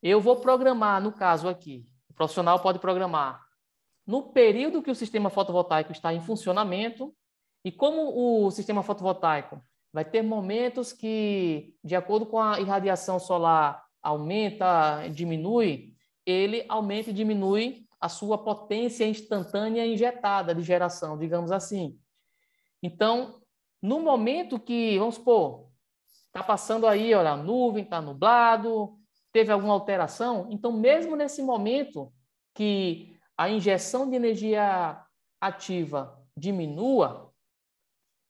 Eu 0.00 0.20
vou 0.20 0.36
programar, 0.36 1.02
no 1.02 1.10
caso 1.10 1.48
aqui, 1.48 1.84
o 2.08 2.14
profissional 2.14 2.60
pode 2.60 2.78
programar 2.78 3.44
no 4.06 4.32
período 4.32 4.82
que 4.82 4.90
o 4.90 4.94
sistema 4.94 5.30
fotovoltaico 5.30 5.92
está 5.92 6.14
em 6.14 6.20
funcionamento 6.20 7.14
e 7.64 7.72
como 7.72 8.46
o 8.46 8.50
sistema 8.50 8.82
fotovoltaico 8.82 9.60
vai 9.92 10.04
ter 10.04 10.22
momentos 10.22 10.92
que, 10.92 11.74
de 11.82 11.96
acordo 11.96 12.26
com 12.26 12.38
a 12.38 12.60
irradiação 12.60 13.18
solar, 13.18 13.84
aumenta, 14.02 15.08
diminui, 15.08 15.94
ele 16.24 16.64
aumenta 16.68 17.10
e 17.10 17.14
diminui 17.14 17.86
a 18.00 18.08
sua 18.08 18.38
potência 18.38 19.06
instantânea 19.06 19.86
injetada 19.86 20.54
de 20.54 20.62
geração, 20.62 21.18
digamos 21.18 21.50
assim. 21.50 21.98
Então, 22.82 23.40
no 23.82 24.00
momento 24.00 24.60
que, 24.60 24.98
vamos 24.98 25.16
supor, 25.16 25.66
Está 26.36 26.44
passando 26.44 26.86
aí, 26.86 27.14
olha, 27.14 27.30
a 27.30 27.36
nuvem 27.36 27.82
está 27.82 27.98
nublado, 27.98 28.94
teve 29.32 29.50
alguma 29.50 29.72
alteração. 29.72 30.46
Então, 30.50 30.70
mesmo 30.70 31.16
nesse 31.16 31.42
momento 31.42 32.12
que 32.54 33.15
a 33.36 33.48
injeção 33.48 34.08
de 34.08 34.16
energia 34.16 35.04
ativa 35.40 36.22
diminua, 36.36 37.32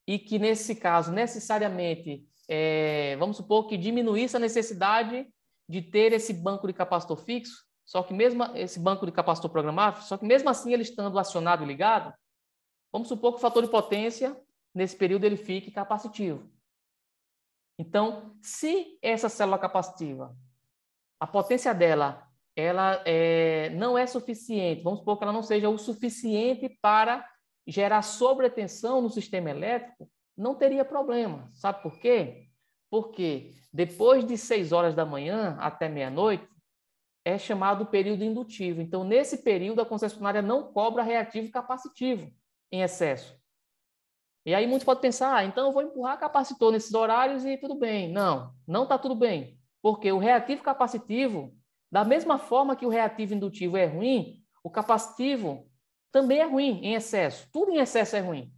e 0.07 0.19
que 0.19 0.39
nesse 0.39 0.77
caso, 0.77 1.13
necessariamente, 1.13 2.27
é, 2.49 3.17
vamos 3.17 3.37
supor 3.37 3.67
que 3.67 3.77
diminuísse 3.77 4.37
a 4.37 4.41
necessidade 4.41 5.29
de 5.69 5.83
ter 5.83 6.13
esse 6.13 6.33
banco 6.33 6.67
de 6.67 6.73
capacitor 6.73 7.17
fixo, 7.17 7.65
só 7.85 8.03
que 8.03 8.15
mesmo 8.15 8.45
esse 8.57 8.79
banco 8.79 9.05
de 9.07 9.13
capacitor 9.13 9.51
programável, 9.51 10.03
só 10.03 10.17
que 10.17 10.25
mesmo 10.25 10.49
assim 10.49 10.73
ele 10.73 10.83
estando 10.83 11.19
acionado 11.19 11.65
e 11.65 11.67
ligado, 11.67 12.13
vamos 12.93 13.09
supor 13.09 13.33
que 13.33 13.39
o 13.39 13.41
fator 13.41 13.65
de 13.65 13.71
potência, 13.71 14.41
nesse 14.75 14.97
período, 14.97 15.25
ele 15.25 15.37
fique 15.37 15.71
capacitivo. 15.71 16.49
Então, 17.79 18.37
se 18.41 18.99
essa 19.03 19.29
célula 19.29 19.59
capacitiva, 19.59 20.37
a 21.21 21.27
potência 21.27 21.75
dela, 21.75 22.26
ela 22.57 23.03
é, 23.05 23.71
não 23.71 23.97
é 23.99 24.07
suficiente, 24.07 24.83
vamos 24.83 25.01
supor 25.01 25.19
que 25.19 25.25
ela 25.25 25.33
não 25.33 25.43
seja 25.43 25.69
o 25.69 25.77
suficiente 25.77 26.69
para 26.81 27.29
gerar 27.67 28.01
sobretensão 28.01 29.03
no 29.03 29.11
sistema 29.11 29.51
elétrico, 29.51 30.11
não 30.37 30.55
teria 30.55 30.85
problema. 30.85 31.51
Sabe 31.53 31.83
por 31.83 31.99
quê? 31.99 32.49
Porque 32.91 33.53
depois 33.73 34.25
de 34.25 34.39
6 34.39 34.73
horas 34.73 34.95
da 34.95 35.05
manhã 35.05 35.57
até 35.61 35.89
meia-noite, 35.89 36.49
é 37.27 37.37
chamado 37.37 37.85
período 37.87 38.23
indutivo. 38.23 38.81
Então, 38.81 39.03
nesse 39.03 39.39
período, 39.39 39.83
a 39.83 39.87
concessionária 39.87 40.41
não 40.41 40.73
cobra 40.73 41.03
reativo 41.03 41.51
capacitivo 41.51 42.33
em 42.71 42.83
excesso. 42.83 43.37
E 44.47 44.55
aí 44.55 44.65
muitos 44.65 44.85
podem 44.85 45.03
pensar, 45.03 45.35
ah, 45.35 45.45
então 45.45 45.67
eu 45.67 45.73
vou 45.73 45.83
empurrar 45.83 46.21
capacitor 46.21 46.71
nesses 46.71 46.95
horários 46.95 47.45
e 47.45 47.57
tudo 47.57 47.75
bem. 47.75 48.13
Não, 48.13 48.55
não 48.65 48.85
está 48.85 48.97
tudo 48.97 49.17
bem. 49.17 49.59
Porque 49.83 50.13
o 50.13 50.19
reativo 50.19 50.63
capacitivo, 50.63 51.53
da 51.91 52.05
mesma 52.05 52.39
forma 52.39 52.77
que 52.77 52.87
o 52.87 52.89
reativo 52.89 53.35
indutivo 53.35 53.77
é 53.77 53.87
ruim, 53.87 54.43
o 54.63 54.71
capacitivo 54.71 55.69
também 56.11 56.41
é 56.41 56.45
ruim 56.45 56.81
em 56.83 56.95
excesso. 56.95 57.49
Tudo 57.53 57.71
em 57.71 57.79
excesso 57.79 58.17
é 58.17 58.21
ruim. 58.21 58.53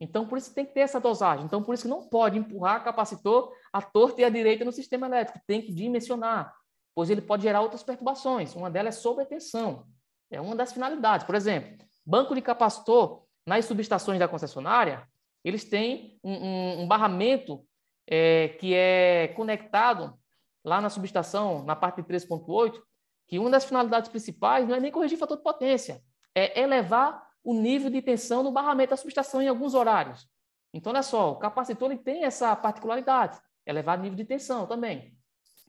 Então, 0.00 0.26
por 0.26 0.36
isso 0.36 0.52
tem 0.54 0.66
que 0.66 0.74
ter 0.74 0.80
essa 0.80 1.00
dosagem. 1.00 1.44
Então, 1.44 1.62
por 1.62 1.74
isso 1.74 1.84
que 1.84 1.88
não 1.88 2.08
pode 2.08 2.38
empurrar 2.38 2.84
capacitor 2.84 3.52
à 3.72 3.80
torta 3.80 4.20
e 4.20 4.24
à 4.24 4.28
direita 4.28 4.64
no 4.64 4.72
sistema 4.72 5.06
elétrico. 5.06 5.40
Tem 5.46 5.62
que 5.62 5.72
dimensionar, 5.72 6.54
pois 6.94 7.08
ele 7.08 7.22
pode 7.22 7.44
gerar 7.44 7.62
outras 7.62 7.82
perturbações. 7.82 8.54
Uma 8.54 8.70
delas 8.70 8.96
é 8.96 9.00
sobretensão. 9.00 9.86
É 10.30 10.40
uma 10.40 10.54
das 10.54 10.72
finalidades. 10.72 11.24
Por 11.24 11.34
exemplo, 11.34 11.78
banco 12.04 12.34
de 12.34 12.42
capacitor 12.42 13.24
nas 13.46 13.64
subestações 13.64 14.18
da 14.18 14.28
concessionária, 14.28 15.08
eles 15.42 15.64
têm 15.64 16.18
um, 16.22 16.32
um, 16.32 16.80
um 16.82 16.88
barramento 16.88 17.64
é, 18.06 18.48
que 18.60 18.74
é 18.74 19.28
conectado 19.28 20.18
lá 20.66 20.80
na 20.80 20.90
subestação, 20.90 21.62
na 21.62 21.76
parte 21.76 22.02
de 22.02 22.08
3.8, 22.08 22.82
que 23.28 23.38
uma 23.38 23.48
das 23.48 23.64
finalidades 23.64 24.10
principais 24.10 24.66
não 24.68 24.74
é 24.74 24.80
nem 24.80 24.90
corrigir 24.90 25.16
fator 25.16 25.36
de 25.36 25.42
potência, 25.44 26.02
é 26.34 26.60
elevar 26.60 27.24
o 27.44 27.54
nível 27.54 27.88
de 27.88 28.02
tensão 28.02 28.42
no 28.42 28.50
barramento 28.50 28.90
da 28.90 28.96
subestação 28.96 29.40
em 29.40 29.46
alguns 29.46 29.74
horários. 29.74 30.28
Então, 30.74 30.92
olha 30.92 31.04
só, 31.04 31.30
o 31.30 31.36
capacitor 31.36 31.92
ele 31.92 32.00
tem 32.00 32.24
essa 32.24 32.54
particularidade, 32.56 33.40
elevar 33.64 33.96
o 33.96 34.02
nível 34.02 34.16
de 34.16 34.24
tensão 34.24 34.66
também. 34.66 35.16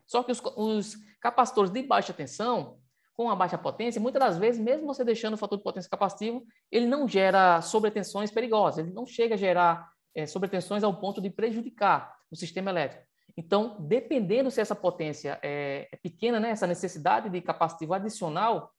Só 0.07 0.23
que 0.23 0.31
os, 0.31 0.41
os 0.55 0.97
capacitores 1.21 1.71
de 1.71 1.83
baixa 1.83 2.11
tensão, 2.11 2.79
com 3.13 3.29
a 3.29 3.35
baixa 3.35 3.57
potência, 3.57 4.01
muitas 4.01 4.19
das 4.19 4.37
vezes, 4.37 4.59
mesmo 4.59 4.87
você 4.87 5.03
deixando 5.03 5.35
o 5.35 5.37
fator 5.37 5.59
de 5.59 5.63
potência 5.63 5.89
capacitivo, 5.89 6.43
ele 6.71 6.87
não 6.87 7.07
gera 7.07 7.61
sobretensões 7.61 8.31
perigosas, 8.31 8.79
ele 8.79 8.93
não 8.93 9.05
chega 9.05 9.35
a 9.35 9.37
gerar 9.37 9.91
é, 10.15 10.25
sobretensões 10.25 10.83
ao 10.83 10.99
ponto 10.99 11.21
de 11.21 11.29
prejudicar 11.29 12.17
o 12.31 12.35
sistema 12.35 12.71
elétrico. 12.71 13.06
Então, 13.37 13.77
dependendo 13.79 14.49
se 14.49 14.59
essa 14.59 14.75
potência 14.75 15.39
é, 15.43 15.87
é 15.91 15.95
pequena, 15.97 16.39
né, 16.39 16.49
essa 16.49 16.65
necessidade 16.65 17.29
de 17.29 17.39
capacitivo 17.39 17.93
adicional 17.93 18.73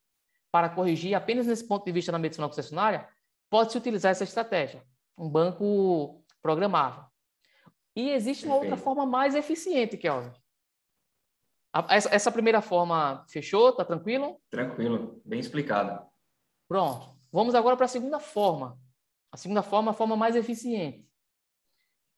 para 0.50 0.68
corrigir 0.68 1.14
apenas 1.14 1.46
nesse 1.46 1.66
ponto 1.66 1.84
de 1.84 1.92
vista 1.92 2.10
da 2.10 2.18
medicina 2.18 2.48
concessionária, 2.48 3.08
pode-se 3.48 3.78
utilizar 3.78 4.10
essa 4.10 4.24
estratégia, 4.24 4.82
um 5.16 5.30
banco 5.30 6.24
programável. 6.42 7.04
E 7.94 8.10
existe 8.10 8.46
uma 8.46 8.56
outra 8.56 8.76
forma 8.76 9.06
mais 9.06 9.36
eficiente, 9.36 9.96
Kelvin, 9.96 10.32
essa, 11.88 12.14
essa 12.14 12.32
primeira 12.32 12.60
forma 12.60 13.24
fechou? 13.28 13.72
Tá 13.72 13.84
tranquilo? 13.84 14.40
Tranquilo, 14.50 15.20
bem 15.24 15.38
explicado. 15.38 16.06
Pronto. 16.66 17.16
vamos 17.30 17.54
agora 17.54 17.76
para 17.76 17.86
a 17.86 17.88
segunda 17.88 18.18
forma. 18.18 18.78
A 19.30 19.36
segunda 19.36 19.62
forma, 19.62 19.90
a 19.90 19.94
forma 19.94 20.16
mais 20.16 20.34
eficiente. 20.34 21.06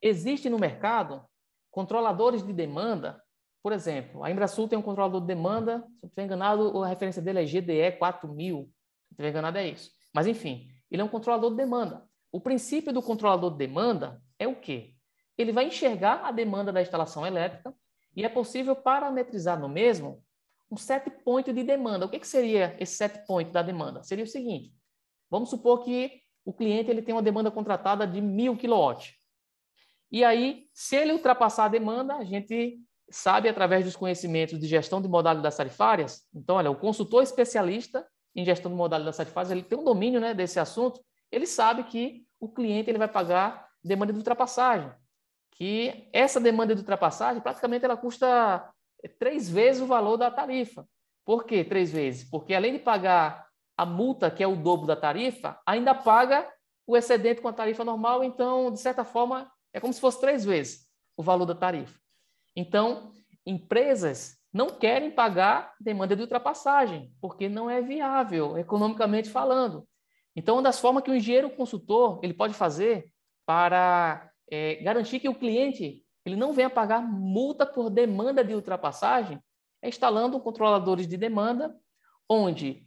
Existe 0.01 0.49
no 0.49 0.59
mercado 0.59 1.29
controladores 1.71 2.43
de 2.43 2.53
demanda. 2.53 3.23
Por 3.63 3.73
exemplo, 3.73 4.25
a 4.25 4.31
Embrasul 4.31 4.69
tem 4.69 4.79
um 4.79 4.83
controlador 4.83 5.21
de 5.21 5.27
demanda, 5.27 5.81
se 5.81 6.03
não 6.03 6.09
estiver 6.09 6.25
enganado, 6.25 6.83
a 6.83 6.89
referência 6.89 7.21
dele 7.21 7.41
é 7.41 7.45
GDE 7.45 7.99
4000. 7.99 8.57
Se 8.57 8.65
não 8.65 8.69
estiver 9.11 9.29
enganado, 9.31 9.59
é 9.59 9.69
isso. 9.69 9.91
Mas, 10.15 10.27
enfim, 10.27 10.69
ele 10.91 11.03
é 11.03 11.05
um 11.05 11.09
controlador 11.09 11.51
de 11.51 11.57
demanda. 11.57 12.05
O 12.33 12.41
princípio 12.41 12.93
do 12.93 13.03
controlador 13.03 13.51
de 13.53 13.59
demanda 13.59 14.23
é 14.39 14.47
o 14.47 14.57
quê? 14.57 14.95
Ele 15.37 15.53
vai 15.53 15.67
enxergar 15.67 16.23
a 16.25 16.33
demanda 16.33 16.73
da 16.73 16.83
instalação 16.83 17.27
elétrica 17.27 17.75
e 18.15 18.25
é 18.25 18.29
possível 18.29 18.75
parametrizar 18.75 19.59
no 19.59 19.69
mesmo 19.69 20.23
um 20.71 20.77
set 20.77 21.11
point 21.25 21.53
de 21.53 21.63
demanda. 21.63 22.07
O 22.07 22.09
que, 22.09 22.21
que 22.21 22.27
seria 22.27 22.77
esse 22.79 22.97
set 22.97 23.27
point 23.27 23.51
da 23.51 23.63
demanda? 23.63 24.03
Seria 24.03 24.25
o 24.25 24.29
seguinte: 24.29 24.73
vamos 25.29 25.51
supor 25.51 25.83
que 25.85 26.21
o 26.45 26.53
cliente 26.53 26.91
ele 26.91 27.03
tem 27.03 27.15
uma 27.15 27.23
demanda 27.23 27.51
contratada 27.51 28.07
de 28.07 28.21
1000 28.21 28.57
kW. 28.57 29.20
E 30.11 30.25
aí, 30.25 30.67
se 30.75 30.97
ele 30.97 31.13
ultrapassar 31.13 31.67
a 31.67 31.69
demanda, 31.69 32.17
a 32.17 32.25
gente 32.25 32.81
sabe 33.11 33.49
através 33.49 33.85
dos 33.85 33.97
conhecimentos 33.97 34.59
de 34.59 34.67
gestão 34.67 35.01
de 35.01 35.09
modalidades 35.09 35.57
tarifárias. 35.57 36.23
Então, 36.35 36.57
olha, 36.57 36.71
o 36.71 36.77
consultor 36.77 37.23
especialista 37.23 38.07
em 38.35 38.45
gestão 38.45 38.71
de 38.71 38.77
modalidades 38.77 39.17
tarifárias, 39.17 39.51
ele 39.51 39.63
tem 39.63 39.79
um 39.79 39.85
domínio 39.85 40.21
né, 40.21 40.33
desse 40.33 40.61
assunto, 40.61 41.01
ele 41.31 41.47
sabe 41.47 41.85
que 41.85 42.25
o 42.39 42.49
cliente 42.49 42.89
ele 42.91 42.99
vai 42.99 43.09
pagar 43.09 43.69
demanda 43.83 44.13
de 44.13 44.19
ultrapassagem. 44.19 44.91
Que 45.53 46.09
essa 46.13 46.41
demanda 46.41 46.75
de 46.75 46.81
ultrapassagem, 46.81 47.43
praticamente, 47.43 47.85
ela 47.85 47.97
custa 47.97 48.71
três 49.19 49.49
vezes 49.49 49.83
o 49.83 49.87
valor 49.87 50.17
da 50.17 50.31
tarifa. 50.31 50.87
Por 51.25 51.45
que 51.45 51.65
três 51.65 51.93
vezes? 51.93 52.29
Porque 52.29 52.55
além 52.55 52.73
de 52.73 52.79
pagar 52.79 53.47
a 53.77 53.85
multa, 53.85 54.31
que 54.31 54.43
é 54.43 54.47
o 54.47 54.57
dobro 54.57 54.87
da 54.87 54.97
tarifa, 54.97 55.59
ainda 55.67 55.95
paga 55.95 56.49
o 56.87 56.97
excedente 56.97 57.41
com 57.41 57.49
a 57.49 57.53
tarifa 57.53 57.85
normal, 57.85 58.25
então, 58.25 58.71
de 58.71 58.81
certa 58.81 59.05
forma, 59.05 59.51
é 59.73 59.81
como 59.81 59.93
se 59.93 60.01
fosse 60.01 60.21
três 60.21 60.45
vezes 60.45 60.87
o 61.17 61.23
valor 61.23 61.47
da 61.47 61.55
tarifa. 61.55 61.99
Então, 62.57 63.13
empresas 63.47 64.39
não 64.53 64.69
querem 64.69 65.11
pagar 65.11 65.75
demanda 65.81 66.17
de 66.17 66.23
ultrapassagem, 66.23 67.13
porque 67.21 67.49
não 67.49 67.71
é 67.71 67.81
viável, 67.81 68.59
economicamente 68.59 69.29
falando. 69.29 69.87
Então, 70.35 70.57
uma 70.57 70.63
das 70.63 70.81
formas 70.81 71.03
que 71.03 71.11
o 71.11 71.15
engenheiro 71.15 71.51
consultor 71.51 72.21
ele 72.23 72.35
pode 72.35 72.55
fazer 72.55 73.13
para 73.47 74.31
é, 74.51 74.77
garantir 74.77 75.21
que 75.21 75.29
o 75.29 75.35
cliente 75.35 76.05
ele 76.25 76.37
não 76.37 76.53
venha 76.53 76.69
pagar 76.69 77.01
multa 77.01 77.65
por 77.65 77.91
demanda 77.91 78.45
de 78.45 78.55
ultrapassagem 78.55 79.41
é 79.83 79.89
instalando 79.89 80.41
controladores 80.41 81.07
de 81.07 81.17
demanda, 81.17 81.75
onde 82.29 82.85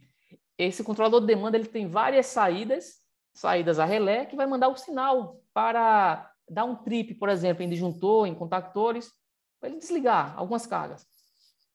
esse 0.56 0.84
controlador 0.84 1.20
de 1.20 1.26
demanda 1.26 1.56
ele 1.56 1.66
tem 1.66 1.88
várias 1.88 2.26
saídas, 2.26 3.00
saídas 3.34 3.78
a 3.78 3.84
relé, 3.84 4.24
que 4.24 4.36
vai 4.36 4.46
mandar 4.46 4.68
o 4.68 4.76
sinal 4.76 5.40
para 5.52 6.30
dar 6.48 6.64
um 6.64 6.76
trip, 6.76 7.14
por 7.14 7.28
exemplo, 7.28 7.62
em 7.62 7.68
disjuntor, 7.68 8.26
em 8.26 8.34
contactores, 8.34 9.10
para 9.60 9.70
ele 9.70 9.78
desligar 9.78 10.34
algumas 10.36 10.66
cargas. 10.66 11.06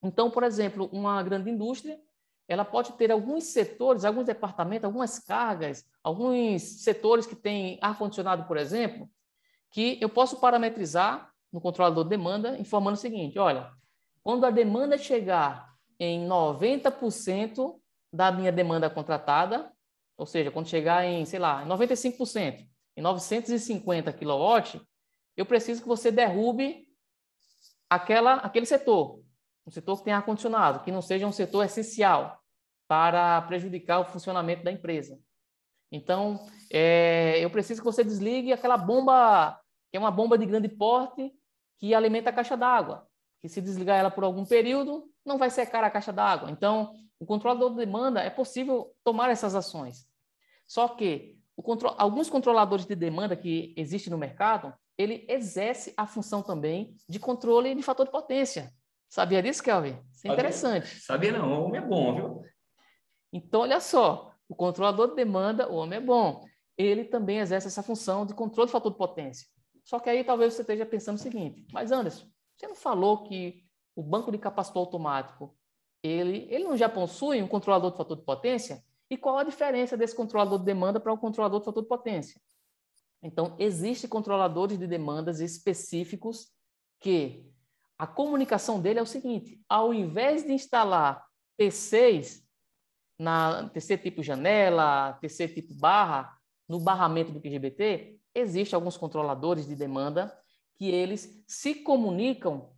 Então, 0.01 0.29
por 0.29 0.43
exemplo, 0.43 0.89
uma 0.91 1.21
grande 1.23 1.49
indústria, 1.49 1.99
ela 2.47 2.65
pode 2.65 2.93
ter 2.93 3.11
alguns 3.11 3.45
setores, 3.45 4.05
alguns 4.05 4.25
departamentos, 4.25 4.85
algumas 4.85 5.19
cargas, 5.19 5.85
alguns 6.03 6.61
setores 6.83 7.25
que 7.25 7.35
têm 7.35 7.77
ar-condicionado, 7.81 8.45
por 8.45 8.57
exemplo, 8.57 9.09
que 9.71 9.97
eu 10.01 10.09
posso 10.09 10.39
parametrizar 10.39 11.31
no 11.51 11.61
controlador 11.61 12.03
de 12.03 12.09
demanda, 12.09 12.57
informando 12.57 12.97
o 12.97 12.99
seguinte: 12.99 13.37
olha, 13.37 13.71
quando 14.23 14.45
a 14.45 14.51
demanda 14.51 14.97
chegar 14.97 15.75
em 15.99 16.27
90% 16.27 17.79
da 18.11 18.31
minha 18.31 18.51
demanda 18.51 18.89
contratada, 18.89 19.71
ou 20.17 20.25
seja, 20.25 20.51
quando 20.51 20.67
chegar 20.67 21.05
em, 21.05 21.25
sei 21.25 21.39
lá, 21.39 21.65
95%, 21.65 22.67
em 22.99 23.01
950 23.01 24.11
kW, 24.11 24.81
eu 25.37 25.45
preciso 25.45 25.81
que 25.81 25.87
você 25.87 26.11
derrube 26.11 26.85
aquela, 27.89 28.33
aquele 28.35 28.65
setor, 28.65 29.23
um 29.65 29.71
setor 29.71 29.97
que 29.97 30.03
tem 30.03 30.13
ar-condicionado, 30.13 30.83
que 30.83 30.91
não 30.91 31.01
seja 31.01 31.25
um 31.25 31.31
setor 31.31 31.63
essencial 31.63 32.43
para 32.89 33.41
prejudicar 33.43 34.01
o 34.01 34.05
funcionamento 34.05 34.65
da 34.65 34.71
empresa. 34.71 35.17
Então, 35.89 36.45
é, 36.69 37.39
eu 37.39 37.49
preciso 37.49 37.79
que 37.79 37.85
você 37.85 38.03
desligue 38.03 38.51
aquela 38.51 38.75
bomba, 38.75 39.57
que 39.89 39.95
é 39.95 39.99
uma 39.99 40.11
bomba 40.11 40.37
de 40.37 40.45
grande 40.45 40.67
porte, 40.67 41.31
que 41.77 41.95
alimenta 41.95 42.31
a 42.31 42.33
caixa 42.33 42.57
d'água. 42.57 43.07
Que 43.39 43.47
se 43.47 43.61
desligar 43.61 43.97
ela 43.97 44.11
por 44.11 44.25
algum 44.25 44.45
período, 44.45 45.09
não 45.25 45.37
vai 45.37 45.49
secar 45.49 45.85
a 45.85 45.89
caixa 45.89 46.11
d'água. 46.11 46.51
Então, 46.51 46.93
o 47.17 47.25
controlador 47.25 47.69
de 47.69 47.77
demanda 47.77 48.19
é 48.19 48.29
possível 48.29 48.93
tomar 49.05 49.29
essas 49.29 49.55
ações. 49.55 50.05
Só 50.67 50.89
que 50.89 51.38
Contro... 51.61 51.93
alguns 51.97 52.29
controladores 52.29 52.85
de 52.85 52.95
demanda 52.95 53.35
que 53.35 53.73
existem 53.77 54.11
no 54.11 54.17
mercado, 54.17 54.73
ele 54.97 55.25
exerce 55.29 55.93
a 55.95 56.05
função 56.05 56.41
também 56.41 56.95
de 57.07 57.19
controle 57.19 57.73
de 57.73 57.81
fator 57.81 58.05
de 58.05 58.11
potência. 58.11 58.71
Sabia 59.07 59.41
disso, 59.41 59.63
Kelvin? 59.63 59.97
Isso 60.13 60.27
é 60.27 60.31
interessante. 60.31 60.99
Sabia 61.01 61.31
não, 61.31 61.61
o 61.61 61.65
homem 61.65 61.81
é 61.81 61.85
bom, 61.85 62.15
viu? 62.15 62.41
Então, 63.31 63.61
olha 63.61 63.79
só, 63.79 64.31
o 64.47 64.55
controlador 64.55 65.09
de 65.09 65.15
demanda, 65.15 65.69
o 65.69 65.75
homem 65.75 65.97
é 65.97 66.01
bom. 66.01 66.43
Ele 66.77 67.03
também 67.03 67.39
exerce 67.39 67.67
essa 67.67 67.83
função 67.83 68.25
de 68.25 68.33
controle 68.33 68.67
de 68.67 68.71
fator 68.71 68.91
de 68.91 68.97
potência. 68.97 69.47
Só 69.83 69.99
que 69.99 70.09
aí 70.09 70.23
talvez 70.23 70.53
você 70.53 70.61
esteja 70.61 70.85
pensando 70.85 71.15
o 71.15 71.21
seguinte, 71.21 71.65
mas 71.71 71.91
Anderson, 71.91 72.27
você 72.55 72.67
não 72.67 72.75
falou 72.75 73.23
que 73.23 73.63
o 73.95 74.03
banco 74.03 74.31
de 74.31 74.37
capacitor 74.37 74.81
automático, 74.81 75.57
ele, 76.03 76.47
ele 76.49 76.63
não 76.63 76.77
já 76.77 76.87
possui 76.87 77.41
um 77.41 77.47
controlador 77.47 77.91
de 77.91 77.97
fator 77.97 78.17
de 78.17 78.23
potência? 78.23 78.83
E 79.09 79.17
qual 79.17 79.37
a 79.37 79.43
diferença 79.43 79.97
desse 79.97 80.15
controlador 80.15 80.59
de 80.59 80.65
demanda 80.65 80.99
para 80.99 81.11
o 81.11 81.17
controlador 81.17 81.59
de 81.59 81.65
fator 81.65 81.83
de 81.83 81.89
potência? 81.89 82.39
Então, 83.21 83.55
existem 83.59 84.09
controladores 84.09 84.77
de 84.77 84.87
demandas 84.87 85.39
específicos 85.39 86.51
que 86.99 87.45
a 87.97 88.07
comunicação 88.07 88.79
dele 88.79 88.99
é 88.99 89.01
o 89.01 89.07
seguinte: 89.07 89.61
ao 89.67 89.93
invés 89.93 90.43
de 90.43 90.53
instalar 90.53 91.25
T6 91.59 92.43
na 93.17 93.67
TC 93.69 93.97
tipo 93.97 94.23
janela, 94.23 95.13
TC 95.21 95.49
tipo 95.49 95.73
barra, 95.73 96.37
no 96.67 96.79
barramento 96.79 97.31
do 97.31 97.41
QGBT, 97.41 98.17
existem 98.33 98.75
alguns 98.75 98.95
controladores 98.95 99.67
de 99.67 99.75
demanda 99.75 100.33
que 100.77 100.89
eles 100.89 101.43
se 101.45 101.75
comunicam 101.75 102.71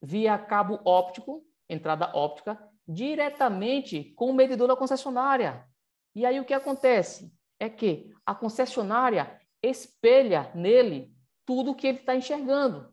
via 0.00 0.38
cabo 0.38 0.80
óptico, 0.84 1.44
entrada 1.68 2.14
óptica, 2.14 2.71
diretamente 2.86 4.12
com 4.16 4.30
o 4.30 4.34
medidor 4.34 4.68
da 4.68 4.76
concessionária. 4.76 5.66
E 6.14 6.26
aí 6.26 6.38
o 6.40 6.44
que 6.44 6.54
acontece? 6.54 7.32
É 7.58 7.68
que 7.68 8.10
a 8.26 8.34
concessionária 8.34 9.40
espelha 9.62 10.50
nele 10.54 11.14
tudo 11.46 11.70
o 11.70 11.74
que 11.74 11.86
ele 11.86 11.98
está 11.98 12.14
enxergando. 12.14 12.92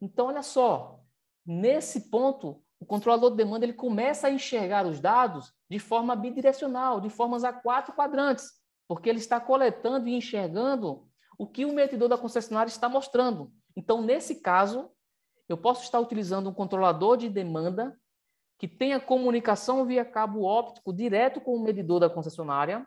Então, 0.00 0.26
olha 0.26 0.42
só, 0.42 1.00
nesse 1.44 2.08
ponto, 2.10 2.62
o 2.78 2.86
controlador 2.86 3.30
de 3.30 3.36
demanda 3.36 3.66
ele 3.66 3.74
começa 3.74 4.28
a 4.28 4.30
enxergar 4.30 4.86
os 4.86 5.00
dados 5.00 5.52
de 5.68 5.78
forma 5.78 6.16
bidirecional, 6.16 7.00
de 7.00 7.10
formas 7.10 7.44
a 7.44 7.52
quatro 7.52 7.92
quadrantes, 7.92 8.50
porque 8.88 9.08
ele 9.08 9.18
está 9.18 9.38
coletando 9.38 10.08
e 10.08 10.14
enxergando 10.14 11.06
o 11.38 11.46
que 11.46 11.64
o 11.64 11.74
medidor 11.74 12.08
da 12.08 12.18
concessionária 12.18 12.70
está 12.70 12.88
mostrando. 12.88 13.52
Então, 13.76 14.02
nesse 14.02 14.40
caso, 14.40 14.90
eu 15.48 15.58
posso 15.58 15.82
estar 15.82 16.00
utilizando 16.00 16.48
um 16.48 16.54
controlador 16.54 17.16
de 17.16 17.28
demanda 17.28 17.98
que 18.60 18.68
tenha 18.68 19.00
comunicação 19.00 19.86
via 19.86 20.04
cabo 20.04 20.42
óptico 20.42 20.92
direto 20.92 21.40
com 21.40 21.56
o 21.56 21.62
medidor 21.62 21.98
da 21.98 22.10
concessionária 22.10 22.86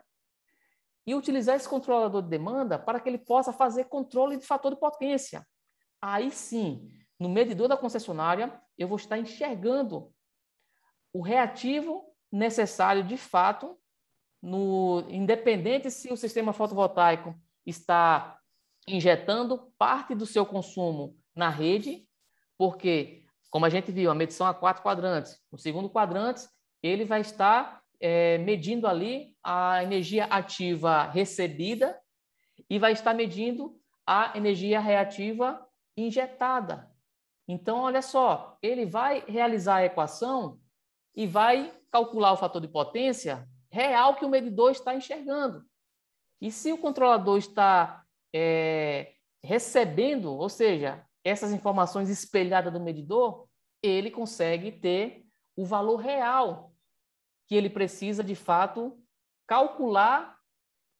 e 1.04 1.16
utilizar 1.16 1.56
esse 1.56 1.68
controlador 1.68 2.22
de 2.22 2.28
demanda 2.28 2.78
para 2.78 3.00
que 3.00 3.08
ele 3.08 3.18
possa 3.18 3.52
fazer 3.52 3.86
controle 3.86 4.36
de 4.36 4.46
fator 4.46 4.72
de 4.72 4.78
potência. 4.78 5.44
Aí 6.00 6.30
sim, 6.30 6.92
no 7.18 7.28
medidor 7.28 7.66
da 7.66 7.76
concessionária, 7.76 8.56
eu 8.78 8.86
vou 8.86 8.96
estar 8.96 9.18
enxergando 9.18 10.12
o 11.12 11.20
reativo 11.20 12.04
necessário 12.30 13.02
de 13.02 13.16
fato, 13.16 13.76
no, 14.40 15.04
independente 15.08 15.90
se 15.90 16.12
o 16.12 16.16
sistema 16.16 16.52
fotovoltaico 16.52 17.34
está 17.66 18.38
injetando 18.86 19.72
parte 19.76 20.14
do 20.14 20.24
seu 20.24 20.46
consumo 20.46 21.18
na 21.34 21.48
rede, 21.48 22.06
porque 22.56 23.23
como 23.54 23.66
a 23.66 23.70
gente 23.70 23.92
viu, 23.92 24.10
a 24.10 24.14
medição 24.16 24.48
a 24.48 24.52
quatro 24.52 24.82
quadrantes. 24.82 25.40
No 25.52 25.56
segundo 25.56 25.88
quadrante, 25.88 26.44
ele 26.82 27.04
vai 27.04 27.20
estar 27.20 27.80
é, 28.00 28.36
medindo 28.38 28.84
ali 28.84 29.32
a 29.44 29.80
energia 29.80 30.24
ativa 30.24 31.04
recebida 31.04 31.96
e 32.68 32.80
vai 32.80 32.90
estar 32.90 33.14
medindo 33.14 33.80
a 34.04 34.36
energia 34.36 34.80
reativa 34.80 35.64
injetada. 35.96 36.90
Então, 37.46 37.78
olha 37.78 38.02
só, 38.02 38.58
ele 38.60 38.86
vai 38.86 39.22
realizar 39.28 39.76
a 39.76 39.84
equação 39.84 40.58
e 41.14 41.24
vai 41.24 41.72
calcular 41.92 42.32
o 42.32 42.36
fator 42.36 42.60
de 42.60 42.66
potência 42.66 43.48
real 43.70 44.16
que 44.16 44.24
o 44.24 44.28
medidor 44.28 44.72
está 44.72 44.96
enxergando. 44.96 45.64
E 46.40 46.50
se 46.50 46.72
o 46.72 46.78
controlador 46.78 47.38
está 47.38 48.04
é, 48.34 49.12
recebendo, 49.44 50.32
ou 50.34 50.48
seja, 50.48 51.06
essas 51.24 51.52
informações 51.52 52.10
espelhadas 52.10 52.72
do 52.72 52.80
medidor, 52.80 53.48
ele 53.82 54.10
consegue 54.10 54.70
ter 54.70 55.24
o 55.56 55.64
valor 55.64 55.96
real 55.96 56.72
que 57.46 57.54
ele 57.54 57.70
precisa, 57.70 58.22
de 58.22 58.34
fato, 58.34 58.98
calcular 59.46 60.36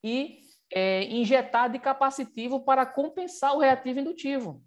e 0.03 0.41
é, 0.73 1.05
injetar 1.05 1.71
de 1.71 1.79
capacitivo 1.79 2.61
para 2.65 2.85
compensar 2.85 3.55
o 3.55 3.61
reativo 3.61 4.01
indutivo. 4.01 4.63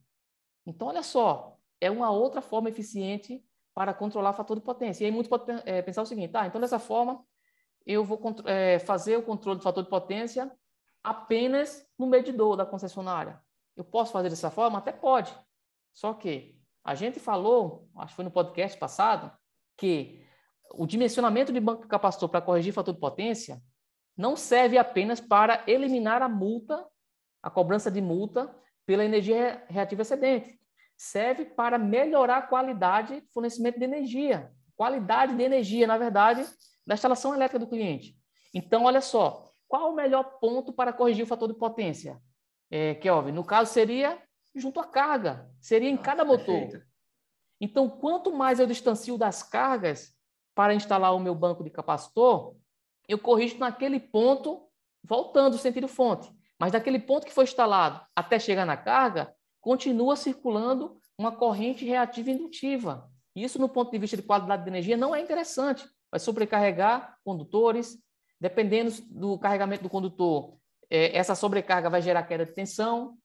Então, 0.65 0.87
olha 0.87 1.03
só, 1.03 1.57
é 1.79 1.89
uma 1.89 2.11
outra 2.11 2.41
forma 2.41 2.69
eficiente 2.69 3.43
para 3.73 3.93
controlar 3.93 4.31
o 4.31 4.33
fator 4.33 4.57
de 4.57 4.63
potência. 4.63 5.03
E 5.03 5.05
aí, 5.05 5.11
muito 5.11 5.29
pode 5.29 5.45
é, 5.65 5.81
pensar 5.81 6.01
o 6.01 6.05
seguinte: 6.05 6.31
tá, 6.31 6.47
então, 6.47 6.59
dessa 6.59 6.79
forma, 6.79 7.23
eu 7.85 8.03
vou 8.03 8.19
é, 8.45 8.79
fazer 8.79 9.17
o 9.17 9.23
controle 9.23 9.59
do 9.59 9.63
fator 9.63 9.83
de 9.83 9.89
potência 9.89 10.51
apenas 11.03 11.87
no 11.97 12.07
medidor 12.07 12.57
da 12.57 12.65
concessionária. 12.65 13.41
Eu 13.75 13.83
posso 13.83 14.11
fazer 14.11 14.29
dessa 14.29 14.49
forma? 14.49 14.79
Até 14.79 14.91
pode. 14.91 15.33
Só 15.97 16.13
que 16.13 16.55
a 16.83 16.93
gente 16.93 17.19
falou, 17.19 17.89
acho 17.95 18.09
que 18.09 18.17
foi 18.17 18.25
no 18.25 18.29
podcast 18.29 18.77
passado, 18.77 19.35
que 19.75 20.23
o 20.75 20.85
dimensionamento 20.85 21.51
de 21.51 21.59
banco 21.59 21.87
capacitor 21.87 22.29
para 22.29 22.39
corrigir 22.39 22.71
fator 22.71 22.93
de 22.93 22.99
potência 22.99 23.59
não 24.15 24.35
serve 24.35 24.77
apenas 24.77 25.19
para 25.19 25.63
eliminar 25.65 26.21
a 26.21 26.29
multa, 26.29 26.85
a 27.41 27.49
cobrança 27.49 27.89
de 27.89 27.99
multa 27.99 28.55
pela 28.85 29.03
energia 29.03 29.65
reativa 29.67 30.03
excedente. 30.03 30.59
Serve 30.95 31.45
para 31.45 31.79
melhorar 31.79 32.37
a 32.37 32.41
qualidade 32.43 33.19
do 33.19 33.31
fornecimento 33.33 33.79
de 33.79 33.85
energia. 33.85 34.51
Qualidade 34.75 35.35
de 35.35 35.41
energia, 35.41 35.87
na 35.87 35.97
verdade, 35.97 36.45
da 36.85 36.93
instalação 36.93 37.33
elétrica 37.33 37.57
do 37.57 37.67
cliente. 37.67 38.15
Então, 38.53 38.83
olha 38.83 39.01
só, 39.01 39.49
qual 39.67 39.91
o 39.91 39.95
melhor 39.95 40.37
ponto 40.39 40.71
para 40.71 40.93
corrigir 40.93 41.23
o 41.23 41.27
fator 41.27 41.47
de 41.47 41.57
potência? 41.57 42.21
É, 42.69 42.93
Kelvin, 42.93 43.31
no 43.31 43.43
caso 43.43 43.73
seria 43.73 44.21
junto 44.59 44.79
à 44.79 44.85
carga, 44.85 45.49
seria 45.59 45.89
em 45.89 45.95
ah, 45.95 46.01
cada 46.01 46.25
motor. 46.25 46.45
Perfeito. 46.45 46.85
Então, 47.59 47.89
quanto 47.89 48.31
mais 48.31 48.59
eu 48.59 48.67
distancio 48.67 49.17
das 49.17 49.41
cargas 49.41 50.15
para 50.53 50.73
instalar 50.73 51.15
o 51.15 51.19
meu 51.19 51.33
banco 51.33 51.63
de 51.63 51.69
capacitor, 51.69 52.55
eu 53.07 53.17
corrijo 53.17 53.57
naquele 53.57 53.99
ponto, 53.99 54.67
voltando 55.03 55.55
o 55.55 55.57
sentido 55.57 55.87
fonte. 55.87 56.31
Mas 56.59 56.71
daquele 56.71 56.99
ponto 56.99 57.25
que 57.25 57.33
foi 57.33 57.43
instalado 57.43 58.01
até 58.15 58.39
chegar 58.39 58.65
na 58.65 58.75
carga, 58.75 59.33
continua 59.61 60.15
circulando 60.15 60.99
uma 61.17 61.31
corrente 61.31 61.85
reativa 61.85 62.31
indutiva. 62.31 63.09
Isso, 63.35 63.59
no 63.59 63.69
ponto 63.69 63.91
de 63.91 63.97
vista 63.97 64.17
de 64.17 64.23
qualidade 64.23 64.63
de 64.63 64.69
energia, 64.69 64.97
não 64.97 65.15
é 65.15 65.21
interessante. 65.21 65.87
Vai 66.11 66.19
sobrecarregar 66.19 67.17
condutores. 67.23 67.97
Dependendo 68.39 68.91
do 69.09 69.37
carregamento 69.39 69.83
do 69.83 69.89
condutor, 69.89 70.57
é, 70.89 71.15
essa 71.17 71.33
sobrecarga 71.35 71.89
vai 71.89 72.01
gerar 72.01 72.23
queda 72.23 72.45
de 72.45 72.53
tensão. 72.53 73.17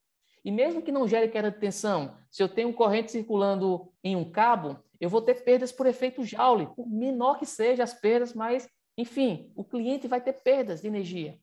E 0.44 0.50
mesmo 0.50 0.82
que 0.82 0.90
não 0.90 1.06
gere 1.06 1.28
queda 1.28 1.50
de 1.50 1.58
tensão, 1.58 2.16
se 2.30 2.42
eu 2.42 2.48
tenho 2.48 2.72
corrente 2.72 3.12
circulando 3.12 3.92
em 4.02 4.16
um 4.16 4.30
cabo, 4.30 4.78
eu 5.00 5.08
vou 5.08 5.22
ter 5.22 5.44
perdas 5.44 5.70
por 5.70 5.86
efeito 5.86 6.24
Joule, 6.24 6.66
por 6.74 6.88
menor 6.88 7.38
que 7.38 7.46
seja 7.46 7.82
as 7.82 7.94
perdas, 7.94 8.34
mas 8.34 8.68
enfim, 8.96 9.52
o 9.56 9.64
cliente 9.64 10.06
vai 10.06 10.20
ter 10.20 10.34
perdas 10.34 10.80
de 10.80 10.88
energia. 10.88 11.38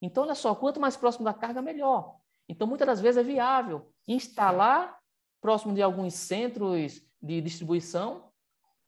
Então, 0.00 0.24
olha 0.24 0.34
só, 0.34 0.54
quanto 0.54 0.80
mais 0.80 0.96
próximo 0.96 1.24
da 1.24 1.34
carga, 1.34 1.62
melhor. 1.62 2.16
Então, 2.48 2.66
muitas 2.66 2.86
das 2.86 3.00
vezes 3.00 3.18
é 3.18 3.22
viável 3.22 3.92
instalar 4.06 4.98
próximo 5.40 5.74
de 5.74 5.82
alguns 5.82 6.14
centros 6.14 7.02
de 7.20 7.40
distribuição 7.40 8.30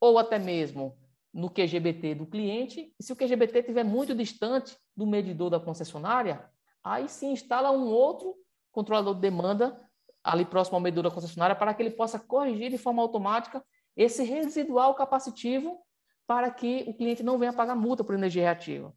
ou 0.01 0.19
até 0.19 0.39
mesmo 0.39 0.97
no 1.33 1.51
QGBT 1.51 2.15
do 2.15 2.27
cliente. 2.27 2.95
E 2.99 3.03
se 3.03 3.13
o 3.13 3.17
QGBT 3.17 3.61
estiver 3.61 3.85
muito 3.85 4.15
distante 4.15 4.77
do 4.97 5.07
medidor 5.07 5.51
da 5.51 5.61
concessionária, 5.61 6.49
aí 6.83 7.09
se 7.09 7.27
instala 7.27 7.71
um 7.71 7.89
outro 7.89 8.37
controlador 8.73 9.15
de 9.15 9.21
demanda 9.21 9.81
ali 10.23 10.45
próximo 10.45 10.77
ao 10.77 10.81
medidor 10.81 11.05
da 11.05 11.11
concessionária 11.11 11.57
para 11.57 11.73
que 11.73 11.83
ele 11.83 11.91
possa 11.91 12.19
corrigir 12.19 12.71
de 12.71 12.79
forma 12.79 13.03
automática 13.03 13.65
esse 13.97 14.23
residual 14.23 14.95
capacitivo 14.95 15.79
para 16.27 16.51
que 16.51 16.85
o 16.87 16.95
cliente 16.95 17.23
não 17.23 17.39
venha 17.39 17.53
pagar 17.53 17.75
multa 17.75 18.05
por 18.05 18.15
energia 18.15 18.43
reativa. 18.43 18.95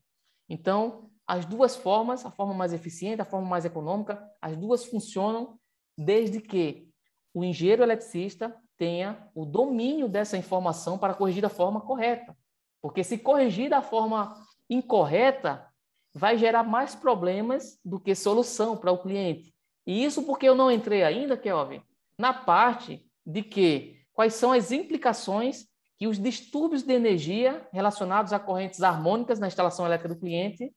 Então, 0.47 1.09
as 1.25 1.45
duas 1.45 1.75
formas, 1.75 2.25
a 2.25 2.31
forma 2.31 2.53
mais 2.53 2.73
eficiente, 2.73 3.21
a 3.21 3.25
forma 3.25 3.47
mais 3.47 3.65
econômica, 3.65 4.21
as 4.41 4.55
duas 4.57 4.85
funcionam 4.85 5.57
desde 5.97 6.39
que 6.39 6.89
o 7.33 7.43
engenheiro 7.43 7.81
eletricista 7.81 8.55
tenha 8.77 9.29
o 9.33 9.45
domínio 9.45 10.09
dessa 10.09 10.37
informação 10.37 10.97
para 10.97 11.13
corrigir 11.13 11.41
da 11.41 11.49
forma 11.49 11.81
correta. 11.81 12.37
Porque 12.81 13.03
se 13.03 13.17
corrigir 13.17 13.69
da 13.69 13.81
forma 13.81 14.35
incorreta, 14.69 15.65
vai 16.13 16.37
gerar 16.37 16.63
mais 16.63 16.93
problemas 16.93 17.79
do 17.83 17.99
que 17.99 18.13
solução 18.13 18.77
para 18.77 18.91
o 18.91 19.01
cliente. 19.01 19.52
E 19.85 20.03
isso 20.03 20.23
porque 20.23 20.47
eu 20.47 20.55
não 20.55 20.71
entrei 20.71 21.03
ainda, 21.03 21.37
Kelvin, 21.37 21.81
na 22.17 22.33
parte 22.33 23.05
de 23.25 23.43
que 23.43 24.01
quais 24.13 24.33
são 24.33 24.51
as 24.51 24.71
implicações 24.71 25.67
que 25.97 26.07
os 26.07 26.17
distúrbios 26.17 26.83
de 26.83 26.93
energia 26.93 27.67
relacionados 27.71 28.33
a 28.33 28.39
correntes 28.39 28.81
harmônicas 28.81 29.39
na 29.39 29.47
instalação 29.47 29.85
elétrica 29.85 30.13
do 30.13 30.19
cliente 30.19 30.73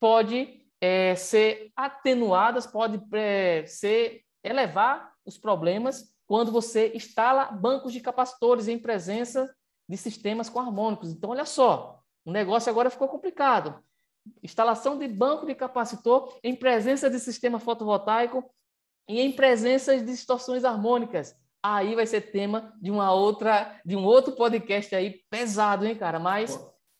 pode 0.00 0.62
é, 0.80 1.14
ser 1.14 1.72
atenuadas, 1.74 2.66
pode 2.66 3.00
é, 3.12 3.64
ser 3.66 4.22
elevar 4.44 5.12
os 5.24 5.36
problemas 5.36 6.14
quando 6.26 6.52
você 6.52 6.92
instala 6.94 7.46
bancos 7.46 7.92
de 7.92 8.00
capacitores 8.00 8.68
em 8.68 8.78
presença 8.78 9.52
de 9.88 9.96
sistemas 9.96 10.48
com 10.48 10.60
harmônicos. 10.60 11.10
Então, 11.10 11.30
olha 11.30 11.44
só, 11.44 12.02
o 12.24 12.30
negócio 12.30 12.70
agora 12.70 12.90
ficou 12.90 13.08
complicado. 13.08 13.82
Instalação 14.42 14.98
de 14.98 15.08
banco 15.08 15.46
de 15.46 15.54
capacitor 15.54 16.38
em 16.42 16.54
presença 16.54 17.08
de 17.10 17.18
sistema 17.18 17.58
fotovoltaico 17.58 18.44
e 19.08 19.20
em 19.20 19.32
presença 19.32 19.96
de 19.96 20.04
distorções 20.04 20.64
harmônicas 20.64 21.34
aí 21.62 21.94
vai 21.94 22.06
ser 22.06 22.32
tema 22.32 22.72
de 22.80 22.90
uma 22.90 23.12
outra, 23.12 23.80
de 23.84 23.96
um 23.96 24.04
outro 24.04 24.34
podcast 24.34 24.94
aí 24.94 25.20
pesado, 25.30 25.86
hein, 25.86 25.94
cara? 25.94 26.18
Mas 26.18 26.58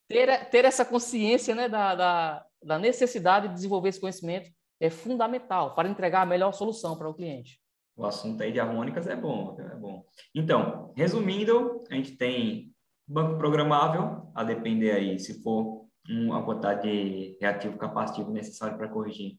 ter, 0.09 0.49
ter 0.51 0.64
essa 0.64 0.85
consciência, 0.85 1.55
né, 1.55 1.68
da, 1.68 1.95
da, 1.95 2.47
da 2.62 2.79
necessidade 2.79 3.49
de 3.49 3.55
desenvolver 3.55 3.91
esse 3.91 4.01
conhecimento 4.01 4.51
é 4.81 4.91
fundamental 4.91 5.74
para 5.74 5.89
entregar 5.89 6.22
a 6.22 6.26
melhor 6.26 6.53
solução 6.53 6.97
para 6.97 7.09
o 7.09 7.14
cliente. 7.14 7.61
O 7.97 8.07
assunto 8.07 8.43
aí 8.43 8.53
de 8.53 8.61
harmônicas 8.61 9.09
é 9.09 9.16
bom, 9.16 9.57
é 9.59 9.74
bom. 9.74 10.05
Então, 10.33 10.93
resumindo, 10.97 11.83
a 11.91 11.95
gente 11.95 12.16
tem 12.16 12.72
banco 13.07 13.39
programável, 13.39 14.31
a 14.35 14.45
depender 14.45 14.93
aí 14.93 15.18
se 15.18 15.43
for 15.43 15.78
uma 16.09 16.43
quantidade 16.43 16.83
de 16.83 17.37
reativo 17.41 17.77
capacitivo 17.77 18.31
necessário 18.31 18.77
para 18.77 18.89
corrigir 18.89 19.39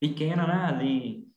pequena, 0.00 0.46
né, 0.46 0.64
ali 0.66 1.28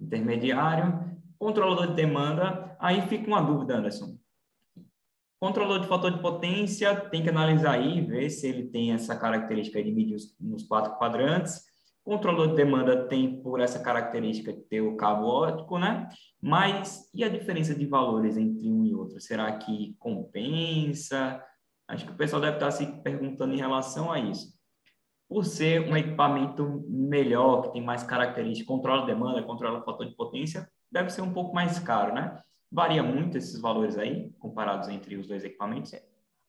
intermediário, 0.00 1.14
Controlador 1.44 1.88
de 1.88 1.94
demanda, 1.94 2.74
aí 2.80 3.02
fica 3.02 3.26
uma 3.26 3.42
dúvida, 3.42 3.76
Anderson. 3.76 4.16
Controlador 5.38 5.80
de 5.80 5.88
fator 5.88 6.10
de 6.10 6.22
potência, 6.22 6.96
tem 7.10 7.22
que 7.22 7.28
analisar 7.28 7.72
aí, 7.72 8.00
ver 8.00 8.30
se 8.30 8.46
ele 8.46 8.68
tem 8.68 8.92
essa 8.92 9.14
característica 9.14 9.82
de 9.82 9.92
medir 9.92 10.16
nos 10.40 10.62
quatro 10.62 10.96
quadrantes. 10.96 11.64
Controlador 12.02 12.48
de 12.48 12.56
demanda 12.56 13.06
tem 13.08 13.42
por 13.42 13.60
essa 13.60 13.78
característica 13.78 14.52
de 14.52 14.60
ter 14.62 14.80
o 14.80 14.96
cabo 14.96 15.26
óptico, 15.26 15.78
né? 15.78 16.08
Mas 16.40 17.10
e 17.12 17.22
a 17.22 17.28
diferença 17.28 17.74
de 17.74 17.84
valores 17.84 18.38
entre 18.38 18.70
um 18.70 18.84
e 18.86 18.94
outro? 18.94 19.20
Será 19.20 19.52
que 19.58 19.94
compensa? 19.98 21.42
Acho 21.94 22.06
que 22.06 22.12
o 22.12 22.16
pessoal 22.16 22.42
deve 22.42 22.56
estar 22.56 22.72
se 22.72 22.84
perguntando 23.02 23.54
em 23.54 23.58
relação 23.58 24.10
a 24.10 24.18
isso. 24.18 24.52
Por 25.28 25.44
ser 25.44 25.88
um 25.88 25.96
equipamento 25.96 26.84
melhor, 26.88 27.62
que 27.62 27.72
tem 27.72 27.82
mais 27.82 28.02
características, 28.02 28.66
controla 28.66 29.06
demanda, 29.06 29.42
controla 29.44 29.84
fator 29.84 30.04
de 30.04 30.14
potência, 30.16 30.68
deve 30.90 31.10
ser 31.10 31.22
um 31.22 31.32
pouco 31.32 31.54
mais 31.54 31.78
caro, 31.78 32.12
né? 32.12 32.40
Varia 32.70 33.02
muito 33.02 33.38
esses 33.38 33.60
valores 33.60 33.96
aí, 33.96 34.30
comparados 34.40 34.88
entre 34.88 35.16
os 35.16 35.28
dois 35.28 35.44
equipamentos? 35.44 35.92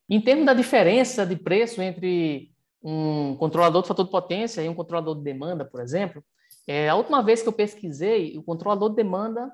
Em 0.10 0.20
termos 0.20 0.48
da 0.48 0.54
diferença 0.54 1.26
de 1.26 1.36
preço 1.36 1.80
entre 1.80 2.52
um 2.84 3.36
controlador 3.36 3.84
de 3.84 3.88
fator 3.88 4.06
de 4.06 4.12
potência 4.12 4.62
e 4.62 4.70
um 4.70 4.74
controlador 4.74 5.16
de 5.16 5.22
demanda, 5.22 5.64
por 5.64 5.80
exemplo, 5.80 6.24
é, 6.68 6.90
a 6.90 6.96
última 6.96 7.22
vez 7.22 7.44
que 7.44 7.48
eu 7.48 7.54
pesquisei, 7.54 8.36
o 8.36 8.44
controlador 8.44 8.90
de 8.90 8.96
demanda 8.96 9.52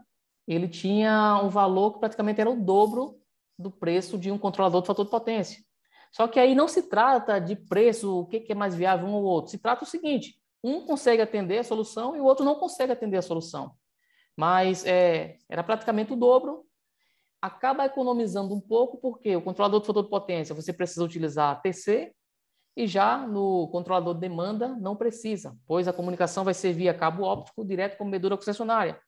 ele 0.47 0.69
tinha 0.69 1.39
um 1.43 1.49
valor 1.49 1.93
que 1.93 1.99
praticamente 1.99 2.39
era 2.39 2.49
o 2.49 2.61
dobro 2.61 3.17
do 3.59 3.69
preço 3.69 4.17
de 4.17 4.31
um 4.31 4.37
controlador 4.37 4.81
de 4.81 4.87
fator 4.87 5.05
de 5.05 5.11
potência. 5.11 5.61
Só 6.11 6.27
que 6.27 6.39
aí 6.39 6.53
não 6.53 6.67
se 6.67 6.89
trata 6.89 7.39
de 7.39 7.55
preço, 7.55 8.19
o 8.21 8.25
que 8.25 8.45
é 8.49 8.55
mais 8.55 8.75
viável 8.75 9.07
um 9.07 9.13
ou 9.13 9.23
outro. 9.23 9.51
Se 9.51 9.57
trata 9.57 9.83
o 9.83 9.87
seguinte: 9.87 10.35
um 10.63 10.85
consegue 10.85 11.21
atender 11.21 11.59
a 11.59 11.63
solução 11.63 12.15
e 12.15 12.19
o 12.19 12.25
outro 12.25 12.45
não 12.45 12.55
consegue 12.55 12.91
atender 12.91 13.17
a 13.17 13.21
solução 13.21 13.75
mas 14.41 14.85
é, 14.85 15.37
era 15.49 15.63
praticamente 15.63 16.13
o 16.13 16.15
dobro. 16.15 16.65
Acaba 17.41 17.85
economizando 17.85 18.53
um 18.53 18.59
pouco, 18.59 18.97
porque 18.97 19.35
o 19.35 19.41
controlador 19.41 19.81
de 19.81 19.87
fator 19.87 20.03
de 20.03 20.09
potência 20.09 20.55
você 20.55 20.71
precisa 20.71 21.03
utilizar 21.03 21.61
TC, 21.61 22.13
e 22.75 22.87
já 22.87 23.27
no 23.27 23.67
controlador 23.67 24.13
de 24.13 24.21
demanda 24.21 24.69
não 24.69 24.95
precisa, 24.95 25.57
pois 25.67 25.87
a 25.87 25.93
comunicação 25.93 26.43
vai 26.43 26.53
ser 26.53 26.71
via 26.71 26.93
cabo 26.93 27.23
óptico 27.23 27.65
direto 27.65 27.97
com 27.97 28.05
a 28.05 28.07
medula 28.07 28.37
concessionária. 28.37 28.99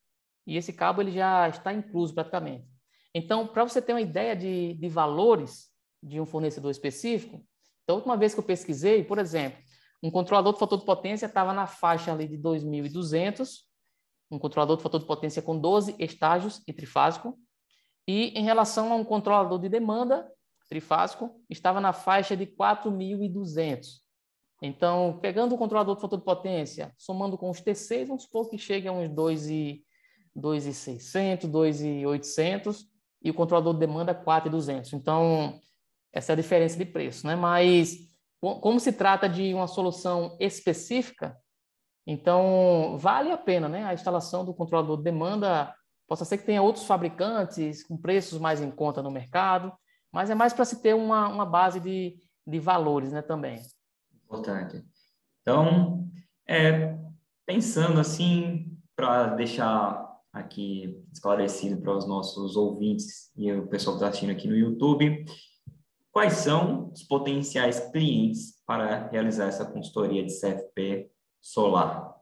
E 0.45 0.57
esse 0.57 0.73
cabo 0.73 1.01
ele 1.01 1.11
já 1.11 1.47
está 1.47 1.73
incluso 1.73 2.13
praticamente. 2.13 2.67
Então, 3.15 3.47
para 3.47 3.63
você 3.63 3.81
ter 3.81 3.93
uma 3.93 4.01
ideia 4.01 4.35
de, 4.35 4.73
de 4.73 4.89
valores 4.89 5.71
de 6.03 6.19
um 6.19 6.25
fornecedor 6.25 6.69
específico, 6.69 7.43
então, 7.83 7.95
a 7.95 7.97
última 7.97 8.15
vez 8.15 8.33
que 8.33 8.39
eu 8.39 8.43
pesquisei, 8.43 9.03
por 9.03 9.19
exemplo, 9.19 9.61
um 10.01 10.09
controlador 10.09 10.53
de 10.53 10.59
fator 10.59 10.79
de 10.79 10.85
potência 10.85 11.25
estava 11.25 11.53
na 11.53 11.67
faixa 11.67 12.13
ali 12.13 12.27
de 12.27 12.37
2.200 12.37 13.63
um 14.33 14.39
controlador 14.39 14.77
de 14.77 14.83
fator 14.83 14.99
de 14.99 15.05
potência 15.05 15.41
com 15.41 15.57
12 15.57 15.95
estágios 15.99 16.61
e 16.67 16.73
trifásico. 16.73 17.39
E 18.07 18.37
em 18.37 18.43
relação 18.43 18.91
a 18.91 18.95
um 18.95 19.03
controlador 19.03 19.59
de 19.59 19.69
demanda 19.69 20.29
trifásico, 20.67 21.39
estava 21.49 21.79
na 21.79 21.93
faixa 21.93 22.35
de 22.35 22.47
4.200. 22.47 24.01
Então, 24.61 25.19
pegando 25.21 25.53
o 25.53 25.57
controlador 25.57 25.95
de 25.95 26.01
fator 26.01 26.17
de 26.17 26.25
potência, 26.25 26.91
somando 26.97 27.37
com 27.37 27.49
os 27.49 27.61
T6, 27.61 28.07
vamos 28.07 28.23
supor 28.23 28.49
que 28.49 28.57
chegue 28.57 28.87
a 28.87 28.91
uns 28.91 29.09
2,600, 29.09 31.49
2,800 31.49 32.87
e 33.21 33.29
o 33.29 33.33
controlador 33.33 33.73
de 33.73 33.81
demanda 33.81 34.15
4,200. 34.15 34.93
Então, 34.93 35.59
essa 36.13 36.31
é 36.31 36.33
a 36.33 36.37
diferença 36.37 36.77
de 36.77 36.85
preço, 36.85 37.25
né? 37.25 37.35
Mas 37.35 37.97
como 38.39 38.79
se 38.79 38.91
trata 38.91 39.27
de 39.27 39.53
uma 39.53 39.67
solução 39.67 40.37
específica, 40.39 41.37
então 42.05 42.97
vale 42.97 43.31
a 43.31 43.37
pena, 43.37 43.67
né? 43.67 43.85
A 43.85 43.93
instalação 43.93 44.45
do 44.45 44.53
controlador 44.53 44.97
de 44.97 45.03
demanda, 45.03 45.73
possa 46.07 46.25
ser 46.25 46.37
que 46.37 46.45
tenha 46.45 46.61
outros 46.61 46.85
fabricantes 46.85 47.83
com 47.83 47.97
preços 47.97 48.39
mais 48.39 48.61
em 48.61 48.69
conta 48.69 49.01
no 49.01 49.09
mercado, 49.09 49.73
mas 50.11 50.29
é 50.29 50.35
mais 50.35 50.53
para 50.53 50.65
se 50.65 50.81
ter 50.81 50.93
uma, 50.93 51.27
uma 51.27 51.45
base 51.45 51.79
de, 51.79 52.17
de 52.45 52.59
valores, 52.59 53.11
né? 53.11 53.21
Também 53.21 53.61
importante. 54.33 54.83
Então, 55.41 56.09
é, 56.47 56.97
pensando 57.45 57.99
assim, 57.99 58.75
para 58.95 59.27
deixar 59.35 60.01
aqui 60.31 60.99
esclarecido 61.11 61.79
para 61.81 61.95
os 61.95 62.07
nossos 62.07 62.55
ouvintes 62.55 63.31
e 63.35 63.51
o 63.51 63.67
pessoal 63.67 63.95
que 63.95 63.99
está 63.99 64.07
assistindo 64.09 64.31
aqui 64.31 64.47
no 64.47 64.55
YouTube, 64.55 65.25
quais 66.13 66.33
são 66.33 66.91
os 66.93 67.01
potenciais 67.03 67.79
clientes 67.91 68.61
para 68.65 69.09
realizar 69.09 69.47
essa 69.47 69.65
consultoria 69.65 70.23
de 70.23 70.31
CFP 70.31 71.09
solar? 71.41 72.13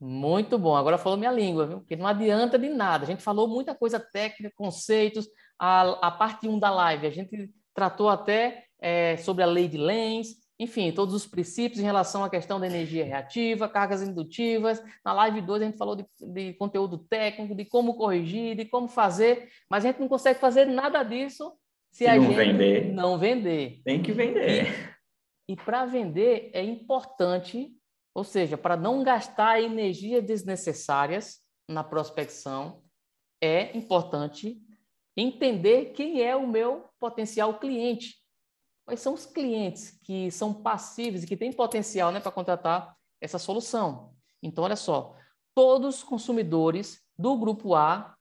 Muito 0.00 0.58
bom. 0.58 0.74
Agora 0.74 0.96
falou 0.96 1.18
minha 1.18 1.30
língua, 1.30 1.66
viu? 1.66 1.78
Porque 1.80 1.96
não 1.96 2.06
adianta 2.06 2.58
de 2.58 2.68
nada. 2.70 3.04
A 3.04 3.06
gente 3.06 3.22
falou 3.22 3.46
muita 3.46 3.74
coisa 3.74 4.00
técnica, 4.00 4.54
conceitos. 4.56 5.28
A, 5.58 6.08
a 6.08 6.10
parte 6.10 6.48
1 6.48 6.58
da 6.58 6.70
live, 6.70 7.06
a 7.06 7.10
gente 7.10 7.52
tratou 7.74 8.08
até 8.08 8.64
é, 8.80 9.16
sobre 9.18 9.42
a 9.42 9.46
lei 9.46 9.68
de 9.68 9.76
Lenz, 9.76 10.36
enfim, 10.58 10.90
todos 10.90 11.14
os 11.14 11.26
princípios 11.26 11.80
em 11.80 11.84
relação 11.84 12.24
à 12.24 12.30
questão 12.30 12.58
da 12.58 12.66
energia 12.66 13.04
reativa, 13.04 13.68
cargas 13.68 14.02
indutivas. 14.02 14.82
Na 15.04 15.12
live 15.12 15.42
2 15.42 15.62
a 15.62 15.64
gente 15.66 15.78
falou 15.78 15.94
de, 15.94 16.06
de, 16.20 16.54
conteúdo 16.54 16.98
técnico, 16.98 17.54
de 17.54 17.64
como 17.64 17.94
corrigir, 17.94 18.56
de 18.56 18.64
como 18.64 18.88
fazer, 18.88 19.50
mas 19.68 19.84
a 19.84 19.88
gente 19.88 20.00
não 20.00 20.08
consegue 20.08 20.40
fazer 20.40 20.64
nada 20.64 21.02
disso 21.02 21.52
se, 21.90 22.04
se 22.04 22.06
a 22.06 22.16
não 22.16 22.24
gente 22.24 22.36
vender. 22.36 22.92
não 22.92 23.18
vender. 23.18 23.80
Tem 23.84 24.02
que 24.02 24.12
vender. 24.12 24.94
E, 25.48 25.52
e 25.52 25.56
para 25.56 25.86
vender 25.86 26.50
é 26.52 26.62
importante, 26.62 27.72
ou 28.14 28.24
seja, 28.24 28.56
para 28.56 28.76
não 28.76 29.02
gastar 29.02 29.60
energia 29.60 30.20
desnecessárias 30.20 31.40
na 31.68 31.84
prospecção, 31.84 32.82
é 33.40 33.76
importante 33.76 34.60
entender 35.16 35.92
quem 35.92 36.22
é 36.22 36.34
o 36.34 36.46
meu 36.46 36.88
potencial 36.98 37.58
cliente. 37.58 38.16
Quais 38.84 39.00
são 39.00 39.14
os 39.14 39.26
clientes 39.26 39.98
que 40.02 40.30
são 40.30 40.54
passíveis 40.54 41.22
e 41.22 41.26
que 41.26 41.36
têm 41.36 41.52
potencial 41.52 42.10
né, 42.10 42.20
para 42.20 42.32
contratar 42.32 42.96
essa 43.20 43.38
solução? 43.38 44.14
Então, 44.42 44.64
olha 44.64 44.76
só, 44.76 45.14
todos 45.54 45.96
os 45.96 46.02
consumidores 46.02 47.00
do 47.18 47.36
grupo 47.36 47.74
A 47.74 48.16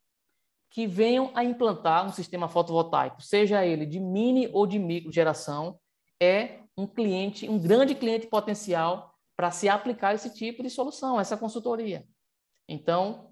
que 0.70 0.86
venham 0.86 1.32
a 1.34 1.44
implantar 1.44 2.06
um 2.06 2.12
sistema 2.12 2.48
fotovoltaico, 2.48 3.22
seja 3.22 3.66
ele 3.66 3.86
de 3.86 4.00
mini 4.00 4.50
ou 4.54 4.68
de 4.68 4.78
micro 4.78 5.12
geração, 5.12 5.80
é 6.22 6.60
um 6.78 6.86
cliente, 6.86 7.50
um 7.50 7.58
grande 7.58 7.96
cliente 7.96 8.28
potencial 8.28 9.14
para 9.36 9.52
se 9.52 9.70
aplicar 9.70 10.14
esse 10.14 10.34
tipo 10.34 10.62
de 10.62 10.70
solução, 10.70 11.20
essa 11.20 11.38
consultoria. 11.38 12.06
Então, 12.68 13.32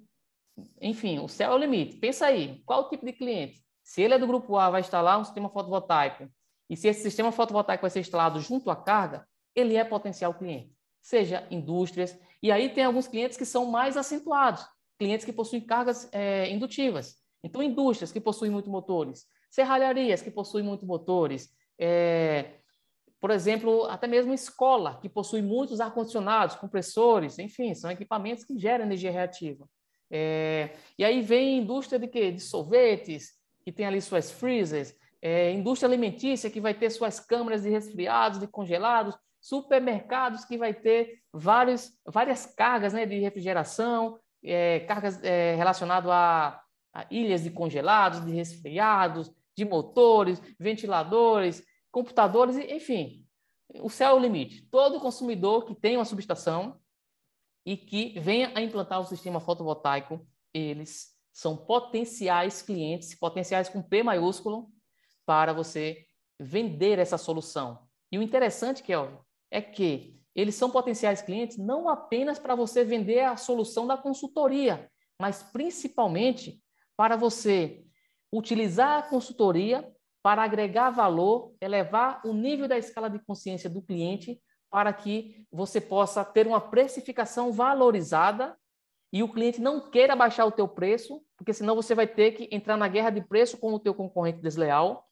enfim, 0.82 1.20
o 1.20 1.28
céu 1.28 1.52
é 1.52 1.56
o 1.56 1.58
limite. 1.58 1.98
Pensa 1.98 2.28
aí, 2.28 2.62
qual 2.66 2.82
o 2.82 2.90
tipo 2.90 3.06
de 3.06 3.14
cliente? 3.14 3.64
Se 3.84 4.02
ele 4.02 4.14
é 4.14 4.20
do 4.20 4.28
grupo 4.28 4.56
A, 4.58 4.70
vai 4.70 4.82
instalar 4.82 5.20
um 5.20 5.24
sistema 5.24 5.50
fotovoltaico 5.50 6.30
e 6.70 6.76
se 6.76 6.88
esse 6.88 7.02
sistema 7.02 7.32
fotovoltaico 7.32 7.82
vai 7.82 7.90
ser 7.90 8.00
instalado 8.00 8.40
junto 8.40 8.70
à 8.72 8.76
carga, 8.76 9.28
ele 9.54 9.76
é 9.76 9.84
potencial 9.84 10.34
cliente, 10.34 10.76
seja 11.02 11.48
indústrias. 11.52 12.18
E 12.42 12.52
aí 12.52 12.70
tem 12.70 12.84
alguns 12.84 13.08
clientes 13.08 13.38
que 13.38 13.46
são 13.46 13.66
mais 13.66 13.96
acentuados, 13.96 14.66
clientes 14.98 15.26
que 15.26 15.34
possuem 15.34 15.62
cargas 15.62 16.10
é, 16.12 16.50
indutivas. 16.50 17.16
Então, 17.46 17.62
indústrias 17.62 18.12
que 18.12 18.20
possuem 18.20 18.50
muitos 18.50 18.72
motores, 18.72 19.28
serralharias 19.52 20.20
que 20.20 20.32
possuem 20.32 20.66
muitos 20.66 20.88
motores, 20.88 21.56
é, 21.80 22.56
por 23.22 23.30
exemplo, 23.30 23.86
até 23.86 24.08
mesmo 24.08 24.34
escola, 24.34 25.00
que 25.00 25.08
possui 25.08 25.44
muitos 25.44 25.80
ar-condicionados, 25.80 26.56
compressores, 26.56 27.38
enfim, 27.38 27.76
são 27.76 27.92
equipamentos 27.92 28.44
que 28.44 28.58
geram 28.58 28.86
energia 28.86 29.12
reativa. 29.12 29.70
É, 30.10 30.72
e 30.98 31.06
aí 31.06 31.22
vem 31.22 31.60
indústria 31.60 32.00
de 32.00 32.08
quê? 32.08 32.32
De 32.32 32.40
sorvetes, 32.42 33.34
que 33.64 33.72
tem 33.72 33.86
ali 33.86 34.02
suas 34.02 34.32
freezers, 34.32 34.96
é, 35.22 35.52
indústria 35.52 35.88
alimentícia 35.88 36.50
que 36.50 36.60
vai 36.60 36.74
ter 36.74 36.90
suas 36.90 37.20
câmaras 37.20 37.62
de 37.62 37.70
resfriados, 37.70 38.40
de 38.40 38.48
congelados, 38.48 39.16
supermercados 39.40 40.46
que 40.46 40.58
vai 40.58 40.74
ter 40.74 41.20
vários, 41.32 41.92
várias 42.04 42.48
cargas 42.48 42.94
né, 42.94 43.06
de 43.06 43.20
refrigeração, 43.20 44.20
é, 44.44 44.80
cargas 44.82 45.24
é, 45.24 45.54
relacionadas 45.56 46.10
a, 46.10 46.65
ilhas 47.10 47.44
de 47.44 47.50
congelados, 47.50 48.26
de 48.26 48.32
resfriados, 48.32 49.32
de 49.56 49.66
motores, 49.66 50.42
ventiladores, 50.60 51.64
computadores, 51.92 52.58
enfim. 52.58 53.26
O 53.82 53.90
céu 53.90 54.12
é 54.12 54.14
o 54.14 54.20
limite. 54.20 54.68
Todo 54.70 55.00
consumidor 55.00 55.66
que 55.66 55.76
tem 55.76 55.98
uma 55.98 56.06
subestação 56.06 56.80
e 57.66 57.76
que 57.76 58.20
venha 58.20 58.52
a 58.56 58.62
implantar 58.62 59.00
o 59.00 59.06
sistema 59.06 59.40
fotovoltaico, 59.40 60.26
eles 60.54 61.16
são 61.34 61.58
potenciais 61.58 62.62
clientes, 62.62 63.16
potenciais 63.16 63.68
com 63.68 63.82
P 63.82 64.04
maiúsculo, 64.04 64.70
para 65.26 65.52
você 65.52 66.06
vender 66.40 67.00
essa 67.00 67.18
solução. 67.18 67.88
E 68.12 68.18
o 68.18 68.22
interessante, 68.22 68.84
Kelvin, 68.84 69.18
é 69.50 69.62
que 69.62 70.22
eles 70.36 70.56
são 70.56 70.70
potenciais 70.70 71.22
clientes 71.22 71.58
não 71.58 71.90
apenas 71.90 72.38
para 72.38 72.56
você 72.56 72.84
vender 72.84 73.22
a 73.22 73.38
solução 73.38 73.88
da 73.88 73.98
consultoria, 73.98 74.90
mas 75.20 75.42
principalmente 75.42 76.62
para 76.98 77.16
você 77.16 77.84
utilizar 78.32 79.00
a 79.00 79.02
consultoria 79.04 79.90
para 80.24 80.44
agregar 80.44 80.90
valor, 80.90 81.54
elevar 81.62 82.22
o 82.26 82.34
nível 82.34 82.68
da 82.68 82.78
escala 82.78 83.10
de 83.10 83.20
consciência 83.20 83.70
do 83.70 83.82
cliente 83.82 84.42
para 84.72 84.92
que 84.92 85.46
você 85.52 85.80
possa 85.80 86.26
ter 86.26 86.48
uma 86.48 86.60
precificação 86.60 87.52
valorizada 87.52 88.58
e 89.14 89.22
o 89.22 89.32
cliente 89.32 89.62
não 89.62 89.90
queira 89.90 90.16
baixar 90.16 90.46
o 90.46 90.52
teu 90.52 90.68
preço, 90.68 91.22
porque 91.38 91.54
senão 91.54 91.76
você 91.76 91.94
vai 91.94 92.08
ter 92.08 92.32
que 92.32 92.50
entrar 92.52 92.76
na 92.76 92.88
guerra 92.88 93.12
de 93.12 93.22
preço 93.22 93.58
com 93.58 93.74
o 93.74 93.80
teu 93.80 93.94
concorrente 93.94 94.42
desleal 94.42 95.06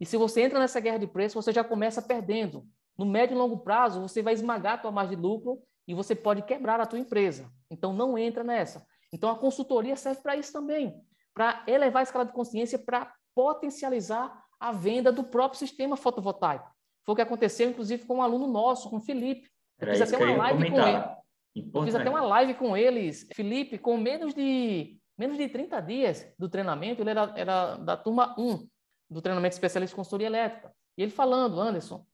e 0.00 0.06
se 0.06 0.16
você 0.16 0.42
entra 0.42 0.58
nessa 0.58 0.80
guerra 0.80 0.98
de 0.98 1.06
preço, 1.06 1.40
você 1.40 1.52
já 1.52 1.64
começa 1.64 2.00
perdendo. 2.00 2.66
No 2.96 3.04
médio 3.04 3.34
e 3.34 3.38
longo 3.38 3.58
prazo, 3.58 4.00
você 4.00 4.22
vai 4.22 4.34
esmagar 4.34 4.74
a 4.74 4.78
tua 4.78 4.92
margem 4.92 5.16
de 5.16 5.22
lucro 5.22 5.60
e 5.86 5.94
você 5.94 6.14
pode 6.14 6.42
quebrar 6.42 6.80
a 6.80 6.86
tua 6.86 6.98
empresa. 6.98 7.50
Então, 7.70 7.92
não 7.92 8.16
entra 8.16 8.44
nessa. 8.44 8.86
Então, 9.12 9.30
a 9.30 9.38
consultoria 9.38 9.96
serve 9.96 10.20
para 10.22 10.36
isso 10.36 10.52
também, 10.52 10.94
para 11.38 11.62
elevar 11.68 12.00
a 12.00 12.02
escala 12.02 12.24
de 12.24 12.32
consciência, 12.32 12.76
para 12.76 13.14
potencializar 13.32 14.44
a 14.58 14.72
venda 14.72 15.12
do 15.12 15.22
próprio 15.22 15.56
sistema 15.56 15.96
fotovoltaico. 15.96 16.68
Foi 17.06 17.12
o 17.12 17.16
que 17.16 17.22
aconteceu, 17.22 17.70
inclusive, 17.70 18.04
com 18.04 18.16
um 18.16 18.22
aluno 18.22 18.48
nosso, 18.48 18.90
com 18.90 18.96
o 18.96 19.00
Felipe. 19.00 19.48
Eu 19.78 19.86
fiz 19.86 20.00
até 20.02 20.16
uma 20.16 20.36
live 20.36 20.64
comentar. 20.64 20.82
com 20.82 20.88
ele. 21.54 21.70
Eu 21.72 21.84
fiz 21.84 21.94
até 21.94 22.10
uma 22.10 22.22
live 22.22 22.54
com 22.54 22.76
eles. 22.76 23.28
Felipe, 23.36 23.78
com 23.78 23.96
menos 23.96 24.34
de, 24.34 24.98
menos 25.16 25.38
de 25.38 25.48
30 25.48 25.80
dias 25.80 26.34
do 26.36 26.48
treinamento, 26.48 27.02
ele 27.02 27.10
era, 27.10 27.32
era 27.36 27.76
da 27.76 27.96
turma 27.96 28.34
1 28.36 28.66
do 29.08 29.22
treinamento 29.22 29.54
especialista 29.54 29.92
de 29.92 29.96
consultoria 29.96 30.26
elétrica. 30.26 30.74
E 30.96 31.02
ele 31.04 31.12
falando, 31.12 31.60
Anderson, 31.60 32.04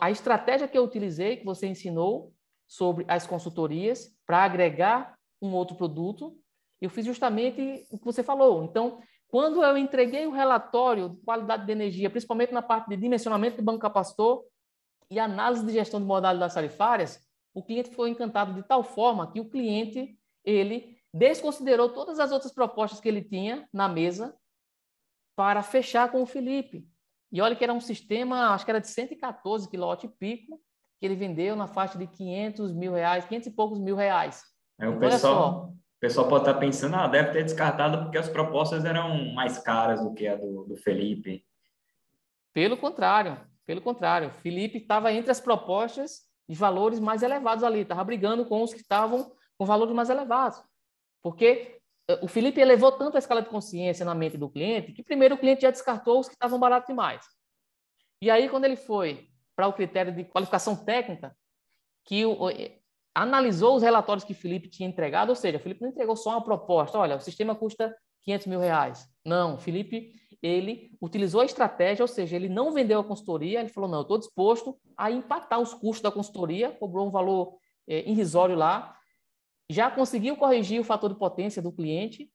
a 0.00 0.08
estratégia 0.08 0.68
que 0.68 0.78
eu 0.78 0.84
utilizei, 0.84 1.38
que 1.38 1.44
você 1.44 1.66
ensinou 1.66 2.32
sobre 2.68 3.04
as 3.08 3.26
consultorias, 3.26 4.16
para 4.24 4.44
agregar 4.44 5.18
um 5.42 5.52
outro 5.52 5.76
produto, 5.76 6.38
eu 6.80 6.90
fiz 6.90 7.04
justamente 7.04 7.86
o 7.90 7.98
que 7.98 8.04
você 8.04 8.22
falou. 8.22 8.64
Então, 8.64 9.00
quando 9.28 9.62
eu 9.62 9.76
entreguei 9.76 10.26
o 10.26 10.30
relatório 10.30 11.10
de 11.10 11.16
qualidade 11.22 11.66
de 11.66 11.72
energia, 11.72 12.10
principalmente 12.10 12.52
na 12.52 12.62
parte 12.62 12.88
de 12.88 12.96
dimensionamento 12.96 13.56
do 13.56 13.62
banco 13.62 13.80
capacitor 13.80 14.44
e 15.10 15.18
análise 15.18 15.64
de 15.64 15.72
gestão 15.72 16.00
de 16.00 16.06
modalidades 16.06 16.54
tarifárias, 16.54 17.20
o 17.54 17.62
cliente 17.62 17.90
foi 17.90 18.10
encantado 18.10 18.54
de 18.54 18.62
tal 18.62 18.82
forma 18.82 19.30
que 19.32 19.40
o 19.40 19.48
cliente, 19.48 20.18
ele 20.44 20.96
desconsiderou 21.12 21.88
todas 21.88 22.18
as 22.18 22.30
outras 22.30 22.52
propostas 22.52 23.00
que 23.00 23.08
ele 23.08 23.22
tinha 23.22 23.66
na 23.72 23.88
mesa 23.88 24.36
para 25.34 25.62
fechar 25.62 26.10
com 26.10 26.22
o 26.22 26.26
Felipe. 26.26 26.86
E 27.32 27.40
olha 27.40 27.56
que 27.56 27.64
era 27.64 27.72
um 27.72 27.80
sistema, 27.80 28.54
acho 28.54 28.64
que 28.64 28.70
era 28.70 28.80
de 28.80 28.88
114 28.88 29.68
kW 29.68 30.08
pico, 30.18 30.60
que 30.98 31.06
ele 31.06 31.16
vendeu 31.16 31.56
na 31.56 31.66
faixa 31.66 31.98
de 31.98 32.06
500 32.06 32.72
mil 32.72 32.92
reais, 32.92 33.24
500 33.24 33.48
e 33.48 33.50
poucos 33.50 33.78
mil 33.78 33.96
reais. 33.96 34.42
É, 34.78 34.86
o, 34.86 34.90
então, 34.90 35.00
pessoal, 35.00 35.74
o 35.96 36.00
pessoal 36.00 36.28
pode 36.28 36.46
estar 36.46 36.60
pensando, 36.60 36.94
ah, 36.96 37.08
deve 37.08 37.32
ter 37.32 37.42
descartado 37.42 38.02
porque 38.02 38.18
as 38.18 38.28
propostas 38.28 38.84
eram 38.84 39.32
mais 39.32 39.58
caras 39.58 40.02
do 40.02 40.12
que 40.12 40.28
a 40.28 40.36
do, 40.36 40.64
do 40.64 40.76
Felipe. 40.76 41.44
Pelo 42.52 42.76
contrário, 42.76 43.40
pelo 43.64 43.80
contrário. 43.80 44.30
Felipe 44.30 44.78
estava 44.78 45.10
entre 45.12 45.30
as 45.30 45.40
propostas 45.40 46.22
de 46.48 46.54
valores 46.54 47.00
mais 47.00 47.22
elevados 47.22 47.64
ali, 47.64 47.80
estava 47.80 48.04
brigando 48.04 48.44
com 48.44 48.62
os 48.62 48.72
que 48.72 48.80
estavam 48.80 49.32
com 49.58 49.64
valores 49.64 49.94
mais 49.94 50.10
elevados. 50.10 50.62
Porque 51.22 51.80
o 52.22 52.28
Felipe 52.28 52.60
elevou 52.60 52.92
tanto 52.92 53.16
a 53.16 53.18
escala 53.18 53.42
de 53.42 53.48
consciência 53.48 54.04
na 54.04 54.14
mente 54.14 54.36
do 54.36 54.48
cliente 54.48 54.92
que 54.92 55.02
primeiro 55.02 55.34
o 55.34 55.38
cliente 55.38 55.62
já 55.62 55.70
descartou 55.70 56.20
os 56.20 56.28
que 56.28 56.34
estavam 56.34 56.58
baratos 56.58 56.86
demais. 56.86 57.24
E 58.22 58.30
aí, 58.30 58.48
quando 58.48 58.64
ele 58.64 58.76
foi 58.76 59.28
para 59.54 59.66
o 59.66 59.72
critério 59.72 60.14
de 60.14 60.24
qualificação 60.24 60.76
técnica, 60.76 61.36
que 62.04 62.24
o, 62.24 62.48
analisou 63.16 63.76
os 63.76 63.82
relatórios 63.82 64.24
que 64.24 64.34
Felipe 64.34 64.68
tinha 64.68 64.86
entregado, 64.86 65.30
ou 65.30 65.34
seja, 65.34 65.58
Felipe 65.58 65.80
não 65.80 65.88
entregou 65.88 66.14
só 66.14 66.32
uma 66.32 66.44
proposta, 66.44 66.98
olha, 66.98 67.16
o 67.16 67.20
sistema 67.20 67.54
custa 67.54 67.96
500 68.24 68.46
mil 68.46 68.60
reais. 68.60 69.08
Não, 69.24 69.56
Felipe, 69.56 70.12
ele 70.42 70.90
utilizou 71.00 71.40
a 71.40 71.46
estratégia, 71.46 72.02
ou 72.02 72.08
seja, 72.08 72.36
ele 72.36 72.46
não 72.46 72.72
vendeu 72.72 73.00
a 73.00 73.04
consultoria, 73.04 73.60
ele 73.60 73.70
falou, 73.70 73.88
não, 73.88 74.00
eu 74.00 74.02
estou 74.02 74.18
disposto 74.18 74.78
a 74.94 75.10
empatar 75.10 75.58
os 75.58 75.72
custos 75.72 76.02
da 76.02 76.10
consultoria, 76.10 76.70
cobrou 76.72 77.06
um 77.06 77.10
valor 77.10 77.56
é, 77.88 78.06
irrisório 78.06 78.54
lá, 78.54 78.94
já 79.70 79.90
conseguiu 79.90 80.36
corrigir 80.36 80.78
o 80.78 80.84
fator 80.84 81.10
de 81.10 81.18
potência 81.18 81.62
do 81.62 81.72
cliente. 81.72 82.30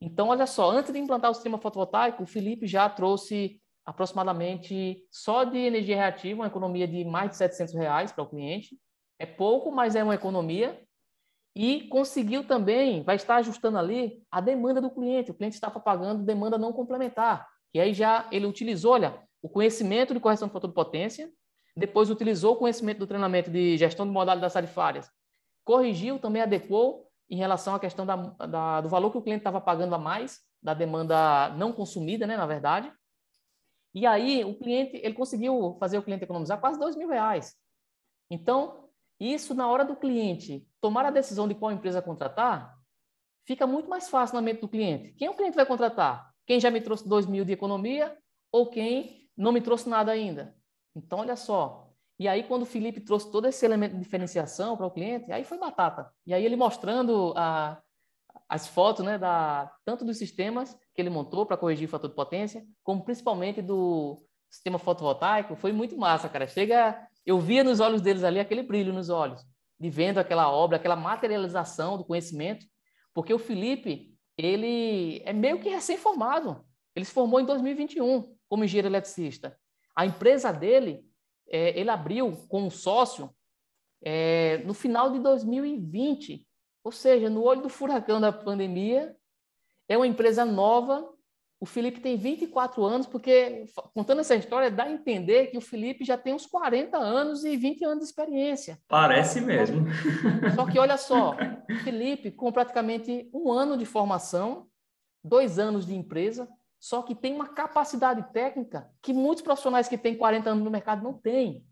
Então, 0.00 0.28
olha 0.28 0.48
só, 0.48 0.68
antes 0.68 0.92
de 0.92 0.98
implantar 0.98 1.30
o 1.30 1.34
sistema 1.34 1.58
fotovoltaico, 1.58 2.24
o 2.24 2.26
Felipe 2.26 2.66
já 2.66 2.88
trouxe 2.90 3.60
aproximadamente 3.86 5.00
só 5.12 5.44
de 5.44 5.58
energia 5.58 5.94
reativa, 5.94 6.40
uma 6.40 6.48
economia 6.48 6.88
de 6.88 7.04
mais 7.04 7.30
de 7.30 7.36
700 7.36 7.74
reais 7.74 8.10
para 8.10 8.24
o 8.24 8.28
cliente. 8.28 8.76
É 9.18 9.26
pouco, 9.26 9.70
mas 9.70 9.94
é 9.94 10.02
uma 10.02 10.14
economia. 10.14 10.80
E 11.56 11.86
conseguiu 11.88 12.46
também, 12.46 13.02
vai 13.02 13.16
estar 13.16 13.36
ajustando 13.36 13.78
ali 13.78 14.24
a 14.30 14.40
demanda 14.40 14.80
do 14.80 14.90
cliente. 14.90 15.30
O 15.30 15.34
cliente 15.34 15.54
estava 15.54 15.78
pagando 15.78 16.24
demanda 16.24 16.58
não 16.58 16.72
complementar. 16.72 17.48
E 17.72 17.80
aí 17.80 17.94
já 17.94 18.28
ele 18.32 18.46
utilizou, 18.46 18.92
olha, 18.92 19.22
o 19.40 19.48
conhecimento 19.48 20.12
de 20.12 20.20
correção 20.20 20.48
de 20.48 20.54
fator 20.54 20.68
de 20.68 20.74
potência, 20.74 21.30
depois 21.76 22.10
utilizou 22.10 22.54
o 22.54 22.56
conhecimento 22.56 22.98
do 22.98 23.06
treinamento 23.06 23.50
de 23.50 23.76
gestão 23.76 24.06
de 24.06 24.12
modalidades 24.12 24.54
tarifárias 24.54 25.08
corrigiu, 25.64 26.18
também 26.18 26.42
adequou 26.42 27.10
em 27.28 27.36
relação 27.36 27.74
à 27.74 27.80
questão 27.80 28.04
da, 28.04 28.16
da, 28.16 28.80
do 28.82 28.88
valor 28.88 29.10
que 29.10 29.18
o 29.18 29.22
cliente 29.22 29.40
estava 29.40 29.60
pagando 29.60 29.94
a 29.94 29.98
mais, 29.98 30.40
da 30.62 30.74
demanda 30.74 31.48
não 31.56 31.72
consumida, 31.72 32.26
né, 32.26 32.36
na 32.36 32.46
verdade. 32.46 32.92
E 33.94 34.06
aí 34.06 34.44
o 34.44 34.58
cliente, 34.58 34.96
ele 34.96 35.14
conseguiu 35.14 35.76
fazer 35.80 35.98
o 35.98 36.02
cliente 36.02 36.24
economizar 36.24 36.60
quase 36.60 36.78
dois 36.78 36.94
mil 36.94 37.08
reais. 37.08 37.56
Então, 38.30 38.83
isso 39.18 39.54
na 39.54 39.68
hora 39.68 39.84
do 39.84 39.96
cliente 39.96 40.66
tomar 40.80 41.06
a 41.06 41.10
decisão 41.10 41.48
de 41.48 41.54
qual 41.54 41.72
empresa 41.72 42.02
contratar, 42.02 42.76
fica 43.46 43.66
muito 43.66 43.88
mais 43.88 44.08
fácil 44.08 44.36
na 44.36 44.42
mente 44.42 44.60
do 44.60 44.68
cliente. 44.68 45.12
Quem 45.12 45.28
o 45.28 45.34
cliente 45.34 45.56
vai 45.56 45.66
contratar? 45.66 46.32
Quem 46.46 46.60
já 46.60 46.70
me 46.70 46.80
trouxe 46.80 47.08
dois 47.08 47.26
mil 47.26 47.44
de 47.44 47.52
economia 47.52 48.16
ou 48.52 48.68
quem 48.68 49.28
não 49.36 49.52
me 49.52 49.60
trouxe 49.60 49.88
nada 49.88 50.12
ainda? 50.12 50.54
Então, 50.94 51.20
olha 51.20 51.36
só, 51.36 51.84
e 52.18 52.28
aí, 52.28 52.44
quando 52.44 52.62
o 52.62 52.66
Felipe 52.66 53.00
trouxe 53.00 53.30
todo 53.30 53.46
esse 53.46 53.64
elemento 53.64 53.94
de 53.94 54.02
diferenciação 54.02 54.76
para 54.76 54.86
o 54.86 54.90
cliente, 54.90 55.32
aí 55.32 55.44
foi 55.44 55.58
batata. 55.58 56.10
E 56.24 56.32
aí, 56.32 56.44
ele 56.44 56.54
mostrando 56.54 57.34
a, 57.36 57.80
as 58.48 58.68
fotos, 58.68 59.04
né, 59.04 59.18
da, 59.18 59.72
tanto 59.84 60.04
dos 60.04 60.16
sistemas 60.16 60.78
que 60.94 61.02
ele 61.02 61.10
montou 61.10 61.44
para 61.44 61.56
corrigir 61.56 61.88
o 61.88 61.90
fator 61.90 62.08
de 62.08 62.14
potência, 62.14 62.64
como 62.84 63.04
principalmente 63.04 63.60
do 63.60 64.22
sistema 64.48 64.78
fotovoltaico, 64.78 65.56
foi 65.56 65.72
muito 65.72 65.96
massa, 65.96 66.28
cara. 66.28 66.46
Chega, 66.46 67.04
eu 67.24 67.38
via 67.38 67.64
nos 67.64 67.80
olhos 67.80 68.00
deles 68.00 68.24
ali 68.24 68.38
aquele 68.38 68.62
brilho 68.62 68.92
nos 68.92 69.08
olhos, 69.08 69.44
de 69.78 69.90
vendo 69.90 70.18
aquela 70.18 70.50
obra, 70.50 70.76
aquela 70.76 70.96
materialização 70.96 71.96
do 71.96 72.04
conhecimento, 72.04 72.66
porque 73.12 73.32
o 73.32 73.38
Felipe, 73.38 74.14
ele 74.36 75.22
é 75.24 75.32
meio 75.32 75.60
que 75.60 75.68
recém-formado. 75.68 76.64
Ele 76.94 77.04
se 77.04 77.12
formou 77.12 77.40
em 77.40 77.46
2021 77.46 78.34
como 78.48 78.64
engenheiro 78.64 78.88
eletricista. 78.88 79.56
A 79.96 80.04
empresa 80.04 80.52
dele 80.52 81.04
é, 81.48 81.78
ele 81.78 81.90
abriu 81.90 82.32
com 82.48 82.62
um 82.62 82.70
sócio 82.70 83.30
é, 84.02 84.58
no 84.58 84.74
final 84.74 85.10
de 85.12 85.18
2020, 85.20 86.46
ou 86.82 86.92
seja, 86.92 87.30
no 87.30 87.42
olho 87.42 87.62
do 87.62 87.68
furacão 87.68 88.20
da 88.20 88.32
pandemia. 88.32 89.16
É 89.88 89.96
uma 89.96 90.06
empresa 90.06 90.44
nova. 90.44 91.13
O 91.64 91.66
Felipe 91.66 91.98
tem 91.98 92.14
24 92.14 92.84
anos, 92.84 93.06
porque, 93.06 93.64
contando 93.94 94.20
essa 94.20 94.36
história, 94.36 94.70
dá 94.70 94.84
a 94.84 94.92
entender 94.92 95.46
que 95.46 95.56
o 95.56 95.62
Felipe 95.62 96.04
já 96.04 96.18
tem 96.18 96.34
uns 96.34 96.44
40 96.44 96.98
anos 96.98 97.42
e 97.42 97.56
20 97.56 97.86
anos 97.86 97.98
de 98.00 98.04
experiência. 98.04 98.78
Parece 98.86 99.40
mesmo. 99.40 99.86
Só 100.54 100.66
que, 100.66 100.78
olha 100.78 100.98
só, 100.98 101.30
o 101.30 101.74
Felipe, 101.82 102.30
com 102.30 102.52
praticamente 102.52 103.30
um 103.32 103.50
ano 103.50 103.78
de 103.78 103.86
formação, 103.86 104.66
dois 105.24 105.58
anos 105.58 105.86
de 105.86 105.94
empresa, 105.94 106.46
só 106.78 107.00
que 107.00 107.14
tem 107.14 107.34
uma 107.34 107.48
capacidade 107.48 108.30
técnica 108.30 108.86
que 109.00 109.14
muitos 109.14 109.42
profissionais 109.42 109.88
que 109.88 109.96
têm 109.96 110.18
40 110.18 110.50
anos 110.50 110.64
no 110.64 110.70
mercado 110.70 111.02
não 111.02 111.14
têm. 111.14 111.64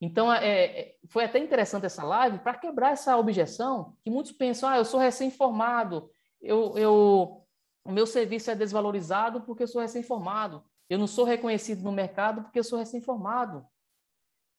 Então, 0.00 0.32
é, 0.34 0.64
é 0.64 0.94
foi 1.08 1.22
até 1.22 1.38
interessante 1.38 1.86
essa 1.86 2.02
live 2.02 2.40
para 2.40 2.58
quebrar 2.58 2.90
essa 2.90 3.16
objeção 3.16 3.94
que 4.02 4.10
muitos 4.10 4.32
pensam, 4.32 4.68
ah, 4.68 4.76
eu 4.76 4.84
sou 4.84 4.98
recém-formado, 4.98 6.10
eu, 6.42 6.76
eu, 6.76 7.43
o 7.84 7.92
meu 7.92 8.06
serviço 8.06 8.50
é 8.50 8.54
desvalorizado 8.54 9.42
porque 9.42 9.62
eu 9.62 9.68
sou 9.68 9.80
recém-formado, 9.80 10.64
eu 10.88 10.98
não 10.98 11.06
sou 11.06 11.24
reconhecido 11.24 11.82
no 11.82 11.92
mercado 11.92 12.42
porque 12.42 12.58
eu 12.58 12.64
sou 12.64 12.78
recém-formado. 12.78 13.66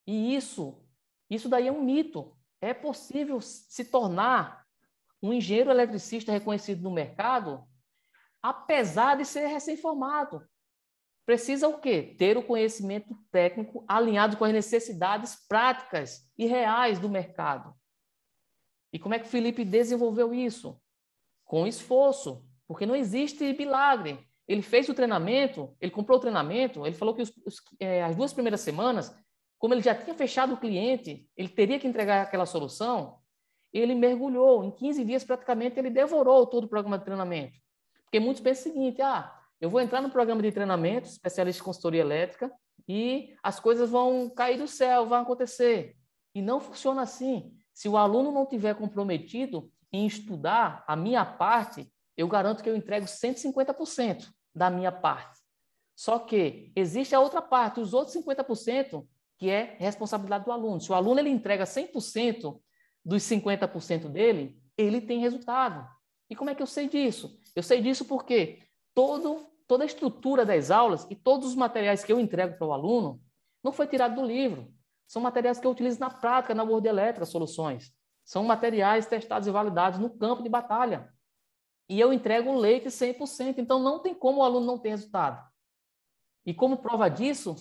E 0.07 0.35
isso, 0.35 0.83
isso 1.29 1.49
daí 1.49 1.67
é 1.67 1.71
um 1.71 1.83
mito. 1.83 2.37
É 2.61 2.73
possível 2.73 3.41
se 3.41 3.85
tornar 3.85 4.65
um 5.21 5.33
engenheiro 5.33 5.71
eletricista 5.71 6.31
reconhecido 6.31 6.83
no 6.83 6.91
mercado 6.91 7.67
apesar 8.45 9.17
de 9.17 9.25
ser 9.25 9.47
recém-formado. 9.47 10.47
Precisa 11.25 11.67
o 11.67 11.79
quê? 11.79 12.15
Ter 12.15 12.37
o 12.37 12.43
conhecimento 12.43 13.15
técnico 13.31 13.83
alinhado 13.87 14.37
com 14.37 14.45
as 14.45 14.53
necessidades 14.53 15.35
práticas 15.47 16.31
e 16.37 16.45
reais 16.45 16.99
do 16.99 17.09
mercado. 17.09 17.75
E 18.93 18.99
como 18.99 19.15
é 19.15 19.19
que 19.19 19.25
o 19.25 19.29
Felipe 19.29 19.65
desenvolveu 19.65 20.31
isso? 20.31 20.79
Com 21.43 21.65
esforço, 21.65 22.47
porque 22.67 22.85
não 22.85 22.95
existe 22.95 23.43
milagre. 23.53 24.19
Ele 24.47 24.61
fez 24.61 24.87
o 24.89 24.93
treinamento, 24.93 25.75
ele 25.81 25.91
comprou 25.91 26.17
o 26.17 26.21
treinamento, 26.21 26.85
ele 26.85 26.95
falou 26.95 27.15
que 27.15 27.21
os, 27.21 27.31
os, 27.45 27.61
é, 27.79 28.03
as 28.03 28.15
duas 28.15 28.31
primeiras 28.31 28.61
semanas, 28.61 29.15
como 29.57 29.73
ele 29.73 29.81
já 29.81 29.95
tinha 29.95 30.15
fechado 30.15 30.53
o 30.53 30.57
cliente, 30.57 31.27
ele 31.35 31.49
teria 31.49 31.79
que 31.79 31.87
entregar 31.87 32.21
aquela 32.21 32.45
solução, 32.45 33.17
ele 33.73 33.95
mergulhou. 33.95 34.63
Em 34.63 34.71
15 34.71 35.03
dias, 35.03 35.23
praticamente, 35.23 35.79
ele 35.79 35.89
devorou 35.89 36.45
todo 36.45 36.65
o 36.65 36.69
programa 36.69 36.97
de 36.97 37.05
treinamento. 37.05 37.59
Porque 38.03 38.19
muitos 38.19 38.41
pensam 38.41 38.71
o 38.71 38.73
seguinte: 38.73 39.01
ah, 39.01 39.33
eu 39.59 39.69
vou 39.69 39.81
entrar 39.81 40.01
no 40.01 40.09
programa 40.09 40.41
de 40.41 40.51
treinamento, 40.51 41.07
especialista 41.07 41.61
em 41.61 41.65
consultoria 41.65 42.01
elétrica, 42.01 42.51
e 42.87 43.35
as 43.41 43.59
coisas 43.59 43.89
vão 43.89 44.29
cair 44.29 44.57
do 44.57 44.67
céu, 44.67 45.07
vão 45.07 45.21
acontecer. 45.21 45.95
E 46.33 46.41
não 46.41 46.59
funciona 46.59 47.01
assim. 47.01 47.51
Se 47.73 47.89
o 47.89 47.97
aluno 47.97 48.31
não 48.31 48.45
tiver 48.45 48.75
comprometido 48.75 49.69
em 49.91 50.05
estudar 50.05 50.83
a 50.87 50.95
minha 50.95 51.25
parte, 51.25 51.91
eu 52.17 52.27
garanto 52.27 52.63
que 52.63 52.69
eu 52.69 52.75
entrego 52.75 53.05
150% 53.05 54.29
da 54.53 54.69
minha 54.69 54.91
parte. 54.91 55.39
Só 55.95 56.19
que 56.19 56.71
existe 56.75 57.15
a 57.15 57.19
outra 57.19 57.41
parte, 57.41 57.79
os 57.79 57.93
outros 57.93 58.15
50%, 58.15 59.05
que 59.37 59.49
é 59.49 59.75
responsabilidade 59.79 60.45
do 60.45 60.51
aluno. 60.51 60.79
Se 60.79 60.91
o 60.91 60.95
aluno 60.95 61.19
ele 61.19 61.29
entrega 61.29 61.65
100% 61.65 62.59
dos 63.03 63.23
50% 63.23 64.09
dele, 64.09 64.57
ele 64.77 65.01
tem 65.01 65.19
resultado. 65.19 65.87
E 66.29 66.35
como 66.35 66.49
é 66.49 66.55
que 66.55 66.61
eu 66.61 66.67
sei 66.67 66.89
disso? 66.89 67.39
Eu 67.55 67.63
sei 67.63 67.81
disso 67.81 68.05
porque 68.05 68.63
todo, 68.93 69.47
toda 69.67 69.83
a 69.83 69.87
estrutura 69.87 70.45
das 70.45 70.71
aulas 70.71 71.05
e 71.09 71.15
todos 71.15 71.49
os 71.49 71.55
materiais 71.55 72.03
que 72.03 72.11
eu 72.11 72.19
entrego 72.19 72.57
para 72.57 72.67
o 72.67 72.73
aluno 72.73 73.21
não 73.63 73.71
foi 73.71 73.87
tirado 73.87 74.15
do 74.15 74.25
livro. 74.25 74.73
São 75.07 75.21
materiais 75.21 75.59
que 75.59 75.67
eu 75.67 75.71
utilizo 75.71 75.99
na 75.99 76.09
prática, 76.09 76.55
na 76.55 76.63
Word 76.63 76.87
Elétrica 76.87 77.25
Soluções. 77.25 77.93
São 78.23 78.43
materiais 78.43 79.05
testados 79.05 79.47
e 79.47 79.51
validados 79.51 79.99
no 79.99 80.09
campo 80.09 80.41
de 80.41 80.49
batalha. 80.49 81.13
E 81.87 81.99
eu 81.99 82.11
entrego 82.11 82.49
o 82.49 82.59
leite 82.59 82.87
100%, 82.87 83.55
então 83.57 83.79
não 83.79 83.99
tem 83.99 84.13
como 84.13 84.39
o 84.39 84.43
aluno 84.43 84.65
não 84.65 84.79
ter 84.79 84.89
resultado. 84.89 85.45
E 86.45 86.53
como 86.53 86.77
prova 86.77 87.09
disso, 87.09 87.55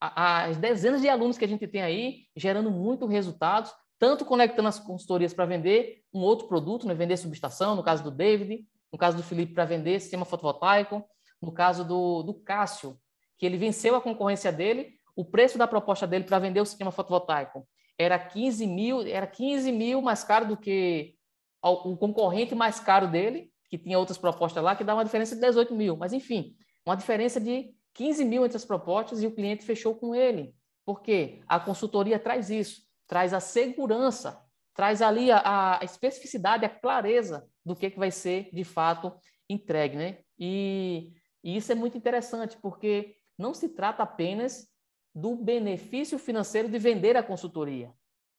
as 0.00 0.56
dezenas 0.56 1.00
de 1.00 1.08
alunos 1.08 1.36
que 1.36 1.44
a 1.44 1.48
gente 1.48 1.66
tem 1.66 1.82
aí 1.82 2.26
gerando 2.36 2.70
muitos 2.70 3.08
resultados, 3.10 3.72
tanto 3.98 4.24
conectando 4.24 4.68
as 4.68 4.78
consultorias 4.78 5.34
para 5.34 5.46
vender 5.46 6.02
um 6.12 6.20
outro 6.20 6.46
produto, 6.46 6.86
né, 6.86 6.94
vender 6.94 7.16
subestação, 7.16 7.74
no 7.74 7.82
caso 7.82 8.04
do 8.04 8.10
David, 8.10 8.66
no 8.92 8.98
caso 8.98 9.16
do 9.16 9.22
Felipe 9.22 9.54
para 9.54 9.64
vender 9.64 10.00
sistema 10.00 10.24
fotovoltaico, 10.24 11.04
no 11.42 11.52
caso 11.52 11.84
do, 11.84 12.22
do 12.22 12.34
Cássio, 12.34 12.98
que 13.36 13.44
ele 13.44 13.56
venceu 13.56 13.96
a 13.96 14.00
concorrência 14.00 14.52
dele, 14.52 14.94
o 15.16 15.24
preço 15.24 15.58
da 15.58 15.66
proposta 15.66 16.06
dele 16.06 16.24
para 16.24 16.38
vender 16.38 16.60
o 16.60 16.66
sistema 16.66 16.92
fotovoltaico 16.92 17.66
era 17.98 18.18
15 18.18 18.66
mil, 18.66 19.02
era 19.02 19.26
15 19.26 19.72
mil 19.72 20.00
mais 20.00 20.22
caro 20.22 20.46
do 20.46 20.56
que 20.56 21.17
o 21.62 21.96
concorrente 21.96 22.54
mais 22.54 22.80
caro 22.80 23.08
dele, 23.08 23.50
que 23.68 23.78
tinha 23.78 23.98
outras 23.98 24.18
propostas 24.18 24.62
lá, 24.62 24.76
que 24.76 24.84
dá 24.84 24.94
uma 24.94 25.04
diferença 25.04 25.34
de 25.34 25.40
18 25.40 25.74
mil. 25.74 25.96
Mas, 25.96 26.12
enfim, 26.12 26.54
uma 26.86 26.96
diferença 26.96 27.40
de 27.40 27.74
15 27.94 28.24
mil 28.24 28.44
entre 28.44 28.56
as 28.56 28.64
propostas 28.64 29.22
e 29.22 29.26
o 29.26 29.34
cliente 29.34 29.64
fechou 29.64 29.94
com 29.94 30.14
ele. 30.14 30.54
Por 30.84 31.02
quê? 31.02 31.42
A 31.46 31.60
consultoria 31.60 32.18
traz 32.18 32.48
isso 32.48 32.88
traz 33.08 33.32
a 33.32 33.40
segurança, 33.40 34.40
traz 34.74 35.02
ali 35.02 35.32
a, 35.32 35.78
a 35.80 35.84
especificidade, 35.84 36.64
a 36.64 36.68
clareza 36.68 37.48
do 37.64 37.74
que, 37.74 37.90
que 37.90 37.98
vai 37.98 38.10
ser 38.10 38.50
de 38.52 38.62
fato 38.62 39.12
entregue, 39.48 39.96
né? 39.96 40.18
E, 40.38 41.10
e 41.42 41.56
isso 41.56 41.72
é 41.72 41.74
muito 41.74 41.96
interessante, 41.96 42.56
porque 42.58 43.16
não 43.36 43.54
se 43.54 43.70
trata 43.70 44.02
apenas 44.02 44.68
do 45.14 45.34
benefício 45.34 46.18
financeiro 46.18 46.68
de 46.68 46.78
vender 46.78 47.16
a 47.16 47.22
consultoria, 47.22 47.92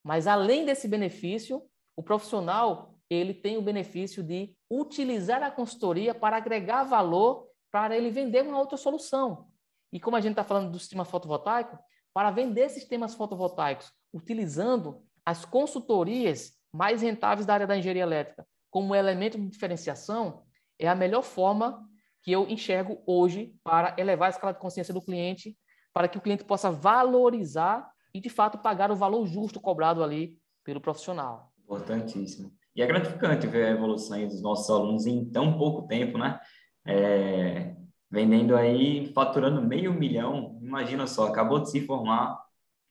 mas 0.03 0.27
além 0.27 0.65
desse 0.65 0.87
benefício, 0.87 1.63
o 1.95 2.03
profissional 2.03 2.95
ele 3.09 3.33
tem 3.33 3.57
o 3.57 3.61
benefício 3.61 4.21
de 4.21 4.55
utilizar 4.69 5.41
a 5.41 5.49
consultoria 5.49 6.13
para 6.13 6.37
agregar 6.37 6.83
valor 6.83 7.47
para 7.71 7.97
ele 7.97 8.09
vender 8.09 8.43
uma 8.43 8.59
outra 8.59 8.77
solução. 8.77 9.47
E 9.91 9.99
como 9.99 10.15
a 10.15 10.21
gente 10.21 10.33
está 10.33 10.43
falando 10.43 10.71
do 10.71 10.79
sistema 10.79 11.05
fotovoltaico, 11.05 11.77
para 12.13 12.31
vender 12.31 12.69
sistemas 12.69 13.15
fotovoltaicos, 13.15 13.91
utilizando 14.13 15.03
as 15.25 15.45
consultorias 15.45 16.53
mais 16.71 17.01
rentáveis 17.01 17.45
da 17.45 17.53
área 17.53 17.67
da 17.67 17.77
engenharia 17.77 18.03
elétrica 18.03 18.45
como 18.69 18.93
elemento 18.93 19.39
de 19.39 19.47
diferenciação, 19.47 20.43
é 20.77 20.87
a 20.87 20.95
melhor 20.95 21.23
forma 21.23 21.87
que 22.21 22.31
eu 22.31 22.47
enxergo 22.47 23.01
hoje 23.05 23.55
para 23.63 23.95
elevar 23.97 24.27
a 24.27 24.29
escala 24.29 24.53
de 24.53 24.59
consciência 24.59 24.93
do 24.93 25.01
cliente, 25.01 25.57
para 25.93 26.07
que 26.07 26.17
o 26.17 26.21
cliente 26.21 26.43
possa 26.43 26.69
valorizar 26.69 27.89
e, 28.13 28.19
de 28.19 28.29
fato, 28.29 28.59
pagar 28.59 28.91
o 28.91 28.95
valor 28.95 29.25
justo 29.25 29.59
cobrado 29.59 30.03
ali 30.03 30.37
pelo 30.63 30.79
profissional. 30.79 31.51
Importantíssimo. 31.63 32.51
E 32.79 32.81
é 32.81 32.87
gratificante 32.87 33.45
ver 33.45 33.65
a 33.65 33.71
evolução 33.71 34.25
dos 34.25 34.41
nossos 34.41 34.69
alunos 34.69 35.05
em 35.05 35.25
tão 35.25 35.57
pouco 35.57 35.85
tempo, 35.85 36.17
né? 36.17 36.39
É, 36.87 37.75
vendendo 38.09 38.55
aí, 38.55 39.11
faturando 39.13 39.61
meio 39.61 39.93
milhão, 39.93 40.57
imagina 40.61 41.05
só, 41.05 41.27
acabou 41.27 41.59
de 41.59 41.69
se 41.71 41.85
formar. 41.85 42.41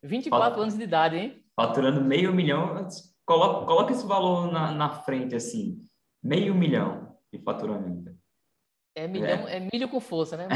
24 0.02 0.50
fat... 0.50 0.60
anos 0.60 0.76
de 0.76 0.82
idade, 0.82 1.16
hein? 1.16 1.42
Faturando 1.56 2.02
meio 2.02 2.34
milhão, 2.34 2.86
coloca, 3.24 3.64
coloca 3.64 3.92
esse 3.92 4.06
valor 4.06 4.52
na, 4.52 4.72
na 4.72 4.90
frente, 4.90 5.34
assim, 5.34 5.78
meio 6.22 6.54
milhão 6.54 7.16
de 7.32 7.38
faturamento. 7.38 8.14
É, 8.94 9.08
milhão, 9.08 9.48
é. 9.48 9.56
é 9.56 9.68
milho 9.72 9.88
com 9.88 10.00
força, 10.00 10.36
né? 10.36 10.48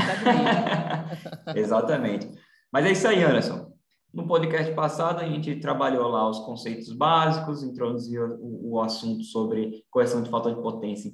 Exatamente. 1.57 2.29
Mas 2.71 2.85
é 2.85 2.93
isso 2.93 3.09
aí, 3.09 3.25
Anderson. 3.25 3.72
No 4.13 4.27
podcast 4.27 4.75
passado, 4.75 5.21
a 5.21 5.27
gente 5.27 5.57
trabalhou 5.57 6.07
lá 6.07 6.29
os 6.29 6.41
conceitos 6.41 6.93
básicos, 6.93 7.63
introduziu 7.63 8.37
o, 8.41 8.73
o 8.73 8.81
assunto 8.81 9.25
sobre 9.25 9.87
correção 9.91 10.23
de 10.23 10.29
fator 10.29 10.55
de 10.55 10.61
potência 10.61 11.09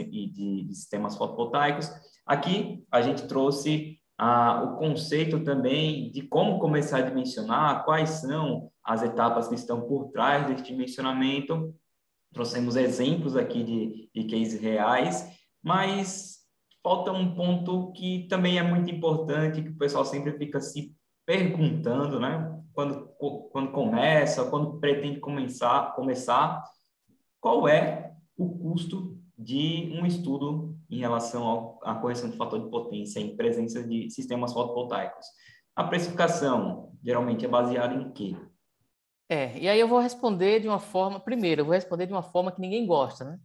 e 0.00 0.30
de, 0.30 0.64
de 0.64 0.74
sistemas 0.74 1.16
fotovoltaicos. 1.16 1.90
Aqui, 2.24 2.84
a 2.92 3.02
gente 3.02 3.26
trouxe 3.26 3.98
ah, 4.16 4.62
o 4.62 4.76
conceito 4.76 5.42
também 5.42 6.12
de 6.12 6.22
como 6.22 6.60
começar 6.60 6.98
a 6.98 7.02
dimensionar, 7.08 7.84
quais 7.84 8.10
são 8.20 8.70
as 8.84 9.02
etapas 9.02 9.48
que 9.48 9.56
estão 9.56 9.80
por 9.80 10.12
trás 10.12 10.46
desse 10.46 10.62
dimensionamento. 10.62 11.74
Trouxemos 12.32 12.76
exemplos 12.76 13.36
aqui 13.36 13.64
de, 13.64 14.10
de 14.14 14.28
cases 14.30 14.60
reais, 14.60 15.28
mas 15.60 16.36
falta 16.84 17.10
um 17.10 17.34
ponto 17.34 17.90
que 17.92 18.28
também 18.28 18.58
é 18.58 18.62
muito 18.62 18.88
importante, 18.92 19.60
que 19.60 19.70
o 19.70 19.78
pessoal 19.78 20.04
sempre 20.04 20.38
fica 20.38 20.60
se 20.60 20.94
perguntando, 21.26 22.20
né? 22.20 22.50
Quando, 22.72 23.08
quando 23.52 23.72
começa, 23.72 24.50
quando 24.50 24.78
pretende 24.80 25.20
começar, 25.20 25.94
começar, 25.94 26.64
qual 27.40 27.68
é 27.68 28.12
o 28.36 28.48
custo 28.58 29.16
de 29.38 29.92
um 29.92 30.04
estudo 30.06 30.76
em 30.90 30.98
relação 30.98 31.78
à 31.82 31.94
correção 31.94 32.30
de 32.30 32.36
fator 32.36 32.60
de 32.60 32.70
potência 32.70 33.20
em 33.20 33.36
presença 33.36 33.82
de 33.82 34.10
sistemas 34.10 34.52
fotovoltaicos? 34.52 35.26
A 35.76 35.84
precificação 35.84 36.92
geralmente 37.02 37.44
é 37.44 37.48
baseada 37.48 37.94
em 37.94 38.12
quê? 38.12 38.36
É, 39.28 39.56
e 39.58 39.68
aí 39.68 39.78
eu 39.78 39.88
vou 39.88 40.00
responder 40.00 40.60
de 40.60 40.68
uma 40.68 40.78
forma, 40.78 41.18
primeiro, 41.18 41.62
eu 41.62 41.64
vou 41.64 41.74
responder 41.74 42.06
de 42.06 42.12
uma 42.12 42.22
forma 42.22 42.52
que 42.52 42.60
ninguém 42.60 42.86
gosta, 42.86 43.24
né? 43.24 43.38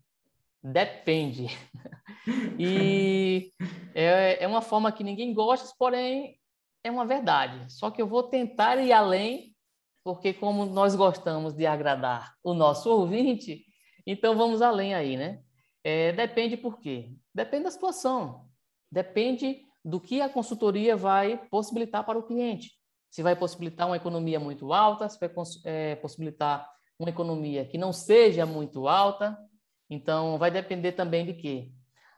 Depende. 0.62 1.48
e 2.60 3.54
é, 3.96 4.44
é 4.44 4.48
uma 4.48 4.62
forma 4.62 4.92
que 4.92 5.04
ninguém 5.04 5.34
gosta, 5.34 5.74
porém 5.78 6.39
é 6.84 6.92
uma 6.92 7.06
verdade. 7.06 7.72
Só 7.72 7.92
que 7.92 8.02
eu 8.02 8.08
vou 8.08 8.24
tentar 8.24 8.78
ir 8.78 8.92
além, 8.92 9.56
porque 10.04 10.34
como 10.34 10.66
nós 10.66 10.96
gostamos 10.96 11.54
de 11.54 11.66
agradar 11.66 12.34
o 12.44 12.54
nosso 12.54 12.90
ouvinte, 12.92 13.66
então 14.06 14.36
vamos 14.36 14.62
além 14.62 14.94
aí, 14.94 15.18
né? 15.18 15.42
É, 15.84 16.12
depende 16.12 16.58
por 16.58 16.80
quê? 16.80 17.14
Depende 17.34 17.64
da 17.66 17.72
situação. 17.72 18.50
Depende 18.92 19.62
do 19.84 20.00
que 20.00 20.22
a 20.22 20.30
consultoria 20.30 20.96
vai 20.96 21.38
possibilitar 21.50 22.06
para 22.06 22.18
o 22.18 22.24
cliente. 22.24 22.72
Se 23.10 23.24
vai 23.24 23.36
possibilitar 23.36 23.88
uma 23.88 23.96
economia 23.96 24.40
muito 24.40 24.74
alta, 24.74 25.08
se 25.10 25.20
vai 25.20 25.32
é, 25.64 25.96
possibilitar 25.96 26.70
uma 26.98 27.10
economia 27.10 27.66
que 27.66 27.78
não 27.78 27.94
seja 27.94 28.46
muito 28.46 28.88
alta. 28.88 29.38
Então, 29.90 30.38
vai 30.38 30.52
depender 30.52 30.92
também 30.92 31.26
de 31.26 31.34
quê? 31.34 31.72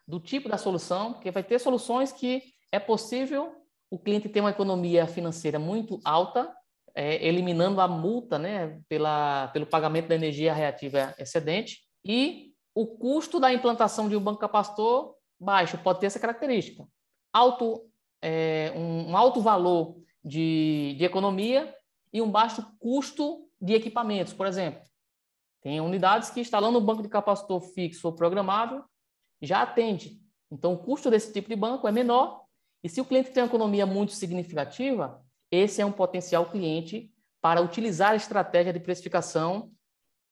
Do 0.07 0.19
tipo 0.19 0.49
da 0.49 0.57
solução, 0.57 1.13
porque 1.13 1.31
vai 1.31 1.43
ter 1.43 1.59
soluções 1.59 2.11
que 2.11 2.41
é 2.71 2.79
possível 2.79 3.60
o 3.91 3.99
cliente 3.99 4.29
ter 4.29 4.39
uma 4.39 4.51
economia 4.51 5.05
financeira 5.05 5.59
muito 5.59 5.99
alta, 6.05 6.51
é, 6.95 7.25
eliminando 7.27 7.81
a 7.81 7.87
multa 7.89 8.39
né, 8.39 8.79
pela, 8.87 9.49
pelo 9.49 9.67
pagamento 9.67 10.07
da 10.07 10.15
energia 10.15 10.53
reativa 10.53 11.13
excedente, 11.19 11.81
e 12.03 12.53
o 12.73 12.87
custo 12.87 13.37
da 13.37 13.53
implantação 13.53 14.07
de 14.07 14.15
um 14.15 14.21
banco 14.21 14.39
capacitor 14.39 15.13
baixo, 15.37 15.77
pode 15.79 15.99
ter 15.99 16.05
essa 16.05 16.19
característica. 16.19 16.87
Alto, 17.33 17.89
é, 18.21 18.71
um, 18.75 19.09
um, 19.09 19.17
alto 19.17 19.41
valor 19.41 19.97
de, 20.23 20.95
de 20.97 21.03
economia 21.03 21.73
e 22.13 22.21
um 22.21 22.31
baixo 22.31 22.65
custo 22.79 23.47
de 23.59 23.73
equipamentos, 23.73 24.33
por 24.33 24.45
exemplo. 24.45 24.81
Tem 25.61 25.81
unidades 25.81 26.29
que 26.29 26.39
instalando 26.39 26.79
um 26.79 26.85
banco 26.85 27.01
de 27.01 27.09
capacitor 27.09 27.59
fixo 27.59 28.07
ou 28.07 28.15
programável 28.15 28.83
já 29.41 29.63
atende. 29.63 30.21
Então, 30.51 30.73
o 30.73 30.77
custo 30.77 31.09
desse 31.09 31.33
tipo 31.33 31.49
de 31.49 31.55
banco 31.55 31.87
é 31.87 31.91
menor 31.91 32.40
e 32.83 32.89
se 32.89 32.99
o 32.99 33.05
cliente 33.05 33.31
tem 33.31 33.43
uma 33.43 33.49
economia 33.49 33.85
muito 33.85 34.13
significativa, 34.13 35.23
esse 35.51 35.81
é 35.81 35.85
um 35.85 35.91
potencial 35.91 36.49
cliente 36.49 37.13
para 37.41 37.61
utilizar 37.61 38.11
a 38.11 38.15
estratégia 38.15 38.73
de 38.73 38.79
precificação 38.79 39.71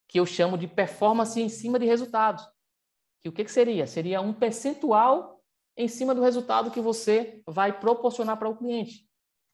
que 0.08 0.20
eu 0.20 0.26
chamo 0.26 0.58
de 0.58 0.68
performance 0.68 1.40
em 1.40 1.50
cima 1.50 1.78
de 1.78 1.86
resultados. 1.86 2.44
O 3.26 3.32
que, 3.32 3.44
que 3.44 3.52
seria? 3.52 3.86
Seria 3.86 4.22
um 4.22 4.34
percentual 4.34 5.42
em 5.78 5.88
cima 5.88 6.16
do 6.16 6.22
resultado 6.22 6.72
que 6.72 6.82
você 6.82 7.42
vai 7.46 7.80
proporcionar 7.80 8.38
para 8.38 8.50
o 8.50 8.58
cliente. 8.58 9.08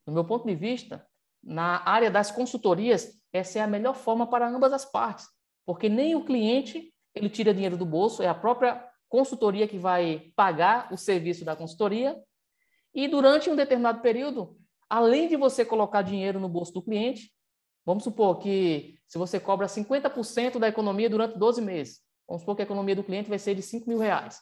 No 0.08 0.14
meu 0.14 0.24
ponto 0.24 0.46
de 0.46 0.56
vista, 0.56 1.06
na 1.44 1.88
área 1.88 2.10
das 2.10 2.32
consultorias, 2.32 3.20
essa 3.34 3.60
é 3.60 3.62
a 3.62 3.68
melhor 3.68 3.96
forma 3.96 4.28
para 4.28 4.48
ambas 4.48 4.72
as 4.72 4.86
partes, 4.86 5.28
porque 5.66 5.90
nem 5.90 6.16
o 6.16 6.24
cliente 6.24 6.94
ele 7.14 7.30
tira 7.30 7.54
dinheiro 7.54 7.78
do 7.78 7.86
bolso, 7.86 8.24
é 8.24 8.28
a 8.28 8.36
própria 8.36 8.88
consultoria 9.10 9.68
que 9.68 9.78
vai 9.78 10.32
pagar 10.36 10.92
o 10.94 10.98
serviço 10.98 11.44
da 11.44 11.56
consultoria 11.56 12.16
e 12.96 13.10
durante 13.10 13.50
um 13.50 13.56
determinado 13.58 14.00
período, 14.02 14.58
além 14.90 15.28
de 15.28 15.36
você 15.36 15.66
colocar 15.66 16.02
dinheiro 16.02 16.40
no 16.40 16.48
bolso 16.48 16.72
do 16.72 16.82
cliente, 16.82 17.30
vamos 17.86 18.06
supor 18.06 18.40
que 18.40 18.98
se 19.06 19.18
você 19.18 19.38
cobra 19.38 19.68
50% 19.68 20.58
da 20.58 20.70
economia 20.70 21.10
durante 21.10 21.38
12 21.38 21.62
meses, 21.62 22.02
vamos 22.26 22.42
supor 22.42 22.56
que 22.56 22.62
a 22.62 22.66
economia 22.66 22.96
do 22.96 23.04
cliente 23.04 23.30
vai 23.30 23.38
ser 23.38 23.54
de 23.54 23.62
5 23.62 23.88
mil 23.90 24.00
reais. 24.00 24.42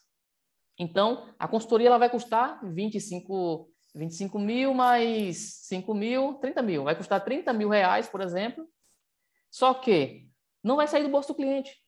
Então, 0.78 1.28
a 1.40 1.48
consultoria 1.48 1.88
ela 1.88 1.98
vai 1.98 2.10
custar 2.10 2.60
25, 2.64 3.70
25 3.96 4.40
mil 4.40 4.74
mais 4.74 5.66
5 5.68 5.94
mil, 5.94 6.36
30 6.36 6.62
mil. 6.62 6.84
Vai 6.84 6.96
custar 6.96 7.24
30 7.24 7.52
mil 7.54 7.70
reais, 7.70 8.08
por 8.08 8.22
exemplo. 8.22 8.68
Só 9.50 9.74
que 9.74 10.28
não 10.64 10.76
vai 10.76 10.88
sair 10.88 11.04
do 11.04 11.10
bolso 11.10 11.30
do 11.30 11.36
cliente. 11.36 11.80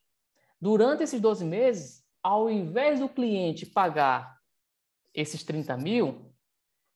Durante 0.60 1.02
esses 1.02 1.20
12 1.20 1.44
meses, 1.44 2.04
ao 2.22 2.50
invés 2.50 3.00
do 3.00 3.08
cliente 3.08 3.66
pagar 3.66 4.36
esses 5.14 5.42
30 5.42 5.76
mil, 5.76 6.35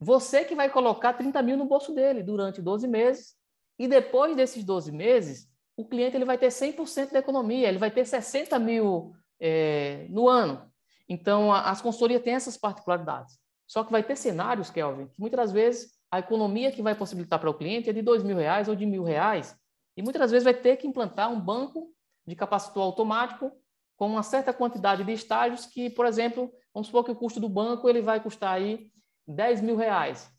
você 0.01 0.45
que 0.45 0.55
vai 0.55 0.71
colocar 0.71 1.13
30 1.13 1.43
mil 1.43 1.57
no 1.59 1.67
bolso 1.67 1.95
dele 1.95 2.23
durante 2.23 2.63
12 2.63 2.89
meses. 2.89 3.35
E 3.79 3.87
depois 3.87 4.35
desses 4.35 4.65
12 4.65 4.91
meses, 4.91 5.47
o 5.77 5.85
cliente 5.85 6.17
ele 6.17 6.25
vai 6.25 6.39
ter 6.39 6.49
100% 6.49 7.13
da 7.13 7.19
economia, 7.19 7.69
ele 7.69 7.79
vai 7.79 7.91
ter 7.91 8.07
60 8.07 8.59
mil 8.59 9.13
é, 9.39 10.07
no 10.09 10.29
ano. 10.29 10.71
Então, 11.09 11.53
a, 11.53 11.71
as 11.71 11.83
consultorias 11.83 12.23
têm 12.23 12.35
essas 12.35 12.57
particularidades. 12.57 13.39
Só 13.67 13.85
que 13.85 13.93
vai 13.93 14.03
ter 14.03 14.17
cenários, 14.17 14.71
Kelvin, 14.71 15.07
que 15.07 15.21
muitas 15.21 15.53
vezes 15.53 15.93
a 16.11 16.19
economia 16.19 16.73
que 16.73 16.83
vai 16.83 16.95
possibilitar 16.95 17.39
para 17.39 17.51
o 17.51 17.55
cliente 17.55 17.89
é 17.89 17.93
de 17.93 18.03
dois 18.03 18.23
mil 18.23 18.37
reais 18.37 18.69
ou 18.69 18.75
de 18.75 18.85
mil 18.85 19.05
reais. 19.05 19.57
E 19.97 20.03
muitas 20.03 20.31
vezes 20.31 20.45
vai 20.45 20.55
ter 20.55 20.77
que 20.77 20.87
implantar 20.87 21.31
um 21.31 21.41
banco 21.41 21.93
de 22.27 22.35
capacitor 22.35 22.83
automático 22.83 23.53
com 23.97 24.07
uma 24.07 24.23
certa 24.23 24.53
quantidade 24.53 25.05
de 25.05 25.13
estágios 25.13 25.67
que, 25.67 25.91
por 25.91 26.07
exemplo, 26.07 26.51
vamos 26.73 26.87
supor 26.87 27.05
que 27.05 27.11
o 27.11 27.17
custo 27.17 27.39
do 27.39 27.49
banco 27.49 27.89
ele 27.89 28.01
vai 28.01 28.21
custar 28.21 28.55
aí 28.55 28.91
10 29.31 29.61
mil 29.61 29.77
reais, 29.77 30.31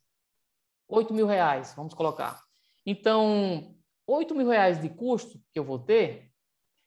8 0.87 1.13
mil 1.13 1.25
reais, 1.25 1.73
vamos 1.75 1.93
colocar. 1.93 2.41
Então, 2.85 3.75
8 4.05 4.35
mil 4.35 4.49
reais 4.49 4.81
de 4.81 4.89
custo 4.89 5.39
que 5.53 5.59
eu 5.59 5.63
vou 5.63 5.79
ter, 5.79 6.31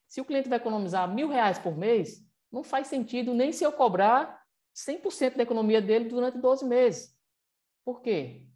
se 0.07 0.21
o 0.21 0.25
cliente 0.25 0.49
vai 0.49 0.59
economizar 0.59 1.13
mil 1.13 1.29
reais 1.29 1.59
por 1.59 1.77
mês, 1.77 2.23
não 2.53 2.63
faz 2.63 2.87
sentido 2.87 3.33
nem 3.33 3.53
se 3.53 3.65
eu 3.65 3.73
cobrar 3.73 4.43
100% 4.77 5.37
da 5.37 5.43
economia 5.43 5.81
dele 5.81 6.09
durante 6.09 6.39
12 6.39 6.65
meses. 6.67 7.17
Por 7.85 8.01
quê? 8.01 8.47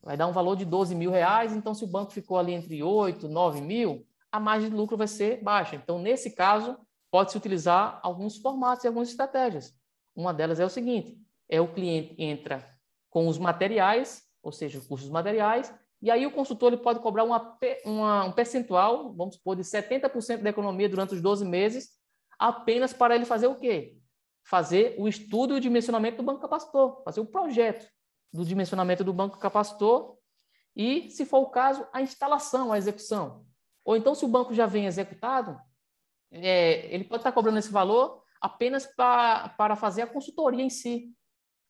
Vai 0.00 0.16
dar 0.16 0.26
um 0.26 0.32
valor 0.32 0.56
de 0.56 0.64
12 0.64 0.94
mil 0.94 1.10
reais, 1.10 1.52
então 1.52 1.74
se 1.74 1.84
o 1.84 1.88
banco 1.88 2.12
ficou 2.12 2.38
ali 2.38 2.52
entre 2.52 2.82
8, 2.82 3.28
9 3.28 3.60
mil, 3.60 4.06
a 4.30 4.40
margem 4.40 4.70
de 4.70 4.76
lucro 4.76 4.96
vai 4.96 5.08
ser 5.08 5.42
baixa. 5.42 5.76
Então, 5.76 5.98
nesse 5.98 6.30
caso, 6.30 6.78
pode-se 7.10 7.36
utilizar 7.36 8.00
alguns 8.02 8.36
formatos 8.36 8.84
e 8.84 8.86
algumas 8.86 9.10
estratégias. 9.10 9.76
Uma 10.14 10.32
delas 10.32 10.60
é 10.60 10.64
o 10.64 10.70
seguinte, 10.70 11.20
é 11.48 11.60
o 11.60 11.72
cliente 11.72 12.14
entra 12.18 12.71
com 13.12 13.28
os 13.28 13.36
materiais, 13.36 14.22
ou 14.42 14.50
seja, 14.50 14.78
os 14.78 14.86
custos 14.86 15.10
materiais, 15.10 15.72
e 16.00 16.10
aí 16.10 16.26
o 16.26 16.32
consultor 16.32 16.72
ele 16.72 16.82
pode 16.82 16.98
cobrar 17.00 17.24
uma, 17.24 17.58
uma, 17.84 18.24
um 18.24 18.32
percentual, 18.32 19.14
vamos 19.14 19.36
supor, 19.36 19.54
de 19.54 19.62
70% 19.62 20.38
da 20.38 20.48
economia 20.48 20.88
durante 20.88 21.14
os 21.14 21.20
12 21.20 21.44
meses, 21.44 21.90
apenas 22.38 22.94
para 22.94 23.14
ele 23.14 23.26
fazer 23.26 23.48
o 23.48 23.54
quê? 23.54 23.98
Fazer 24.44 24.96
o 24.98 25.06
estudo 25.06 25.52
e 25.52 25.56
o 25.58 25.60
dimensionamento 25.60 26.16
do 26.16 26.22
banco 26.22 26.40
capacitor, 26.40 27.02
fazer 27.04 27.20
o 27.20 27.26
projeto 27.26 27.86
do 28.32 28.46
dimensionamento 28.46 29.04
do 29.04 29.12
banco 29.12 29.38
capacitor, 29.38 30.16
e, 30.74 31.10
se 31.10 31.26
for 31.26 31.40
o 31.40 31.50
caso, 31.50 31.86
a 31.92 32.00
instalação, 32.00 32.72
a 32.72 32.78
execução. 32.78 33.44
Ou 33.84 33.94
então, 33.94 34.14
se 34.14 34.24
o 34.24 34.28
banco 34.28 34.54
já 34.54 34.64
vem 34.64 34.86
executado, 34.86 35.60
é, 36.30 36.86
ele 36.92 37.04
pode 37.04 37.20
estar 37.20 37.32
cobrando 37.32 37.58
esse 37.58 37.70
valor 37.70 38.22
apenas 38.40 38.86
pra, 38.86 39.50
para 39.50 39.76
fazer 39.76 40.00
a 40.00 40.06
consultoria 40.06 40.64
em 40.64 40.70
si, 40.70 41.14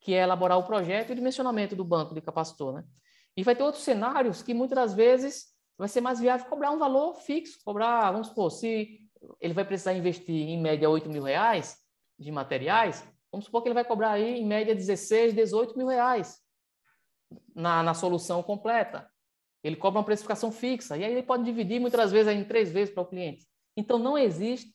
que 0.03 0.15
é 0.15 0.23
elaborar 0.23 0.59
o 0.59 0.65
projeto 0.65 1.11
e 1.11 1.12
o 1.12 1.16
dimensionamento 1.16 1.74
do 1.74 1.85
banco 1.85 2.15
de 2.15 2.20
capacitor. 2.20 2.74
Né? 2.74 2.85
E 3.37 3.43
vai 3.43 3.55
ter 3.55 3.62
outros 3.62 3.85
cenários 3.85 4.43
que 4.43 4.53
muitas 4.53 4.77
das 4.77 4.95
vezes 4.95 5.47
vai 5.79 5.89
ser 5.89 6.01
mais 6.01 6.20
viável 6.20 6.47
cobrar 6.47 6.70
um 6.70 6.79
valor 6.79 7.15
fixo, 7.15 7.59
cobrar, 7.65 8.11
vamos 8.11 8.29
supor, 8.29 8.51
se 8.51 9.01
ele 9.41 9.55
vai 9.55 9.65
precisar 9.65 9.95
investir 9.95 10.49
em 10.49 10.61
média 10.61 10.91
8 10.91 11.09
mil 11.09 11.23
reais 11.23 11.79
de 12.19 12.31
materiais, 12.31 13.03
vamos 13.31 13.47
supor 13.47 13.62
que 13.62 13.69
ele 13.69 13.74
vai 13.74 13.85
cobrar 13.85 14.12
aí 14.12 14.41
em 14.41 14.47
média 14.47 14.74
16, 14.74 15.35
18 15.35 15.79
mil 15.79 15.87
reais 15.87 16.39
na, 17.55 17.83
na 17.83 17.95
solução 17.95 18.43
completa. 18.43 19.09
Ele 19.62 19.77
cobra 19.77 20.01
uma 20.01 20.05
precificação 20.05 20.51
fixa, 20.51 20.97
e 20.97 21.05
aí 21.05 21.12
ele 21.12 21.23
pode 21.23 21.45
dividir 21.45 21.81
muitas 21.81 22.11
vezes 22.11 22.33
em 22.33 22.45
três 22.45 22.73
vezes 22.73 22.93
para 22.93 23.03
o 23.05 23.07
cliente. 23.07 23.47
Então, 23.77 23.99
não 23.99 24.19
existe 24.19 24.74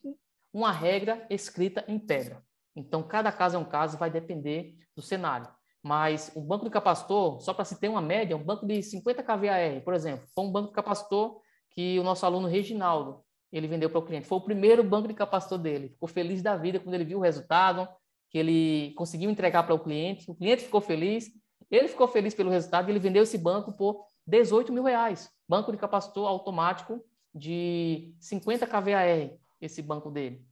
uma 0.53 0.71
regra 0.71 1.27
escrita 1.29 1.83
em 1.87 1.99
pedra. 1.99 2.41
Então, 2.77 3.01
cada 3.01 3.31
caso 3.31 3.55
é 3.55 3.59
um 3.59 3.65
caso, 3.65 3.97
vai 3.97 4.09
depender 4.09 4.75
do 4.95 5.01
cenário. 5.01 5.47
Mas 5.81 6.31
o 6.35 6.41
banco 6.41 6.65
de 6.65 6.71
capacitor, 6.71 7.39
só 7.41 7.53
para 7.53 7.65
se 7.65 7.79
ter 7.79 7.89
uma 7.89 8.01
média, 8.01 8.37
um 8.37 8.43
banco 8.43 8.65
de 8.67 8.81
50 8.83 9.23
kVAR, 9.23 9.81
por 9.83 9.93
exemplo, 9.93 10.27
foi 10.33 10.43
um 10.43 10.51
banco 10.51 10.67
de 10.67 10.73
capacitor 10.73 11.39
que 11.71 11.99
o 11.99 12.03
nosso 12.03 12.25
aluno 12.25 12.47
Reginaldo, 12.47 13.23
ele 13.51 13.67
vendeu 13.67 13.89
para 13.89 13.99
o 13.99 14.01
cliente. 14.01 14.27
Foi 14.27 14.37
o 14.37 14.41
primeiro 14.41 14.83
banco 14.83 15.07
de 15.07 15.13
capacitor 15.13 15.57
dele. 15.57 15.89
Ficou 15.89 16.07
feliz 16.07 16.41
da 16.41 16.55
vida 16.55 16.79
quando 16.79 16.93
ele 16.93 17.05
viu 17.05 17.19
o 17.19 17.21
resultado, 17.21 17.87
que 18.29 18.37
ele 18.37 18.93
conseguiu 18.95 19.29
entregar 19.29 19.63
para 19.63 19.73
o 19.73 19.79
cliente. 19.79 20.29
O 20.29 20.35
cliente 20.35 20.63
ficou 20.63 20.81
feliz, 20.81 21.31
ele 21.71 21.87
ficou 21.87 22.07
feliz 22.07 22.33
pelo 22.33 22.49
resultado 22.49 22.89
e 22.89 22.91
ele 22.91 22.99
vendeu 22.99 23.23
esse 23.23 23.37
banco 23.37 23.71
por 23.73 24.05
18 24.25 24.71
mil 24.71 24.83
reais. 24.83 25.29
Banco 25.47 25.71
de 25.71 25.77
capacitor 25.77 26.27
automático 26.27 27.03
de 27.33 28.13
50 28.19 28.67
kVAR, 28.67 29.31
esse 29.61 29.81
banco 29.81 30.11
dele. 30.11 30.46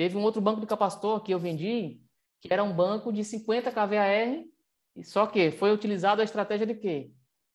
Teve 0.00 0.16
um 0.16 0.22
outro 0.22 0.40
banco 0.40 0.62
de 0.62 0.66
capacitor 0.66 1.22
que 1.22 1.30
eu 1.30 1.38
vendi, 1.38 2.00
que 2.40 2.50
era 2.50 2.64
um 2.64 2.72
banco 2.72 3.12
de 3.12 3.22
50 3.22 3.70
kVAR, 3.70 4.44
só 5.04 5.26
que 5.26 5.50
foi 5.50 5.74
utilizado 5.74 6.22
a 6.22 6.24
estratégia 6.24 6.66
de 6.66 6.74
quê? 6.74 7.12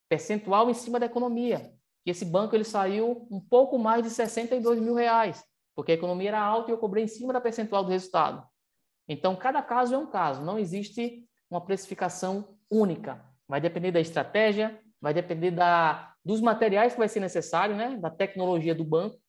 Percentual 0.07 0.69
em 0.69 0.75
cima 0.75 0.99
da 0.99 1.07
economia. 1.07 1.73
E 2.05 2.11
esse 2.11 2.23
banco 2.23 2.55
ele 2.55 2.63
saiu 2.63 3.27
um 3.31 3.39
pouco 3.39 3.79
mais 3.79 4.03
de 4.03 4.11
62 4.11 4.79
mil 4.79 4.93
reais, 4.93 5.43
porque 5.73 5.93
a 5.93 5.95
economia 5.95 6.29
era 6.29 6.39
alta 6.39 6.69
e 6.69 6.73
eu 6.75 6.77
cobrei 6.77 7.05
em 7.05 7.07
cima 7.07 7.33
da 7.33 7.41
percentual 7.41 7.83
do 7.83 7.89
resultado. 7.89 8.47
Então, 9.07 9.35
cada 9.35 9.63
caso 9.63 9.95
é 9.95 9.97
um 9.97 10.05
caso, 10.05 10.43
não 10.43 10.59
existe 10.59 11.27
uma 11.49 11.65
precificação 11.65 12.59
única. 12.69 13.25
Vai 13.47 13.59
depender 13.59 13.91
da 13.91 13.99
estratégia, 13.99 14.79
vai 15.01 15.15
depender 15.15 15.49
da, 15.49 16.13
dos 16.23 16.41
materiais 16.41 16.93
que 16.93 16.99
vai 16.99 17.09
ser 17.09 17.21
necessário, 17.21 17.75
né? 17.75 17.97
da 17.97 18.11
tecnologia 18.11 18.75
do 18.75 18.83
banco, 18.83 19.19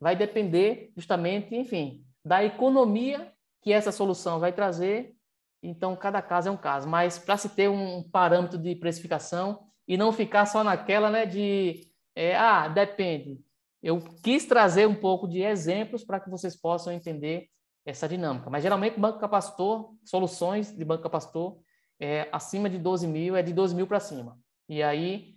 vai 0.00 0.16
depender 0.16 0.90
justamente, 0.96 1.54
enfim, 1.54 2.07
da 2.24 2.44
economia 2.44 3.32
que 3.62 3.72
essa 3.72 3.92
solução 3.92 4.38
vai 4.38 4.52
trazer. 4.52 5.14
Então, 5.62 5.96
cada 5.96 6.22
caso 6.22 6.48
é 6.48 6.52
um 6.52 6.56
caso. 6.56 6.88
Mas 6.88 7.18
para 7.18 7.36
se 7.36 7.48
ter 7.48 7.68
um 7.68 8.02
parâmetro 8.02 8.58
de 8.58 8.74
precificação 8.76 9.66
e 9.86 9.96
não 9.96 10.12
ficar 10.12 10.46
só 10.46 10.62
naquela 10.62 11.10
né, 11.10 11.26
de, 11.26 11.80
é, 12.14 12.36
ah, 12.36 12.68
depende. 12.68 13.40
Eu 13.82 14.00
quis 14.22 14.44
trazer 14.44 14.86
um 14.86 14.94
pouco 14.94 15.28
de 15.28 15.40
exemplos 15.40 16.04
para 16.04 16.20
que 16.20 16.30
vocês 16.30 16.56
possam 16.56 16.92
entender 16.92 17.48
essa 17.86 18.08
dinâmica. 18.08 18.50
Mas, 18.50 18.62
geralmente, 18.62 18.98
banco 18.98 19.18
capacitor, 19.18 19.94
soluções 20.04 20.76
de 20.76 20.84
banco 20.84 21.02
capacitor, 21.02 21.58
é, 21.98 22.28
acima 22.30 22.68
de 22.68 22.78
12 22.78 23.06
mil, 23.06 23.36
é 23.36 23.42
de 23.42 23.52
12 23.52 23.74
mil 23.74 23.86
para 23.86 24.00
cima. 24.00 24.38
E 24.68 24.82
aí, 24.82 25.34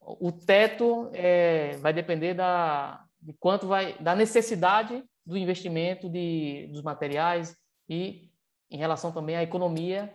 o 0.00 0.32
teto 0.32 1.10
é, 1.12 1.76
vai 1.78 1.92
depender 1.92 2.34
da, 2.34 3.04
de 3.20 3.32
quanto 3.34 3.66
vai, 3.66 3.98
da 3.98 4.14
necessidade 4.14 5.04
do 5.24 5.36
investimento 5.36 6.08
de, 6.08 6.68
dos 6.72 6.82
materiais 6.82 7.56
e 7.88 8.30
em 8.70 8.76
relação 8.76 9.12
também 9.12 9.36
à 9.36 9.42
economia 9.42 10.12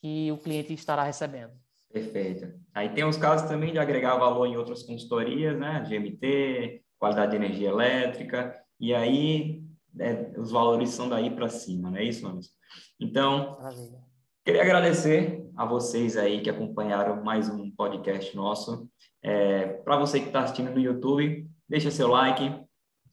que 0.00 0.30
o 0.32 0.38
cliente 0.38 0.72
estará 0.74 1.04
recebendo. 1.04 1.52
Perfeito. 1.92 2.52
Aí 2.74 2.88
tem 2.88 3.04
os 3.04 3.16
casos 3.16 3.48
também 3.48 3.72
de 3.72 3.78
agregar 3.78 4.16
valor 4.16 4.46
em 4.46 4.56
outras 4.56 4.82
consultorias, 4.82 5.58
né? 5.58 5.84
GMT, 5.88 6.82
qualidade 6.98 7.32
de 7.32 7.36
energia 7.36 7.68
elétrica, 7.68 8.58
e 8.80 8.94
aí 8.94 9.62
né, 9.92 10.32
os 10.36 10.50
valores 10.50 10.90
são 10.90 11.08
daí 11.08 11.30
para 11.30 11.48
cima, 11.48 11.90
não 11.90 11.98
é 11.98 12.04
isso, 12.04 12.26
Anderson? 12.26 12.50
Então, 12.98 13.58
Maravilha. 13.60 13.98
queria 14.44 14.62
agradecer 14.62 15.46
a 15.56 15.66
vocês 15.66 16.16
aí 16.16 16.40
que 16.40 16.48
acompanharam 16.48 17.22
mais 17.22 17.48
um 17.48 17.70
podcast 17.70 18.34
nosso. 18.34 18.88
É, 19.22 19.66
para 19.66 19.98
você 19.98 20.18
que 20.20 20.26
está 20.26 20.42
assistindo 20.42 20.70
no 20.70 20.80
YouTube, 20.80 21.46
deixa 21.68 21.90
seu 21.90 22.08
like, 22.08 22.50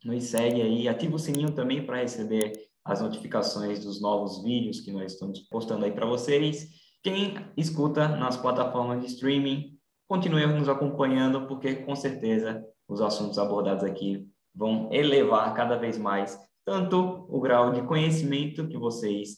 nos 0.04 0.24
segue 0.26 0.62
aí, 0.62 0.88
ativa 0.88 1.16
o 1.16 1.20
sininho 1.20 1.52
também 1.52 1.86
para 1.86 1.98
receber 1.98 2.54
as 2.84 3.02
notificações 3.02 3.84
dos 3.84 4.02
novos 4.02 4.44
vídeos 4.44 4.80
que 4.80 4.92
nós 4.92 5.14
estamos 5.14 5.40
postando 5.42 5.86
aí 5.86 5.92
para 5.92 6.06
vocês. 6.06 6.68
Quem 7.04 7.36
escuta 7.56 8.08
nas 8.08 8.38
plataformas 8.38 9.02
de 9.02 9.08
streaming, 9.08 9.78
continue 10.08 10.46
nos 10.48 10.70
acompanhando, 10.70 11.48
porque 11.48 11.76
com 11.76 11.96
certeza 11.96 12.64
os 12.88 13.02
assuntos 13.02 13.38
abordados 13.38 13.84
aqui 13.84 14.28
vão 14.56 14.90
elevar 14.92 15.54
cada 15.54 15.78
vez 15.78 15.98
mais 15.98 16.38
tanto 16.66 17.26
o 17.28 17.40
grau 17.40 17.72
de 17.72 17.82
conhecimento 17.82 18.68
que 18.68 18.78
vocês 18.78 19.38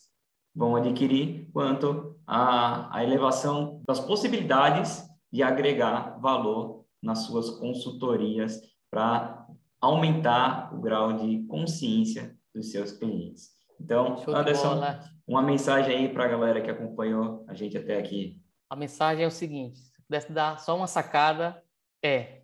vão 0.53 0.75
adquirir, 0.75 1.49
quanto 1.53 2.17
a, 2.27 2.97
a 2.97 3.03
elevação 3.03 3.81
das 3.87 4.01
possibilidades 4.01 5.03
de 5.31 5.41
agregar 5.41 6.19
valor 6.19 6.83
nas 7.01 7.19
suas 7.19 7.49
consultorias 7.51 8.59
para 8.91 9.40
aumentar 9.81 10.73
o 10.73 10.79
grau 10.79 11.13
de 11.13 11.43
consciência 11.47 12.37
dos 12.53 12.71
seus 12.71 12.91
clientes. 12.91 13.49
Então, 13.79 14.23
Anderson, 14.27 14.79
uma 15.27 15.41
mensagem 15.41 15.95
aí 15.95 16.13
para 16.13 16.25
a 16.25 16.27
galera 16.27 16.61
que 16.61 16.69
acompanhou 16.69 17.43
a 17.47 17.53
gente 17.55 17.75
até 17.77 17.97
aqui. 17.97 18.39
A 18.69 18.75
mensagem 18.75 19.23
é 19.23 19.27
o 19.27 19.31
seguinte: 19.31 19.79
se 19.79 20.01
pudesse 20.03 20.31
dar 20.31 20.59
só 20.59 20.75
uma 20.77 20.87
sacada, 20.87 21.63
é 22.03 22.43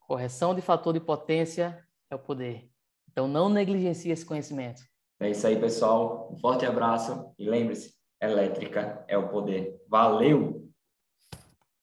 correção 0.00 0.54
de 0.54 0.62
fator 0.62 0.94
de 0.94 1.00
potência 1.00 1.86
é 2.10 2.14
o 2.14 2.18
poder. 2.18 2.70
Então, 3.10 3.28
não 3.28 3.48
negligencie 3.48 4.10
esse 4.10 4.24
conhecimento. 4.24 4.80
É 5.20 5.28
isso 5.28 5.46
aí, 5.46 5.58
pessoal. 5.60 6.32
Um 6.32 6.38
forte 6.38 6.64
abraço 6.64 7.34
e 7.38 7.48
lembre-se, 7.48 7.94
elétrica 8.22 9.04
é 9.08 9.18
o 9.18 9.28
poder. 9.28 9.78
Valeu! 9.88 10.70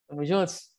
Tamo 0.07 0.25
juntos. 0.25 0.74